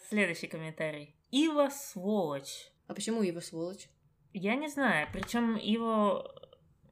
Следующий 0.09 0.47
комментарий. 0.47 1.15
Ива 1.31 1.69
сволочь. 1.69 2.69
А 2.87 2.93
почему 2.95 3.21
его 3.21 3.39
сволочь? 3.39 3.87
Я 4.33 4.55
не 4.55 4.67
знаю, 4.67 5.07
причем 5.13 5.55
его 5.55 6.27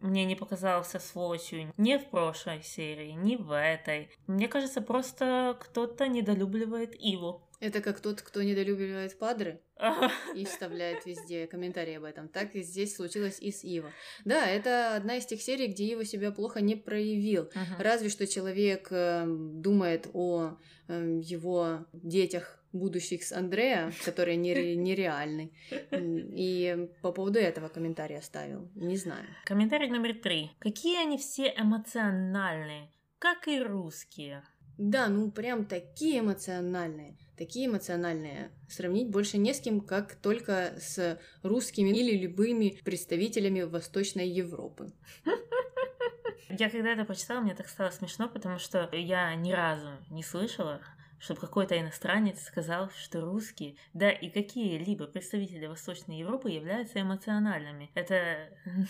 мне 0.01 0.25
не 0.25 0.35
показался 0.35 0.99
сволочью 0.99 1.71
ни 1.77 1.97
в 1.97 2.09
прошлой 2.09 2.63
серии, 2.63 3.11
ни 3.11 3.35
в 3.35 3.55
этой. 3.55 4.09
Мне 4.27 4.47
кажется, 4.47 4.81
просто 4.81 5.57
кто-то 5.59 6.07
недолюбливает 6.07 6.95
Иву. 6.99 7.47
Это 7.59 7.79
как 7.79 7.99
тот, 7.99 8.23
кто 8.23 8.41
недолюбливает 8.41 9.19
падры 9.19 9.61
и 10.35 10.45
вставляет 10.45 11.05
везде 11.05 11.45
комментарии 11.45 11.93
об 11.93 12.05
этом. 12.05 12.27
Так 12.27 12.55
и 12.55 12.63
здесь 12.63 12.95
случилось 12.95 13.39
и 13.39 13.51
с 13.51 13.63
Иво. 13.63 13.91
Да, 14.25 14.47
это 14.47 14.95
одна 14.95 15.17
из 15.17 15.27
тех 15.27 15.39
серий, 15.39 15.67
где 15.67 15.85
Иво 15.93 16.03
себя 16.03 16.31
плохо 16.31 16.59
не 16.59 16.75
проявил. 16.75 17.51
Мгм. 17.53 17.75
Разве 17.77 18.09
что 18.09 18.25
человек 18.25 18.87
э, 18.89 19.25
думает 19.27 20.09
о 20.13 20.57
э, 20.87 21.19
его 21.23 21.85
детях 21.93 22.60
будущих 22.73 23.23
с 23.23 23.31
Андрея, 23.31 23.91
которые 24.05 24.37
нере- 24.37 24.75
нереальны. 24.75 25.51
М, 25.91 26.17
И 26.33 26.89
по 27.01 27.11
поводу 27.11 27.39
этого 27.39 27.67
комментарий 27.69 28.17
оставил. 28.17 28.69
Не 28.75 28.97
знаю. 28.97 29.25
Комментарий 29.45 29.89
номер 29.89 30.13
три. 30.15 30.51
Какие 30.59 31.01
они 31.01 31.17
все 31.17 31.53
эмоциональные, 31.57 32.89
как 33.19 33.47
и 33.47 33.61
русские. 33.61 34.43
Да, 34.77 35.09
ну 35.09 35.31
прям 35.31 35.65
такие 35.65 36.19
эмоциональные, 36.21 37.17
такие 37.37 37.67
эмоциональные. 37.67 38.51
Сравнить 38.67 39.09
больше 39.11 39.37
не 39.37 39.53
с 39.53 39.59
кем, 39.59 39.81
как 39.81 40.15
только 40.15 40.73
с 40.79 41.19
русскими 41.43 41.89
или 41.89 42.17
любыми 42.17 42.79
представителями 42.83 43.61
Восточной 43.61 44.27
Европы. 44.27 44.87
Я 46.49 46.69
когда 46.69 46.91
это 46.93 47.05
почитала, 47.05 47.41
мне 47.41 47.53
так 47.55 47.67
стало 47.69 47.91
смешно, 47.91 48.27
потому 48.27 48.57
что 48.59 48.89
я 48.93 49.35
ни 49.35 49.51
разу 49.51 49.89
не 50.09 50.23
слышала, 50.23 50.81
чтобы 51.21 51.39
какой-то 51.39 51.79
иностранец 51.79 52.41
сказал, 52.41 52.89
что 52.89 53.21
русские, 53.21 53.75
да 53.93 54.09
и 54.09 54.29
какие-либо 54.29 55.05
представители 55.05 55.67
Восточной 55.67 56.17
Европы 56.17 56.49
являются 56.49 56.99
эмоциональными. 57.01 57.91
Это... 57.93 58.49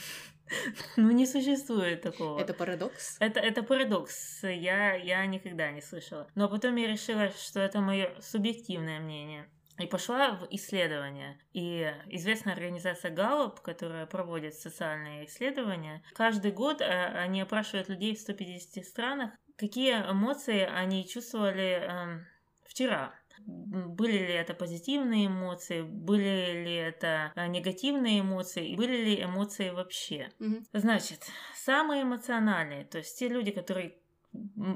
Ну, 0.98 1.12
не 1.12 1.26
существует 1.26 2.02
такого. 2.02 2.38
Это 2.38 2.54
парадокс? 2.54 3.16
Это, 3.22 3.40
это 3.40 3.64
парадокс. 3.64 4.44
Я, 4.44 4.96
я 4.96 5.26
никогда 5.26 5.72
не 5.72 5.80
слышала. 5.82 6.28
Но 6.36 6.50
потом 6.50 6.76
я 6.76 6.88
решила, 6.88 7.30
что 7.30 7.62
это 7.62 7.80
мое 7.80 8.14
субъективное 8.20 9.00
мнение. 9.00 9.48
И 9.82 9.88
пошла 9.88 10.32
в 10.32 10.48
исследования. 10.52 11.40
И 11.54 11.92
известная 12.08 12.54
организация 12.54 13.12
Gallup, 13.12 13.62
которая 13.62 14.06
проводит 14.06 14.54
социальные 14.54 15.26
исследования, 15.26 16.04
каждый 16.14 16.52
год 16.52 16.82
э, 16.82 16.86
они 16.86 17.42
опрашивают 17.42 17.90
людей 17.90 18.16
в 18.16 18.20
150 18.20 18.86
странах, 18.86 19.32
какие 19.58 19.94
эмоции 19.94 20.62
они 20.62 21.08
чувствовали 21.08 21.82
эм, 21.82 22.26
вчера. 22.64 23.14
Были 23.46 24.18
ли 24.20 24.34
это 24.34 24.54
позитивные 24.54 25.28
эмоции, 25.28 25.82
были 25.82 26.64
ли 26.64 26.76
это 26.76 27.32
э, 27.36 27.48
негативные 27.48 28.22
эмоции, 28.22 28.76
были 28.76 28.98
ли 28.98 29.24
эмоции 29.24 29.70
вообще. 29.72 30.30
Мгм. 30.40 30.64
Значит, 30.74 31.26
самые 31.56 32.04
эмоциональные, 32.04 32.86
то 32.86 33.00
есть 33.00 33.18
те 33.18 33.28
люди, 33.28 33.52
которые 33.52 33.98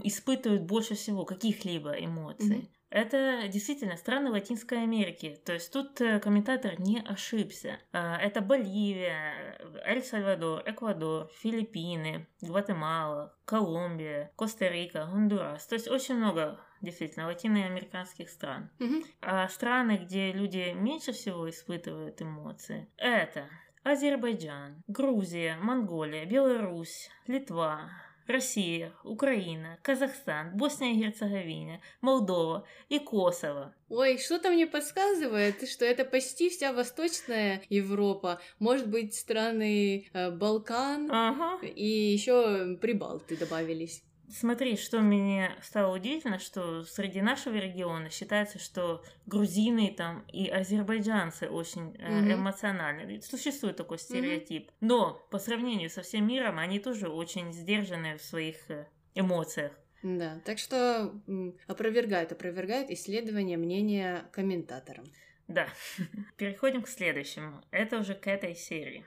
испытывают 0.04 0.64
больше 0.64 0.96
всего 0.96 1.26
каких-либо 1.26 1.92
эмоций, 1.92 2.58
Мгм. 2.58 2.75
Это 2.96 3.50
действительно 3.50 3.98
страны 3.98 4.30
Латинской 4.32 4.82
Америки. 4.82 5.38
То 5.44 5.52
есть 5.52 5.72
тут 5.74 6.00
э, 6.00 6.22
комментатор 6.22 6.80
не 6.80 7.02
ошибся. 7.02 7.78
А, 7.92 8.18
Это 8.18 8.40
Боливия, 8.40 9.60
Эль-Сальвадор, 9.86 10.64
Эквадор, 10.66 11.30
Филиппины, 11.42 12.26
Гватемала, 12.40 13.36
Колумбия, 13.44 14.32
Коста-Рика, 14.38 15.10
Гондурас. 15.12 15.68
То 15.68 15.76
есть 15.76 15.90
очень 15.90 16.16
много 16.16 16.58
действительно 16.82 17.26
латиноамериканских 17.26 18.30
стран. 18.30 18.70
Мгм. 18.80 19.04
А 19.22 19.50
страны, 19.50 19.98
где 19.98 20.32
люди 20.32 20.72
меньше 20.74 21.12
всего 21.12 21.50
испытывают 21.50 22.22
эмоции, 22.22 22.88
это 22.96 23.50
Азербайджан, 23.84 24.82
Грузия, 24.88 25.58
Монголия, 25.62 26.26
Беларусь, 26.26 27.10
Литва, 27.28 27.92
Россия, 28.28 28.92
Украина, 29.04 29.78
Казахстан, 29.82 30.58
Босния 30.58 30.94
и 30.94 30.96
Герцеговина, 30.98 31.82
Молдова 32.02 32.66
и 32.90 33.00
Косово. 33.00 33.74
Ой, 33.90 34.18
что-то 34.18 34.50
мне 34.50 34.66
подсказывает, 34.68 35.68
что 35.70 35.86
это 35.86 36.06
почти 36.06 36.50
вся 36.50 36.74
Восточная 36.74 37.62
Европа. 37.70 38.40
Может 38.60 38.88
быть, 38.88 39.14
страны 39.14 40.08
э, 40.14 40.32
Балкан 40.32 41.10
Ага. 41.12 41.66
и 41.66 41.86
еще 41.86 42.78
Прибалты 42.82 43.38
добавились. 43.38 44.04
Смотри, 44.30 44.76
что 44.78 45.02
мне 45.02 45.52
стало 45.62 45.96
удивительно, 45.96 46.40
что 46.40 46.84
среди 46.84 47.22
нашего 47.22 47.56
региона 47.56 48.10
считается, 48.10 48.60
что 48.60 49.04
грузины 49.26 49.94
там 49.96 50.26
и 50.32 50.48
азербайджанцы 50.48 51.48
очень 51.48 51.96
э, 52.00 52.34
эмоциональны. 52.34 53.22
Существует 53.22 53.78
такой 53.78 54.00
стереотип. 54.00 54.72
Но 54.82 55.26
по 55.30 55.38
сравнению 55.38 55.90
со 55.90 56.02
всем 56.02 56.28
миром, 56.28 56.60
они 56.60 56.80
тоже 56.80 57.08
очень 57.08 57.54
сдержаны 57.54 58.18
в 58.18 58.24
своих 58.24 58.70
э, 58.70 58.88
эмоциях. 59.14 59.72
Да, 60.02 60.40
так 60.46 60.60
что 60.60 61.20
опровергает, 61.68 62.32
опровергает 62.32 62.92
исследование 62.92 63.58
мнения 63.58 64.30
комментаторам. 64.32 65.06
Да. 65.48 65.68
Переходим 66.38 66.82
к 66.82 66.88
следующему. 66.88 67.62
Это 67.72 68.00
уже 68.00 68.16
к 68.16 68.28
этой 68.28 68.56
серии. 68.56 69.06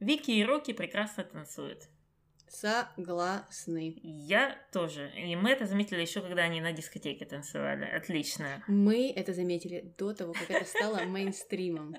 Вики 0.00 0.30
и 0.30 0.44
Рокки 0.44 0.72
прекрасно 0.72 1.24
танцуют. 1.24 1.88
Согласны. 2.48 3.98
Я 4.02 4.58
тоже. 4.72 5.10
И 5.16 5.34
мы 5.36 5.50
это 5.50 5.66
заметили 5.66 6.00
еще, 6.00 6.20
когда 6.20 6.42
они 6.42 6.60
на 6.60 6.72
дискотеке 6.72 7.24
танцевали. 7.24 7.84
Отлично. 7.84 8.62
Мы 8.68 9.12
это 9.14 9.32
заметили 9.32 9.92
до 9.98 10.14
того, 10.14 10.32
как 10.32 10.50
это 10.50 10.64
стало 10.64 11.00
мейнстримом. 11.04 11.96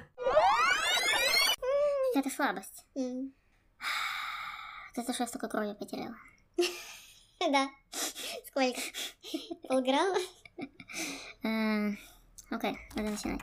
Это 2.13 2.29
слабость. 2.29 2.85
Ты 4.93 5.03
за 5.03 5.13
что 5.13 5.23
я 5.23 5.27
столько 5.27 5.47
крови 5.47 5.73
потеряла? 5.73 6.15
Да. 7.49 7.69
Сколько? 8.47 8.79
Полграмма? 9.67 10.17
Э, 11.43 11.91
Окей, 12.51 12.77
надо 12.95 13.09
начинать. 13.09 13.41